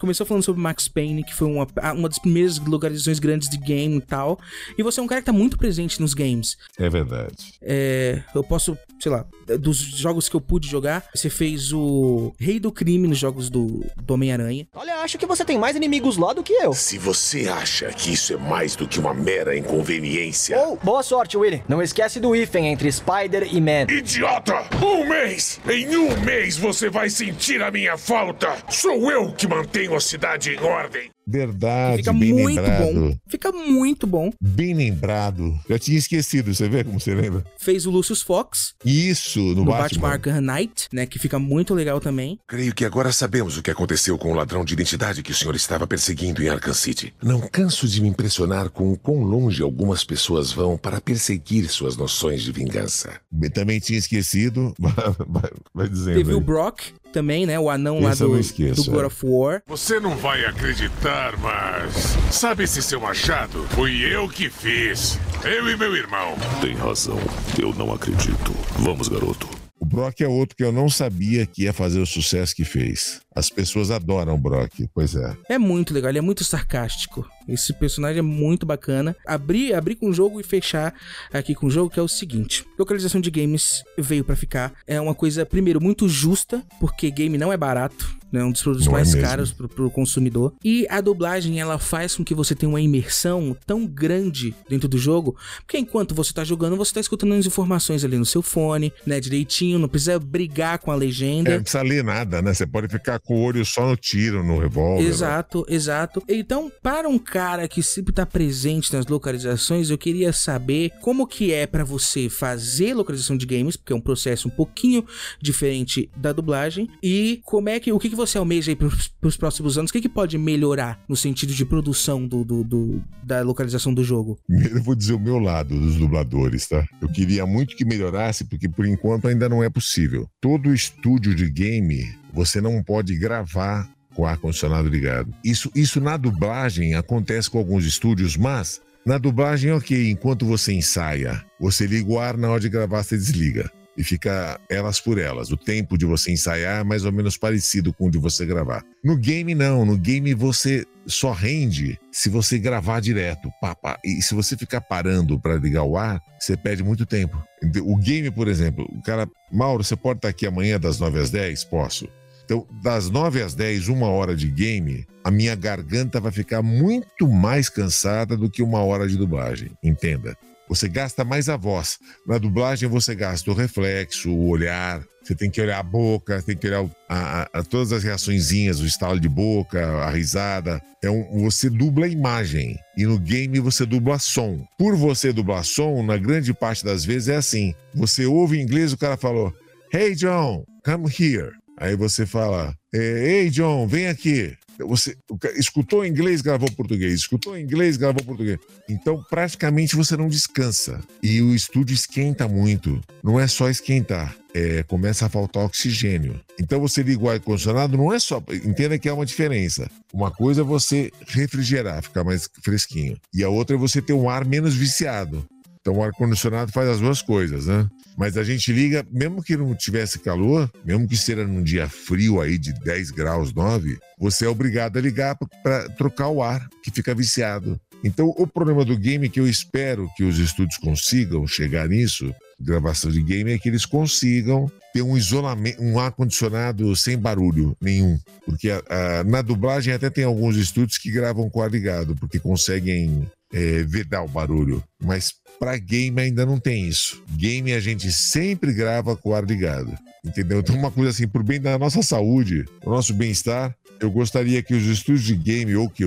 Começou 0.09 0.25
falando 0.25 0.43
sobre 0.43 0.59
Max 0.59 0.87
Payne, 0.87 1.23
que 1.23 1.35
foi 1.35 1.47
uma, 1.47 1.67
uma 1.93 2.09
das 2.09 2.17
primeiras 2.17 2.57
localizações 2.57 3.19
grandes 3.19 3.47
de 3.47 3.57
game 3.57 3.97
e 3.97 4.01
tal. 4.01 4.39
E 4.75 4.81
você 4.81 4.99
é 4.99 5.03
um 5.03 5.07
cara 5.07 5.21
que 5.21 5.25
tá 5.25 5.31
muito 5.31 5.55
presente 5.55 6.01
nos 6.01 6.15
games. 6.15 6.57
É 6.79 6.89
verdade. 6.89 7.53
É, 7.61 8.23
eu 8.33 8.43
posso, 8.43 8.75
sei 8.99 9.11
lá, 9.11 9.23
dos 9.59 9.77
jogos 9.77 10.27
que 10.27 10.35
eu 10.35 10.41
pude 10.41 10.67
jogar, 10.67 11.05
você 11.13 11.29
fez 11.29 11.71
o 11.71 12.33
Rei 12.39 12.59
do 12.59 12.71
Crime 12.71 13.07
nos 13.07 13.19
jogos 13.19 13.51
do, 13.51 13.85
do 14.01 14.13
Homem-Aranha. 14.15 14.67
Olha, 14.73 14.95
acho 14.95 15.19
que 15.19 15.27
você 15.27 15.45
tem 15.45 15.59
mais 15.59 15.75
inimigos 15.75 16.17
lá 16.17 16.33
do 16.33 16.41
que 16.41 16.53
eu. 16.53 16.73
Se 16.73 16.97
você 16.97 17.47
acha 17.47 17.89
que 17.89 18.11
isso 18.11 18.33
é 18.33 18.37
mais 18.37 18.75
do 18.75 18.87
que 18.87 18.99
uma 18.99 19.13
mera 19.13 19.55
inconveniência. 19.55 20.57
Oh, 20.59 20.75
boa 20.75 21.03
sorte, 21.03 21.37
Willy. 21.37 21.63
Não 21.67 21.83
esquece 21.83 22.19
do 22.19 22.35
hífen 22.35 22.67
entre 22.67 22.91
Spider 22.91 23.47
e 23.51 23.61
Man. 23.61 23.83
Idiota! 23.91 24.67
Um 24.83 25.07
mês! 25.07 25.59
Em 25.69 25.95
um 25.95 26.19
mês 26.21 26.57
você 26.57 26.89
vai 26.89 27.11
sentir 27.11 27.61
a 27.61 27.69
minha 27.69 27.95
falta! 27.95 28.57
Sou 28.69 29.11
eu 29.11 29.31
que 29.33 29.47
mantenho 29.47 29.95
a 29.95 29.98
cidade 30.01 30.51
em 30.51 30.59
ordem! 30.59 31.09
Verdade, 31.29 31.97
Fica 31.97 32.11
bem 32.11 32.33
muito 32.33 32.59
lembrado. 32.59 32.93
bom. 32.93 33.17
Fica 33.27 33.51
muito 33.51 34.07
bom. 34.07 34.31
Bem 34.41 34.73
lembrado. 34.73 35.59
Já 35.69 35.77
tinha 35.77 35.97
esquecido, 35.99 36.51
você 36.55 36.67
vê 36.67 36.83
como 36.83 36.99
você 36.99 37.13
lembra? 37.13 37.45
Fez 37.59 37.85
o 37.85 37.91
Lucius 37.91 38.23
Fox 38.23 38.73
Isso, 38.83 39.39
no, 39.39 39.55
no, 39.57 39.65
Batman. 39.65 40.09
Batman. 40.09 40.09
Arkham 40.09 40.41
Knight, 40.41 40.87
né? 40.91 41.05
Que 41.05 41.19
fica 41.19 41.37
muito 41.37 41.75
legal 41.75 41.99
também. 41.99 42.39
Creio 42.47 42.73
que 42.73 42.83
agora 42.83 43.11
sabemos 43.11 43.57
o 43.57 43.61
que 43.61 43.69
aconteceu 43.69 44.17
com 44.17 44.31
o 44.31 44.35
ladrão 44.35 44.65
de 44.65 44.73
identidade 44.73 45.21
que 45.21 45.31
o 45.31 45.35
senhor 45.35 45.55
estava 45.55 45.85
perseguindo 45.85 46.41
em 46.41 46.49
Arkham 46.49 46.73
City. 46.73 47.13
Não 47.21 47.41
canso 47.41 47.87
de 47.87 48.01
me 48.01 48.07
impressionar 48.09 48.71
com 48.71 48.91
o 48.91 48.97
quão 48.97 49.21
longe 49.21 49.61
algumas 49.61 50.03
pessoas 50.03 50.51
vão 50.51 50.77
para 50.79 50.99
perseguir 50.99 51.69
suas 51.69 51.95
noções 51.95 52.41
de 52.41 52.51
vingança. 52.51 53.21
Eu 53.39 53.51
Também 53.51 53.79
tinha 53.79 53.99
esquecido. 53.99 54.73
Vai, 55.29 55.51
vai 55.73 55.89
dizendo. 55.89 56.17
Teve 56.17 56.33
o 56.33 56.37
aí. 56.37 56.43
Brock 56.43 56.81
também, 57.11 57.45
né? 57.45 57.59
O 57.59 57.69
anão 57.69 57.99
lá 57.99 58.11
Esse 58.11 58.23
eu 58.23 58.29
do, 58.29 58.39
esqueço, 58.39 58.83
do 58.85 58.91
God 58.91 59.03
é. 59.03 59.05
of 59.07 59.17
War. 59.23 59.61
Você 59.67 59.99
não 59.99 60.15
vai 60.15 60.45
acreditar, 60.45 61.37
mas. 61.37 62.17
Sabe 62.33 62.63
esse 62.63 62.81
seu 62.81 62.99
machado? 62.99 63.65
Fui 63.69 64.01
eu 64.01 64.27
que 64.29 64.49
fiz. 64.49 65.19
Eu 65.43 65.69
e 65.69 65.77
meu 65.77 65.95
irmão. 65.95 66.35
Tem 66.61 66.73
razão. 66.75 67.19
Eu 67.57 67.73
não 67.73 67.93
acredito. 67.93 68.53
Vamos, 68.79 69.07
garoto. 69.07 69.47
O 69.79 69.85
Brock 69.85 70.19
é 70.19 70.27
outro 70.27 70.57
que 70.57 70.63
eu 70.63 70.73
não 70.73 70.89
sabia 70.89 71.45
que 71.45 71.63
ia 71.63 71.71
fazer 71.71 72.01
o 72.01 72.05
sucesso 72.05 72.53
que 72.53 72.65
fez. 72.65 73.21
As 73.33 73.49
pessoas 73.49 73.89
adoram 73.89 74.35
o 74.35 74.37
Brock, 74.37 74.73
pois 74.93 75.15
é. 75.15 75.37
É 75.47 75.57
muito 75.57 75.93
legal, 75.93 76.09
ele 76.09 76.19
é 76.19 76.21
muito 76.21 76.43
sarcástico. 76.43 77.25
Esse 77.51 77.73
personagem 77.73 78.19
é 78.19 78.23
muito 78.23 78.65
bacana. 78.65 79.15
Abrir, 79.25 79.73
abrir 79.73 79.95
com 79.95 80.09
o 80.09 80.13
jogo 80.13 80.39
e 80.39 80.43
fechar 80.43 80.93
aqui 81.33 81.53
com 81.55 81.67
o 81.67 81.71
jogo, 81.71 81.89
que 81.89 81.99
é 81.99 82.03
o 82.03 82.07
seguinte: 82.07 82.65
localização 82.77 83.19
de 83.21 83.31
games 83.31 83.83
veio 83.97 84.23
pra 84.23 84.35
ficar. 84.35 84.73
É 84.87 84.99
uma 84.99 85.15
coisa, 85.15 85.45
primeiro, 85.45 85.81
muito 85.81 86.07
justa, 86.07 86.63
porque 86.79 87.09
game 87.11 87.37
não 87.37 87.51
é 87.51 87.57
barato. 87.57 88.19
É 88.31 88.43
um 88.43 88.51
dos 88.51 88.61
produtos 88.61 88.85
Não 88.85 88.93
é 88.93 88.97
mais 88.97 89.13
mesmo. 89.13 89.27
caros 89.27 89.51
pro, 89.51 89.67
pro 89.67 89.89
consumidor. 89.89 90.53
E 90.63 90.85
a 90.89 91.01
dublagem, 91.01 91.59
ela 91.59 91.79
faz 91.79 92.15
com 92.15 92.23
que 92.23 92.35
você 92.35 92.53
tenha 92.53 92.69
uma 92.69 92.79
imersão 92.79 93.57
tão 93.65 93.87
grande 93.87 94.53
dentro 94.69 94.87
do 94.87 94.99
jogo, 94.99 95.35
porque 95.65 95.79
enquanto 95.79 96.13
você 96.13 96.31
tá 96.31 96.43
jogando, 96.43 96.77
você 96.77 96.93
tá 96.93 96.99
escutando 96.99 97.33
as 97.33 97.47
informações 97.47 98.05
ali 98.05 98.17
no 98.19 98.25
seu 98.25 98.43
fone, 98.43 98.93
né, 99.03 99.19
direitinho, 99.19 99.79
não 99.79 99.87
precisa 99.87 100.19
brigar 100.19 100.77
com 100.77 100.91
a 100.91 100.95
legenda. 100.95 101.49
É, 101.49 101.55
não 101.55 101.63
precisa 101.63 101.81
ler 101.81 102.03
nada, 102.03 102.39
né? 102.39 102.53
Você 102.53 102.67
pode 102.67 102.87
ficar 102.87 103.19
com 103.19 103.35
o 103.35 103.41
olho 103.41 103.65
só 103.65 103.87
no 103.87 103.97
tiro, 103.97 104.43
no 104.43 104.59
revólver. 104.59 105.03
Exato, 105.03 105.65
exato. 105.67 106.23
Então, 106.29 106.71
para 106.83 107.09
um 107.09 107.17
cara 107.17 107.38
que 107.69 107.81
sempre 107.83 108.13
tá 108.13 108.25
presente 108.25 108.91
nas 108.93 109.05
localizações, 109.07 109.89
eu 109.89 109.97
queria 109.97 110.33
saber 110.33 110.91
como 111.01 111.25
que 111.27 111.51
é 111.53 111.65
pra 111.65 111.83
você 111.83 112.29
fazer 112.29 112.93
localização 112.93 113.37
de 113.37 113.45
games, 113.45 113.75
porque 113.77 113.93
é 113.93 113.95
um 113.95 114.01
processo 114.01 114.47
um 114.47 114.51
pouquinho 114.51 115.05
diferente 115.41 116.09
da 116.17 116.33
dublagem, 116.33 116.89
e 117.01 117.39
como 117.43 117.69
é 117.69 117.79
que 117.79 117.91
o 117.91 117.99
que, 117.99 118.09
que 118.09 118.15
você 118.15 118.37
almeja 118.37 118.71
aí 118.71 118.75
pros, 118.75 119.07
pros 119.07 119.37
próximos 119.37 119.77
anos, 119.77 119.89
o 119.89 119.93
que, 119.93 120.01
que 120.01 120.09
pode 120.09 120.37
melhorar 120.37 121.03
no 121.07 121.15
sentido 121.15 121.53
de 121.53 121.65
produção 121.65 122.27
do, 122.27 122.43
do- 122.43 122.63
do- 122.63 123.03
da 123.23 123.41
localização 123.41 123.93
do 123.93 124.03
jogo? 124.03 124.37
Primeiro 124.47 124.77
eu 124.77 124.83
vou 124.83 124.95
dizer 124.95 125.13
o 125.13 125.19
meu 125.19 125.37
lado 125.39 125.79
dos 125.79 125.95
dubladores, 125.95 126.67
tá? 126.67 126.85
Eu 127.01 127.09
queria 127.09 127.45
muito 127.45 127.75
que 127.75 127.85
melhorasse, 127.85 128.43
porque 128.45 128.67
por 128.67 128.85
enquanto 128.85 129.27
ainda 129.27 129.47
não 129.47 129.63
é 129.63 129.69
possível. 129.69 130.27
Todo 130.41 130.73
estúdio 130.73 131.33
de 131.35 131.49
game, 131.49 132.15
você 132.33 132.59
não 132.61 132.83
pode 132.83 133.17
gravar 133.17 133.89
com 134.19 134.23
o 134.23 134.25
ar-condicionado 134.25 134.89
ligado. 134.89 135.33
Isso, 135.43 135.71
isso 135.73 136.01
na 136.01 136.17
dublagem 136.17 136.93
acontece 136.93 137.49
com 137.49 137.57
alguns 137.57 137.85
estúdios, 137.85 138.35
mas 138.35 138.81
na 139.05 139.17
dublagem, 139.17 139.71
ok, 139.71 140.11
enquanto 140.11 140.45
você 140.45 140.73
ensaia, 140.73 141.41
você 141.57 141.87
liga 141.87 142.11
o 142.11 142.19
ar, 142.19 142.35
na 142.35 142.49
hora 142.49 142.59
de 142.59 142.67
gravar, 142.67 143.01
você 143.01 143.15
desliga. 143.15 143.71
E 143.97 144.03
fica 144.03 144.59
elas 144.69 144.99
por 144.99 145.17
elas. 145.17 145.51
O 145.51 145.57
tempo 145.57 145.97
de 145.97 146.05
você 146.05 146.31
ensaiar 146.31 146.81
é 146.81 146.83
mais 146.83 147.03
ou 147.03 147.11
menos 147.11 147.37
parecido 147.37 147.93
com 147.93 148.07
o 148.07 148.11
de 148.11 148.17
você 148.17 148.45
gravar. 148.45 148.81
No 149.03 149.17
game, 149.17 149.53
não. 149.53 149.85
No 149.85 149.97
game, 149.97 150.33
você 150.33 150.85
só 151.05 151.33
rende 151.33 151.99
se 152.09 152.29
você 152.29 152.57
gravar 152.57 153.01
direto. 153.01 153.49
Pá, 153.59 153.75
pá. 153.75 153.97
E 154.05 154.21
se 154.21 154.33
você 154.33 154.55
ficar 154.55 154.79
parando 154.79 155.37
para 155.37 155.55
ligar 155.55 155.83
o 155.83 155.97
ar, 155.97 156.21
você 156.39 156.55
perde 156.55 156.81
muito 156.81 157.05
tempo. 157.05 157.43
O 157.83 157.97
game, 157.97 158.31
por 158.31 158.47
exemplo, 158.47 158.87
o 158.89 159.01
cara, 159.01 159.27
Mauro, 159.51 159.83
você 159.83 159.97
pode 159.97 160.19
estar 160.19 160.29
aqui 160.29 160.47
amanhã 160.47 160.79
das 160.79 160.97
9 160.97 161.19
às 161.19 161.29
10? 161.29 161.65
Posso. 161.65 162.07
Então, 162.49 162.65
das 162.81 163.11
9 163.11 163.43
às 163.43 163.53
10, 163.53 163.89
uma 163.89 164.07
hora 164.07 164.35
de 164.35 164.47
game, 164.49 165.05
a 165.23 165.29
minha 165.29 165.53
garganta 165.53 166.19
vai 166.19 166.31
ficar 166.31 166.63
muito 166.63 167.27
mais 167.27 167.69
cansada 167.69 168.35
do 168.35 168.49
que 168.49 168.63
uma 168.63 168.79
hora 168.79 169.07
de 169.07 169.15
dublagem. 169.15 169.69
Entenda. 169.83 170.35
Você 170.67 170.89
gasta 170.89 171.23
mais 171.23 171.47
a 171.47 171.55
voz. 171.55 171.99
Na 172.25 172.39
dublagem, 172.39 172.89
você 172.89 173.13
gasta 173.13 173.51
o 173.51 173.53
reflexo, 173.53 174.31
o 174.31 174.47
olhar. 174.49 175.03
Você 175.23 175.35
tem 175.35 175.51
que 175.51 175.61
olhar 175.61 175.77
a 175.77 175.83
boca, 175.83 176.41
tem 176.41 176.57
que 176.57 176.65
olhar 176.67 176.89
a- 177.07 177.41
a- 177.53 177.59
a 177.59 177.63
todas 177.63 177.91
as 177.91 178.03
reaçõezinhas, 178.03 178.79
o 178.79 178.85
estalo 178.87 179.19
de 179.19 179.29
boca, 179.29 179.79
a 180.01 180.09
risada. 180.09 180.81
É 181.03 181.09
um, 181.11 181.43
você 181.43 181.69
dubla 181.69 182.07
a 182.07 182.09
imagem. 182.09 182.75
E 182.97 183.05
no 183.05 183.19
game 183.19 183.59
você 183.59 183.85
dubla 183.85 184.17
som. 184.17 184.65
Por 184.75 184.95
você 184.95 185.31
dublar 185.31 185.63
som, 185.63 186.01
na 186.01 186.17
grande 186.17 186.51
parte 186.51 186.83
das 186.83 187.05
vezes 187.05 187.29
é 187.29 187.35
assim. 187.35 187.75
Você 187.93 188.25
ouve 188.25 188.57
em 188.57 188.63
inglês, 188.63 188.91
o 188.91 188.97
cara 188.97 189.17
falou: 189.17 189.53
Hey 189.93 190.15
John, 190.15 190.63
come 190.83 191.05
here. 191.19 191.51
Aí 191.79 191.95
você 191.95 192.25
fala: 192.25 192.75
Ei 192.93 193.49
John, 193.49 193.87
vem 193.87 194.07
aqui. 194.07 194.55
Você 194.79 195.17
escutou 195.55 196.05
inglês, 196.05 196.41
gravou 196.41 196.71
português. 196.71 197.13
Escutou 197.13 197.57
inglês, 197.57 197.97
gravou 197.97 198.23
português. 198.23 198.57
Então, 198.87 199.21
praticamente 199.29 199.95
você 199.95 200.15
não 200.15 200.29
descansa. 200.29 201.01
E 201.21 201.41
o 201.41 201.53
estúdio 201.53 201.93
esquenta 201.93 202.47
muito. 202.47 203.01
Não 203.21 203.37
é 203.39 203.45
só 203.47 203.69
esquentar. 203.69 204.35
É, 204.53 204.81
começa 204.83 205.25
a 205.25 205.29
faltar 205.29 205.63
oxigênio. 205.63 206.39
Então 206.59 206.79
você 206.79 207.03
liga 207.03 207.23
o 207.23 207.29
ar-condicionado, 207.29 207.95
não 207.95 208.11
é 208.11 208.19
só. 208.19 208.41
Entenda 208.65 208.97
que 208.97 209.07
há 209.07 209.13
uma 209.13 209.25
diferença. 209.25 209.89
Uma 210.11 210.31
coisa 210.31 210.61
é 210.61 210.63
você 210.63 211.11
refrigerar, 211.27 212.01
ficar 212.01 212.23
mais 212.23 212.49
fresquinho. 212.63 213.15
E 213.31 213.43
a 213.43 213.49
outra 213.49 213.75
é 213.75 213.79
você 213.79 214.01
ter 214.01 214.13
um 214.13 214.27
ar 214.27 214.43
menos 214.43 214.75
viciado. 214.75 215.45
Então 215.81 215.95
o 215.97 216.03
ar-condicionado 216.03 216.71
faz 216.71 216.89
as 216.89 216.99
duas 216.99 217.21
coisas, 217.21 217.65
né? 217.67 217.87
Mas 218.17 218.35
a 218.35 218.43
gente 218.43 218.71
liga, 218.73 219.05
mesmo 219.09 219.41
que 219.41 219.55
não 219.55 219.73
tivesse 219.73 220.19
calor, 220.19 220.69
mesmo 220.83 221.07
que 221.07 221.15
seja 221.15 221.47
num 221.47 221.63
dia 221.63 221.87
frio 221.87 222.41
aí 222.41 222.57
de 222.57 222.73
10 222.83 223.11
graus, 223.11 223.53
9, 223.53 223.97
você 224.19 224.45
é 224.45 224.49
obrigado 224.49 224.97
a 224.97 225.01
ligar 225.01 225.37
para 225.63 225.87
trocar 225.91 226.27
o 226.27 226.43
ar, 226.43 226.67
que 226.83 226.91
fica 226.91 227.15
viciado. 227.15 227.79
Então 228.03 228.33
o 228.37 228.45
problema 228.45 228.83
do 228.83 228.97
game 228.97 229.29
que 229.29 229.39
eu 229.39 229.47
espero 229.47 230.09
que 230.17 230.23
os 230.23 230.37
estúdios 230.37 230.77
consigam 230.77 231.47
chegar 231.47 231.87
nisso, 231.87 232.33
gravação 232.59 233.09
de 233.09 233.21
game, 233.21 233.51
é 233.53 233.57
que 233.57 233.69
eles 233.69 233.85
consigam 233.85 234.69
ter 234.93 235.01
um 235.01 235.17
isolamento, 235.17 235.81
um 235.81 235.97
ar-condicionado 235.97 236.93
sem 236.97 237.17
barulho 237.17 237.75
nenhum. 237.79 238.19
Porque 238.45 238.69
a- 238.69 238.81
a- 238.89 239.23
na 239.23 239.41
dublagem 239.41 239.93
até 239.93 240.09
tem 240.09 240.25
alguns 240.25 240.57
estúdios 240.57 240.97
que 240.97 241.09
gravam 241.11 241.49
com 241.49 241.61
ar 241.61 241.71
ligado, 241.71 242.15
porque 242.17 242.39
conseguem 242.39 243.25
é, 243.53 243.83
vedar 243.83 244.23
o 244.23 244.27
barulho. 244.27 244.83
Mas 245.01 245.33
para 245.59 245.77
game 245.77 246.19
ainda 246.21 246.45
não 246.45 246.59
tem 246.59 246.87
isso. 246.87 247.21
Game 247.31 247.73
a 247.73 247.79
gente 247.79 248.11
sempre 248.11 248.73
grava 248.73 249.15
com 249.15 249.29
o 249.29 249.35
ar 249.35 249.43
ligado. 249.43 249.93
Entendeu? 250.23 250.59
Então, 250.59 250.75
uma 250.75 250.91
coisa 250.91 251.11
assim, 251.11 251.27
por 251.27 251.43
bem 251.43 251.59
da 251.59 251.77
nossa 251.77 252.01
saúde, 252.01 252.65
o 252.85 252.89
nosso 252.89 253.13
bem-estar, 253.13 253.75
eu 253.99 254.11
gostaria 254.11 254.61
que 254.61 254.73
os 254.73 254.83
estúdios 254.83 255.23
de 255.23 255.35
game 255.35 255.75
ou 255.75 255.89
que 255.89 256.03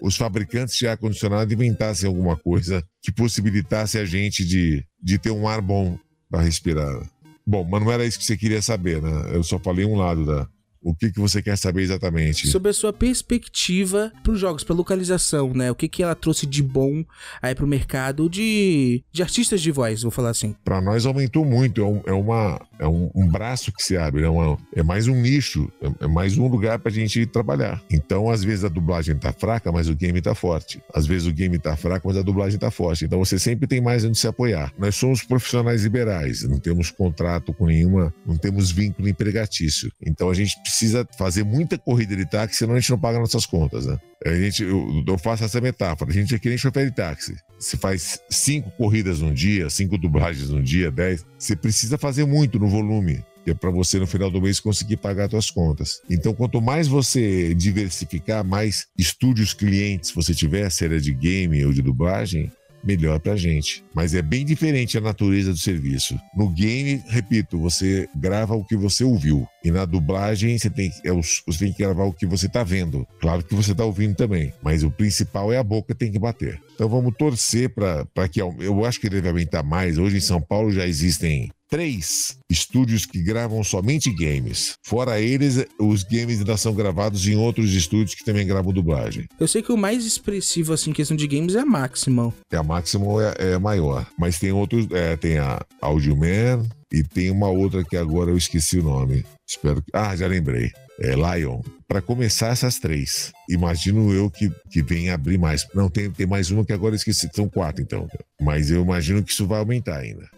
os 0.00 0.16
fabricantes 0.16 0.76
de 0.76 0.86
ar-condicionado 0.86 1.52
inventassem 1.52 2.06
alguma 2.06 2.36
coisa 2.36 2.84
que 3.02 3.10
possibilitasse 3.10 3.98
a 3.98 4.04
gente 4.04 4.44
de, 4.44 4.84
de 5.02 5.18
ter 5.18 5.30
um 5.30 5.48
ar 5.48 5.62
bom 5.62 5.98
para 6.30 6.42
respirar. 6.42 7.00
Bom, 7.46 7.64
mas 7.64 7.82
não 7.82 7.92
era 7.92 8.04
isso 8.04 8.18
que 8.18 8.24
você 8.24 8.36
queria 8.36 8.62
saber, 8.62 9.00
né? 9.00 9.30
Eu 9.32 9.42
só 9.42 9.58
falei 9.58 9.84
um 9.84 9.96
lado 9.96 10.24
da, 10.24 10.48
O 10.84 10.94
que, 10.94 11.10
que 11.10 11.18
você 11.18 11.40
quer 11.40 11.56
saber 11.56 11.80
exatamente? 11.80 12.46
Sobre 12.48 12.68
a 12.68 12.74
sua 12.74 12.92
perspectiva 12.92 14.12
pros 14.22 14.38
jogos, 14.38 14.62
pra 14.62 14.74
localização, 14.74 15.54
né? 15.54 15.70
O 15.70 15.74
que, 15.74 15.88
que 15.88 16.02
ela 16.02 16.14
trouxe 16.14 16.46
de 16.46 16.62
bom 16.62 17.02
aí 17.40 17.54
pro 17.54 17.66
mercado 17.66 18.28
de, 18.28 19.02
de 19.10 19.22
artistas 19.22 19.62
de 19.62 19.70
voz, 19.70 20.02
vou 20.02 20.10
falar 20.10 20.28
assim. 20.30 20.54
Para 20.62 20.82
nós 20.82 21.06
aumentou 21.06 21.42
muito, 21.42 21.80
é, 21.80 21.84
um, 21.84 22.02
é 22.04 22.12
uma, 22.12 22.60
é 22.78 22.86
um, 22.86 23.10
um, 23.14 23.26
braço 23.26 23.72
que 23.72 23.82
se 23.82 23.96
abre, 23.96 24.24
é, 24.24 24.28
uma, 24.28 24.58
é 24.76 24.82
mais 24.82 25.08
um 25.08 25.14
nicho, 25.14 25.72
é, 25.80 26.04
é 26.04 26.06
mais 26.06 26.36
um 26.36 26.46
lugar 26.46 26.78
pra 26.78 26.92
gente 26.92 27.24
trabalhar. 27.24 27.82
Então, 27.90 28.28
às 28.28 28.44
vezes 28.44 28.62
a 28.62 28.68
dublagem 28.68 29.16
tá 29.16 29.32
fraca, 29.32 29.72
mas 29.72 29.88
o 29.88 29.94
game 29.94 30.20
tá 30.20 30.34
forte. 30.34 30.82
Às 30.94 31.06
vezes 31.06 31.26
o 31.26 31.32
game 31.32 31.58
tá 31.58 31.74
fraco, 31.76 32.08
mas 32.08 32.18
a 32.18 32.22
dublagem 32.22 32.58
tá 32.58 32.70
forte. 32.70 33.06
Então 33.06 33.18
você 33.18 33.38
sempre 33.38 33.66
tem 33.66 33.80
mais 33.80 34.04
onde 34.04 34.18
se 34.18 34.28
apoiar. 34.28 34.70
Nós 34.76 34.96
somos 34.96 35.22
profissionais 35.22 35.82
liberais, 35.82 36.42
não 36.42 36.58
temos 36.58 36.90
contrato 36.90 37.54
com 37.54 37.66
nenhuma, 37.66 38.12
não 38.26 38.36
temos 38.36 38.70
vínculo 38.70 39.08
empregatício. 39.08 39.90
Então 40.04 40.28
a 40.28 40.34
gente 40.34 40.60
precisa 40.60 40.73
fazer 41.16 41.44
muita 41.44 41.78
corrida 41.78 42.16
de 42.16 42.26
táxi, 42.26 42.58
senão 42.58 42.74
a 42.74 42.80
gente 42.80 42.90
não 42.90 42.98
paga 42.98 43.18
nossas 43.18 43.46
contas, 43.46 43.86
né? 43.86 43.98
A 44.24 44.34
gente, 44.34 44.62
eu, 44.62 45.04
eu 45.06 45.18
faço 45.18 45.44
essa 45.44 45.60
metáfora. 45.60 46.10
A 46.10 46.14
gente 46.14 46.34
é 46.34 46.40
nem 46.44 46.56
chofer 46.56 46.86
de 46.86 46.94
táxi. 46.94 47.36
Você 47.58 47.76
faz 47.76 48.20
cinco 48.30 48.70
corridas 48.70 49.20
num 49.20 49.32
dia, 49.32 49.68
cinco 49.68 49.98
dublagens 49.98 50.50
num 50.50 50.62
dia, 50.62 50.90
dez. 50.90 51.24
Você 51.38 51.54
precisa 51.54 51.98
fazer 51.98 52.24
muito 52.24 52.58
no 52.58 52.68
volume 52.68 53.22
que 53.44 53.50
é 53.50 53.54
para 53.54 53.70
você 53.70 53.98
no 53.98 54.06
final 54.06 54.30
do 54.30 54.40
mês 54.40 54.58
conseguir 54.58 54.96
pagar 54.96 55.28
suas 55.28 55.50
contas. 55.50 56.00
Então, 56.08 56.32
quanto 56.32 56.62
mais 56.62 56.88
você 56.88 57.54
diversificar, 57.54 58.42
mais 58.42 58.86
estúdios 58.96 59.52
clientes 59.52 60.10
você 60.12 60.34
tiver, 60.34 60.70
seja 60.70 60.98
de 60.98 61.12
game 61.12 61.62
ou 61.66 61.70
de 61.70 61.82
dublagem, 61.82 62.50
melhor 62.84 63.18
pra 63.20 63.36
gente. 63.36 63.84
Mas 63.94 64.14
é 64.14 64.22
bem 64.22 64.44
diferente 64.44 64.98
a 64.98 65.00
natureza 65.00 65.52
do 65.52 65.58
serviço. 65.58 66.18
No 66.36 66.48
game, 66.48 67.02
repito, 67.08 67.58
você 67.58 68.08
grava 68.14 68.54
o 68.54 68.64
que 68.64 68.76
você 68.76 69.04
ouviu. 69.04 69.46
E 69.64 69.70
na 69.70 69.84
dublagem, 69.84 70.58
você 70.58 70.68
tem, 70.68 70.90
é 71.04 71.10
você 71.12 71.64
tem 71.64 71.72
que 71.72 71.78
gravar 71.78 72.04
o 72.04 72.12
que 72.12 72.26
você 72.26 72.48
tá 72.48 72.62
vendo. 72.62 73.06
Claro 73.20 73.42
que 73.42 73.54
você 73.54 73.74
tá 73.74 73.84
ouvindo 73.84 74.14
também. 74.14 74.52
Mas 74.62 74.82
o 74.82 74.90
principal 74.90 75.52
é 75.52 75.58
a 75.58 75.64
boca 75.64 75.94
tem 75.94 76.12
que 76.12 76.18
bater. 76.18 76.60
Então 76.74 76.88
vamos 76.88 77.14
torcer 77.16 77.70
para 77.70 78.28
que. 78.28 78.40
Eu 78.40 78.84
acho 78.84 79.00
que 79.00 79.08
deve 79.08 79.28
aumentar 79.28 79.62
mais. 79.62 79.96
Hoje 79.98 80.18
em 80.18 80.20
São 80.20 80.40
Paulo 80.40 80.70
já 80.70 80.86
existem 80.86 81.50
três 81.74 82.36
estúdios 82.48 83.04
que 83.04 83.20
gravam 83.20 83.64
somente 83.64 84.08
games. 84.08 84.74
Fora 84.86 85.20
eles, 85.20 85.66
os 85.76 86.04
games 86.04 86.38
ainda 86.38 86.56
são 86.56 86.72
gravados 86.72 87.26
em 87.26 87.34
outros 87.34 87.72
estúdios 87.72 88.14
que 88.14 88.24
também 88.24 88.46
gravam 88.46 88.72
dublagem. 88.72 89.26
Eu 89.40 89.48
sei 89.48 89.60
que 89.60 89.72
o 89.72 89.76
mais 89.76 90.04
expressivo, 90.04 90.72
assim, 90.72 90.90
em 90.90 90.92
questão 90.92 91.16
de 91.16 91.26
games 91.26 91.56
é 91.56 91.58
a 91.58 91.66
Maximum. 91.66 92.32
É, 92.52 92.56
a 92.56 92.62
Maximum 92.62 93.20
é, 93.20 93.34
é 93.38 93.58
maior. 93.58 94.06
Mas 94.16 94.38
tem 94.38 94.52
outros, 94.52 94.86
é, 94.92 95.16
tem 95.16 95.38
a 95.38 95.66
Audioman 95.80 96.64
e 96.92 97.02
tem 97.02 97.28
uma 97.32 97.48
outra 97.48 97.82
que 97.82 97.96
agora 97.96 98.30
eu 98.30 98.36
esqueci 98.36 98.78
o 98.78 98.84
nome. 98.84 99.24
Espero 99.44 99.82
que... 99.82 99.90
Ah, 99.92 100.14
já 100.14 100.28
lembrei. 100.28 100.70
É 101.00 101.16
Lion. 101.16 101.60
Para 101.88 102.00
começar 102.00 102.52
essas 102.52 102.78
três, 102.78 103.32
imagino 103.50 104.12
eu 104.12 104.30
que, 104.30 104.48
que 104.70 104.80
venha 104.80 105.14
abrir 105.14 105.38
mais. 105.38 105.66
Não, 105.74 105.90
tem, 105.90 106.08
tem 106.08 106.24
mais 106.24 106.52
uma 106.52 106.64
que 106.64 106.72
agora 106.72 106.92
eu 106.92 106.96
esqueci. 106.96 107.28
São 107.34 107.48
quatro, 107.48 107.82
então. 107.82 108.08
Mas 108.40 108.70
eu 108.70 108.80
imagino 108.80 109.24
que 109.24 109.32
isso 109.32 109.44
vai 109.44 109.58
aumentar 109.58 109.96
ainda. 109.96 110.30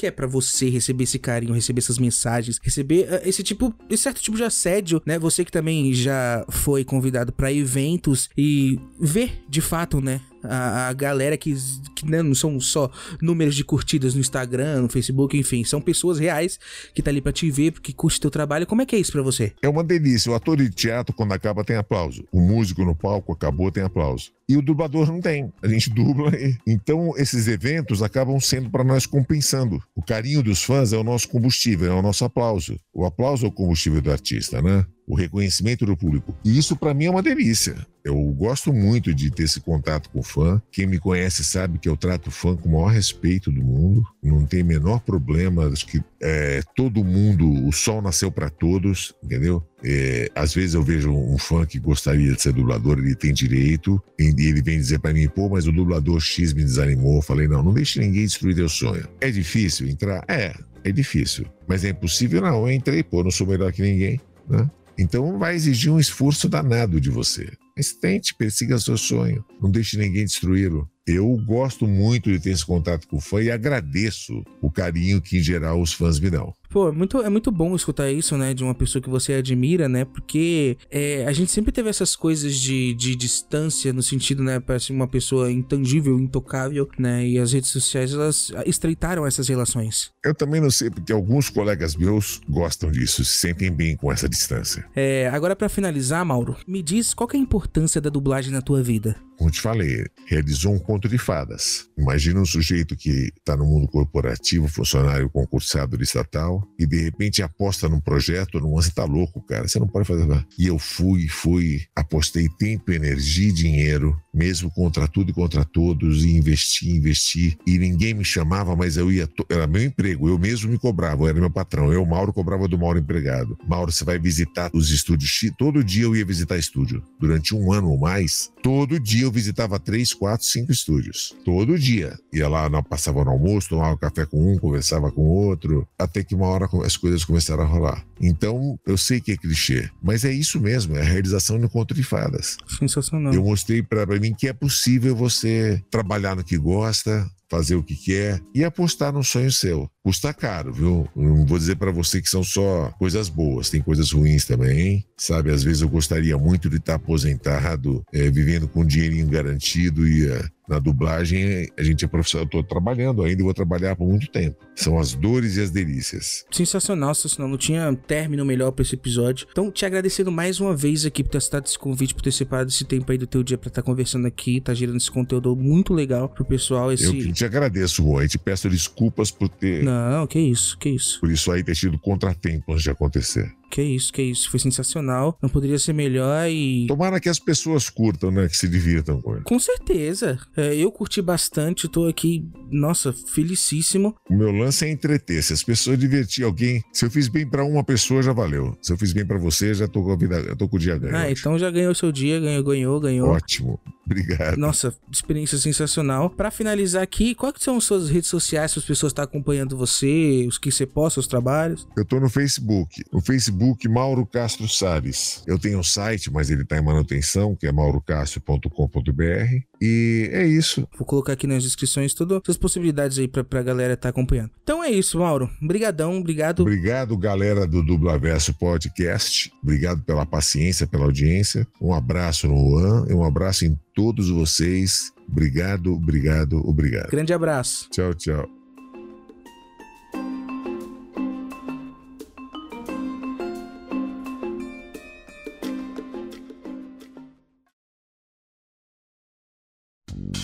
Que 0.00 0.06
é 0.06 0.10
para 0.10 0.26
você 0.26 0.70
receber 0.70 1.04
esse 1.04 1.18
carinho, 1.18 1.52
receber 1.52 1.80
essas 1.80 1.98
mensagens, 1.98 2.58
receber 2.62 3.02
uh, 3.02 3.28
esse 3.28 3.42
tipo, 3.42 3.74
esse 3.90 4.04
certo 4.04 4.22
tipo 4.22 4.34
de 4.34 4.42
assédio, 4.42 5.02
né? 5.04 5.18
Você 5.18 5.44
que 5.44 5.52
também 5.52 5.92
já 5.92 6.42
foi 6.48 6.84
convidado 6.84 7.30
para 7.32 7.52
eventos 7.52 8.30
e 8.34 8.80
ver 8.98 9.44
de 9.46 9.60
fato, 9.60 10.00
né, 10.00 10.22
a, 10.42 10.88
a 10.88 10.92
galera 10.92 11.36
que, 11.36 11.54
que 11.94 12.08
né, 12.08 12.22
não 12.22 12.34
são 12.34 12.58
só 12.60 12.90
números 13.20 13.54
de 13.54 13.64
curtidas 13.64 14.14
no 14.14 14.20
Instagram, 14.20 14.82
no 14.82 14.88
Facebook, 14.88 15.36
enfim, 15.36 15.64
são 15.64 15.80
pessoas 15.80 16.18
reais 16.18 16.58
que 16.94 17.02
tá 17.02 17.10
ali 17.10 17.20
pra 17.20 17.32
te 17.32 17.50
ver, 17.50 17.72
porque 17.72 17.92
curte 17.92 18.20
teu 18.20 18.30
trabalho. 18.30 18.66
Como 18.66 18.82
é 18.82 18.86
que 18.86 18.96
é 18.96 18.98
isso 18.98 19.12
para 19.12 19.22
você? 19.22 19.52
É 19.62 19.68
uma 19.68 19.84
delícia. 19.84 20.30
O 20.30 20.34
ator 20.34 20.56
de 20.56 20.70
teatro, 20.70 21.14
quando 21.14 21.32
acaba, 21.32 21.64
tem 21.64 21.76
aplauso. 21.76 22.24
O 22.32 22.40
músico 22.40 22.84
no 22.84 22.94
palco 22.94 23.32
acabou, 23.32 23.70
tem 23.70 23.82
aplauso. 23.82 24.30
E 24.48 24.56
o 24.56 24.62
dublador 24.62 25.06
não 25.06 25.20
tem. 25.20 25.52
A 25.62 25.68
gente 25.68 25.90
dubla. 25.94 26.34
E... 26.36 26.56
Então, 26.66 27.12
esses 27.16 27.46
eventos 27.46 28.02
acabam 28.02 28.40
sendo 28.40 28.68
para 28.68 28.82
nós 28.82 29.06
compensando. 29.06 29.80
O 29.94 30.02
carinho 30.02 30.42
dos 30.42 30.62
fãs 30.62 30.92
é 30.92 30.96
o 30.96 31.04
nosso 31.04 31.28
combustível, 31.28 31.92
é 31.92 31.94
o 31.94 32.02
nosso 32.02 32.24
aplauso. 32.24 32.78
O 32.92 33.04
aplauso 33.04 33.46
é 33.46 33.48
o 33.48 33.52
combustível 33.52 34.00
do 34.00 34.10
artista, 34.10 34.60
né? 34.60 34.84
O 35.10 35.14
reconhecimento 35.16 35.84
do 35.84 35.96
público. 35.96 36.34
E 36.44 36.56
isso 36.56 36.76
para 36.76 36.94
mim 36.94 37.06
é 37.06 37.10
uma 37.10 37.22
delícia. 37.22 37.74
Eu 38.04 38.16
gosto 38.32 38.72
muito 38.72 39.12
de 39.12 39.30
ter 39.30 39.42
esse 39.42 39.60
contato 39.60 40.08
com 40.08 40.20
o 40.20 40.22
fã. 40.22 40.62
Quem 40.70 40.86
me 40.86 40.98
conhece 40.98 41.42
sabe 41.42 41.78
que 41.78 41.88
eu 41.88 41.96
trato 41.96 42.28
o 42.28 42.30
fã 42.30 42.56
com 42.56 42.68
o 42.68 42.72
maior 42.72 42.92
respeito 42.92 43.50
do 43.50 43.62
mundo. 43.62 44.02
Não 44.22 44.46
tem 44.46 44.62
menor 44.62 45.00
problema. 45.00 45.66
Acho 45.66 45.86
que 45.86 46.00
é, 46.22 46.62
todo 46.76 47.04
mundo, 47.04 47.66
o 47.66 47.72
sol 47.72 48.00
nasceu 48.00 48.30
para 48.30 48.48
todos, 48.48 49.12
entendeu? 49.22 49.62
É, 49.84 50.30
às 50.34 50.54
vezes 50.54 50.74
eu 50.74 50.82
vejo 50.82 51.12
um 51.12 51.36
fã 51.36 51.66
que 51.66 51.78
gostaria 51.78 52.32
de 52.32 52.40
ser 52.40 52.52
dublador, 52.52 52.98
ele 52.98 53.14
tem 53.14 53.32
direito, 53.32 54.00
e 54.18 54.26
ele 54.28 54.62
vem 54.62 54.78
dizer 54.78 55.00
para 55.00 55.12
mim, 55.12 55.28
pô, 55.28 55.48
mas 55.48 55.66
o 55.66 55.72
dublador 55.72 56.20
X 56.20 56.52
me 56.52 56.62
desanimou. 56.62 57.16
Eu 57.16 57.22
falei, 57.22 57.48
não, 57.48 57.62
não 57.62 57.74
deixe 57.74 57.98
ninguém 57.98 58.24
destruir 58.24 58.54
teu 58.54 58.68
sonho. 58.68 59.06
É 59.20 59.30
difícil 59.30 59.88
entrar? 59.88 60.24
É, 60.28 60.54
é 60.84 60.92
difícil. 60.92 61.46
Mas 61.66 61.84
é 61.84 61.90
impossível? 61.90 62.40
Não, 62.40 62.66
eu 62.66 62.72
entrei, 62.72 63.02
pô, 63.02 63.22
não 63.22 63.30
sou 63.30 63.46
melhor 63.46 63.72
que 63.72 63.82
ninguém, 63.82 64.20
né? 64.48 64.70
Então 65.00 65.38
vai 65.38 65.54
exigir 65.54 65.90
um 65.90 65.98
esforço 65.98 66.46
danado 66.46 67.00
de 67.00 67.08
você. 67.08 67.50
Mas 67.74 67.94
tente, 67.94 68.34
persiga 68.34 68.78
seu 68.78 68.98
sonho. 68.98 69.42
Não 69.58 69.70
deixe 69.70 69.96
ninguém 69.96 70.26
destruí-lo. 70.26 70.86
Eu 71.06 71.34
gosto 71.46 71.86
muito 71.88 72.30
de 72.30 72.38
ter 72.38 72.50
esse 72.50 72.66
contato 72.66 73.08
com 73.08 73.16
o 73.16 73.20
fã 73.20 73.42
e 73.42 73.50
agradeço 73.50 74.44
o 74.60 74.70
carinho 74.70 75.22
que, 75.22 75.38
em 75.38 75.42
geral, 75.42 75.80
os 75.80 75.94
fãs 75.94 76.20
me 76.20 76.28
dão. 76.28 76.52
Pô, 76.70 76.88
é 76.88 76.92
muito, 76.92 77.20
é 77.20 77.28
muito 77.28 77.50
bom 77.50 77.74
escutar 77.74 78.10
isso, 78.12 78.36
né? 78.36 78.54
De 78.54 78.62
uma 78.62 78.74
pessoa 78.74 79.02
que 79.02 79.10
você 79.10 79.34
admira, 79.34 79.88
né? 79.88 80.04
Porque 80.04 80.78
é, 80.88 81.26
a 81.26 81.32
gente 81.32 81.50
sempre 81.50 81.72
teve 81.72 81.90
essas 81.90 82.14
coisas 82.14 82.54
de, 82.54 82.94
de 82.94 83.16
distância, 83.16 83.92
no 83.92 84.04
sentido, 84.04 84.40
né? 84.44 84.60
Parece 84.60 84.92
uma 84.92 85.08
pessoa 85.08 85.50
intangível, 85.50 86.16
intocável, 86.16 86.88
né? 86.96 87.26
E 87.26 87.40
as 87.40 87.52
redes 87.52 87.70
sociais, 87.70 88.14
elas 88.14 88.52
estreitaram 88.64 89.26
essas 89.26 89.48
relações. 89.48 90.12
Eu 90.24 90.32
também 90.32 90.60
não 90.60 90.70
sei, 90.70 90.90
porque 90.90 91.12
alguns 91.12 91.50
colegas 91.50 91.96
meus 91.96 92.40
gostam 92.48 92.92
disso, 92.92 93.24
se 93.24 93.38
sentem 93.38 93.70
bem 93.72 93.96
com 93.96 94.12
essa 94.12 94.28
distância. 94.28 94.86
É, 94.94 95.28
agora 95.28 95.56
para 95.56 95.68
finalizar, 95.68 96.24
Mauro, 96.24 96.56
me 96.68 96.84
diz 96.84 97.12
qual 97.12 97.28
é 97.32 97.36
a 97.36 97.40
importância 97.40 98.00
da 98.00 98.10
dublagem 98.10 98.52
na 98.52 98.62
tua 98.62 98.80
vida? 98.80 99.16
Como 99.40 99.50
te 99.50 99.62
falei, 99.62 100.04
realizou 100.26 100.74
um 100.74 100.78
conto 100.78 101.08
de 101.08 101.16
fadas. 101.16 101.88
Imagina 101.96 102.40
um 102.40 102.44
sujeito 102.44 102.94
que 102.94 103.32
está 103.38 103.56
no 103.56 103.64
mundo 103.64 103.88
corporativo, 103.88 104.68
funcionário 104.68 105.30
concursado 105.30 105.96
de 105.96 106.04
estatal, 106.04 106.59
e 106.78 106.86
de 106.86 107.02
repente 107.02 107.42
aposta 107.42 107.88
num 107.88 108.00
projeto, 108.00 108.60
num 108.60 108.70
você 108.70 108.90
tá 108.90 109.04
louco, 109.04 109.40
cara, 109.42 109.68
você 109.68 109.78
não 109.78 109.86
pode 109.86 110.06
fazer 110.06 110.26
nada. 110.26 110.46
E 110.58 110.66
eu 110.66 110.78
fui, 110.78 111.28
fui, 111.28 111.82
apostei 111.94 112.48
tempo, 112.58 112.92
energia 112.92 113.48
e 113.48 113.52
dinheiro, 113.52 114.20
mesmo 114.32 114.70
contra 114.70 115.06
tudo 115.06 115.30
e 115.30 115.34
contra 115.34 115.64
todos, 115.64 116.24
e 116.24 116.36
investi, 116.36 116.90
investi, 116.90 117.58
e 117.66 117.78
ninguém 117.78 118.14
me 118.14 118.24
chamava, 118.24 118.74
mas 118.76 118.96
eu 118.96 119.10
ia, 119.10 119.28
era 119.48 119.66
meu 119.66 119.84
emprego, 119.84 120.28
eu 120.28 120.38
mesmo 120.38 120.70
me 120.70 120.78
cobrava, 120.78 121.22
eu 121.22 121.28
era 121.28 121.40
meu 121.40 121.50
patrão, 121.50 121.92
eu, 121.92 122.04
Mauro, 122.06 122.32
cobrava 122.32 122.68
do 122.68 122.78
Mauro 122.78 122.98
empregado. 122.98 123.56
Mauro, 123.66 123.92
você 123.92 124.04
vai 124.04 124.18
visitar 124.18 124.70
os 124.72 124.90
estúdios, 124.90 125.40
todo 125.58 125.84
dia 125.84 126.04
eu 126.04 126.16
ia 126.16 126.24
visitar 126.24 126.56
estúdio, 126.56 127.02
durante 127.18 127.54
um 127.54 127.72
ano 127.72 127.90
ou 127.90 127.98
mais, 127.98 128.50
todo 128.62 128.98
dia 128.98 129.24
eu 129.24 129.32
visitava 129.32 129.78
três, 129.78 130.12
quatro, 130.12 130.46
cinco 130.46 130.72
estúdios. 130.72 131.34
Todo 131.44 131.78
dia. 131.78 132.18
Ia 132.32 132.48
lá, 132.48 132.82
passava 132.82 133.24
no 133.24 133.30
almoço, 133.30 133.70
tomava 133.70 133.96
café 133.96 134.26
com 134.26 134.52
um, 134.52 134.58
conversava 134.58 135.10
com 135.10 135.22
outro, 135.22 135.86
até 135.98 136.22
que 136.22 136.34
uma 136.34 136.46
hora 136.50 136.68
as 136.84 136.96
coisas 136.96 137.24
começaram 137.24 137.62
a 137.62 137.66
rolar. 137.66 138.04
Então, 138.20 138.78
eu 138.86 138.98
sei 138.98 139.20
que 139.20 139.32
é 139.32 139.36
clichê, 139.36 139.88
mas 140.02 140.24
é 140.24 140.32
isso 140.32 140.60
mesmo, 140.60 140.96
é 140.96 141.00
a 141.00 141.04
realização 141.04 141.58
no 141.58 141.68
conto 141.68 141.94
de 141.94 142.02
fadas. 142.02 142.56
Sensacional. 142.78 143.32
Eu 143.32 143.42
mostrei 143.42 143.82
para 143.82 144.06
mim 144.18 144.34
que 144.34 144.48
é 144.48 144.52
possível 144.52 145.14
você 145.14 145.82
trabalhar 145.90 146.36
no 146.36 146.44
que 146.44 146.58
gosta, 146.58 147.28
fazer 147.50 147.74
o 147.74 147.82
que 147.82 147.96
quer 147.96 148.40
e 148.54 148.62
apostar 148.64 149.12
num 149.12 149.24
sonho 149.24 149.50
seu. 149.50 149.90
Custa 150.02 150.32
caro, 150.32 150.72
viu? 150.72 151.08
Não 151.16 151.44
vou 151.44 151.58
dizer 151.58 151.76
para 151.76 151.90
você 151.90 152.22
que 152.22 152.28
são 152.28 152.44
só 152.44 152.90
coisas 152.98 153.28
boas, 153.28 153.68
tem 153.68 153.82
coisas 153.82 154.12
ruins 154.12 154.44
também, 154.44 155.04
sabe? 155.16 155.50
Às 155.50 155.64
vezes 155.64 155.82
eu 155.82 155.88
gostaria 155.88 156.38
muito 156.38 156.70
de 156.70 156.76
estar 156.76 156.94
aposentado, 156.94 158.04
é, 158.12 158.30
vivendo 158.30 158.68
com 158.68 158.82
um 158.82 158.86
dinheirinho 158.86 159.26
garantido 159.26 160.06
e, 160.06 160.28
é, 160.28 160.48
Na 160.70 160.78
dublagem, 160.78 161.68
a 161.76 161.82
gente 161.82 162.04
é 162.04 162.08
profissional, 162.08 162.46
eu 162.46 162.48
tô 162.48 162.62
trabalhando 162.62 163.24
ainda 163.24 163.42
e 163.42 163.44
vou 163.44 163.52
trabalhar 163.52 163.96
por 163.96 164.06
muito 164.06 164.30
tempo. 164.30 164.56
São 164.76 165.00
as 165.00 165.14
dores 165.14 165.56
e 165.56 165.60
as 165.60 165.70
delícias. 165.72 166.44
Sensacional, 166.48 167.12
sensacional. 167.12 167.50
Não 167.50 167.58
tinha 167.58 167.92
término 168.06 168.44
melhor 168.44 168.70
pra 168.70 168.84
esse 168.84 168.94
episódio. 168.94 169.48
Então, 169.50 169.68
te 169.68 169.84
agradecendo 169.84 170.30
mais 170.30 170.60
uma 170.60 170.76
vez 170.76 171.04
aqui 171.04 171.24
por 171.24 171.30
ter 171.30 171.38
aceitado 171.38 171.66
esse 171.66 171.76
convite, 171.76 172.14
por 172.14 172.22
ter 172.22 172.30
separado 172.30 172.70
esse 172.70 172.84
tempo 172.84 173.10
aí 173.10 173.18
do 173.18 173.26
teu 173.26 173.42
dia 173.42 173.58
pra 173.58 173.66
estar 173.66 173.82
conversando 173.82 174.28
aqui, 174.28 174.60
tá 174.60 174.72
gerando 174.72 174.98
esse 174.98 175.10
conteúdo 175.10 175.56
muito 175.56 175.92
legal 175.92 176.28
pro 176.28 176.44
pessoal. 176.44 176.92
Esse... 176.92 177.04
Eu 177.04 177.32
te 177.32 177.44
agradeço, 177.44 178.04
Juan, 178.04 178.24
e 178.24 178.28
te 178.28 178.38
peço 178.38 178.70
desculpas 178.70 179.32
por 179.32 179.48
ter. 179.48 179.82
Não, 179.82 180.24
que 180.28 180.38
isso, 180.38 180.78
que 180.78 180.90
isso. 180.90 181.18
Por 181.18 181.32
isso 181.32 181.50
aí 181.50 181.64
ter 181.64 181.74
tido 181.74 181.98
contratempo 181.98 182.70
antes 182.70 182.84
de 182.84 182.90
acontecer. 182.90 183.52
Que 183.70 183.82
isso, 183.82 184.12
que 184.12 184.20
isso. 184.20 184.50
Foi 184.50 184.58
sensacional. 184.58 185.38
Não 185.40 185.48
poderia 185.48 185.78
ser 185.78 185.92
melhor 185.92 186.48
e. 186.48 186.86
Tomara 186.88 187.20
que 187.20 187.28
as 187.28 187.38
pessoas 187.38 187.88
curtam, 187.88 188.30
né? 188.30 188.48
Que 188.48 188.56
se 188.56 188.68
divirtam 188.68 189.20
com 189.22 189.34
ele. 189.34 189.44
Com 189.44 189.58
certeza. 189.58 190.38
É, 190.56 190.74
eu 190.74 190.90
curti 190.90 191.22
bastante, 191.22 191.88
tô 191.88 192.06
aqui, 192.06 192.44
nossa, 192.70 193.12
felicíssimo. 193.12 194.14
O 194.28 194.34
meu 194.34 194.50
lance 194.50 194.84
é 194.84 194.90
entreter. 194.90 195.42
Se 195.42 195.52
as 195.52 195.62
pessoas 195.62 195.98
divertir 195.98 196.44
alguém, 196.44 196.82
se 196.92 197.04
eu 197.04 197.10
fiz 197.10 197.28
bem 197.28 197.48
para 197.48 197.64
uma 197.64 197.84
pessoa, 197.84 198.22
já 198.22 198.32
valeu. 198.32 198.76
Se 198.82 198.92
eu 198.92 198.98
fiz 198.98 199.12
bem 199.12 199.24
para 199.24 199.38
você, 199.38 199.72
já 199.72 199.86
tô 199.86 200.02
com 200.02 200.12
a 200.12 200.16
vida, 200.16 200.56
tô 200.56 200.68
com 200.68 200.76
o 200.76 200.78
dia 200.78 200.98
ganho. 200.98 201.16
Ah, 201.16 201.30
então 201.30 201.58
já 201.58 201.70
ganhou 201.70 201.94
seu 201.94 202.10
dia, 202.10 202.40
ganhou, 202.40 202.64
ganhou, 202.64 203.00
ganhou. 203.00 203.28
Ótimo. 203.28 203.80
Obrigado. 204.04 204.56
Nossa, 204.56 204.92
experiência 205.10 205.56
sensacional. 205.56 206.30
Para 206.30 206.50
finalizar 206.50 207.02
aqui, 207.02 207.32
quais 207.32 207.54
são 207.58 207.76
as 207.76 207.84
suas 207.84 208.10
redes 208.10 208.28
sociais 208.28 208.72
se 208.72 208.80
as 208.80 208.84
pessoas 208.84 209.10
estão 209.10 209.22
acompanhando 209.24 209.76
você, 209.76 210.46
os 210.48 210.58
que 210.58 210.72
você 210.72 210.84
posta, 210.84 211.20
os 211.20 211.28
trabalhos? 211.28 211.86
Eu 211.96 212.04
tô 212.04 212.18
no 212.18 212.28
Facebook. 212.28 213.04
No 213.12 213.20
Facebook 213.20 213.59
Facebook 213.60 213.88
Mauro 213.88 214.24
Castro 214.24 214.66
Salles. 214.66 215.44
Eu 215.46 215.58
tenho 215.58 215.78
um 215.78 215.82
site, 215.82 216.32
mas 216.32 216.50
ele 216.50 216.62
está 216.62 216.78
em 216.78 216.82
manutenção, 216.82 217.54
que 217.54 217.66
é 217.66 217.72
maurocastro.com.br. 217.72 219.62
E 219.80 220.30
é 220.32 220.46
isso. 220.46 220.88
Vou 220.96 221.06
colocar 221.06 221.34
aqui 221.34 221.46
nas 221.46 221.62
descrições 221.62 222.14
todas 222.14 222.40
as 222.48 222.56
possibilidades 222.56 223.18
aí 223.18 223.28
pra, 223.28 223.44
pra 223.44 223.62
galera 223.62 223.92
estar 223.92 224.04
tá 224.04 224.08
acompanhando. 224.08 224.50
Então 224.62 224.82
é 224.82 224.90
isso, 224.90 225.18
Mauro. 225.18 225.50
Obrigadão, 225.62 226.18
obrigado. 226.18 226.60
Obrigado, 226.60 227.16
galera 227.18 227.66
do 227.66 227.82
Dublaverso 227.82 228.54
Podcast. 228.54 229.52
Obrigado 229.62 230.02
pela 230.02 230.24
paciência, 230.24 230.86
pela 230.86 231.04
audiência. 231.04 231.66
Um 231.80 231.92
abraço 231.92 232.48
no 232.48 232.56
Juan 232.56 233.06
e 233.10 233.12
um 233.12 233.24
abraço 233.24 233.66
em 233.66 233.78
todos 233.94 234.30
vocês. 234.30 235.12
Obrigado, 235.28 235.94
obrigado, 235.94 236.66
obrigado. 236.66 237.10
Grande 237.10 237.32
abraço. 237.32 237.88
Tchau, 237.90 238.14
tchau. 238.14 238.59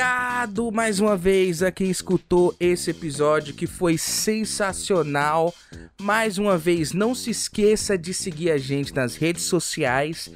Obrigado 0.00 0.72
mais 0.72 0.98
uma 0.98 1.14
vez 1.14 1.62
a 1.62 1.70
quem 1.70 1.90
escutou 1.90 2.56
esse 2.58 2.90
episódio 2.90 3.52
que 3.52 3.66
foi 3.66 3.98
sensacional. 3.98 5.54
Mais 6.00 6.38
uma 6.38 6.56
vez, 6.56 6.94
não 6.94 7.14
se 7.14 7.28
esqueça 7.28 7.98
de 7.98 8.14
seguir 8.14 8.50
a 8.50 8.56
gente 8.56 8.94
nas 8.94 9.14
redes 9.14 9.42
sociais 9.42 10.30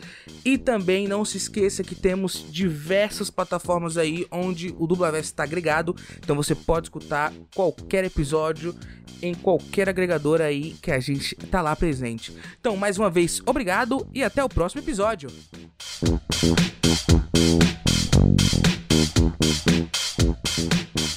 e 0.45 0.59
também 0.59 1.09
não 1.09 1.25
se 1.25 1.39
esqueça 1.39 1.83
que 1.83 1.95
temos 1.95 2.45
diversas 2.51 3.31
plataformas 3.31 3.97
aí 3.97 4.27
onde 4.31 4.75
o 4.79 4.87
Dublaverso 4.87 5.31
está 5.31 5.45
agregado. 5.45 5.97
Então 6.19 6.37
você 6.37 6.55
pode 6.55 6.89
escutar 6.89 7.33
qualquer 7.55 8.05
episódio 8.05 8.77
em 9.23 9.33
qualquer 9.35 9.89
agregador 9.89 10.43
aí 10.43 10.77
que 10.83 10.91
a 10.91 11.01
gente 11.01 11.35
tá 11.37 11.63
lá 11.63 11.75
presente. 11.75 12.37
Então, 12.61 12.77
mais 12.77 12.99
uma 12.99 13.09
vez, 13.09 13.41
obrigado 13.47 14.07
e 14.13 14.23
até 14.23 14.45
o 14.45 14.49
próximo 14.51 14.83
episódio. 14.83 15.31
Thank 18.95 19.19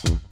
you. 0.09 0.26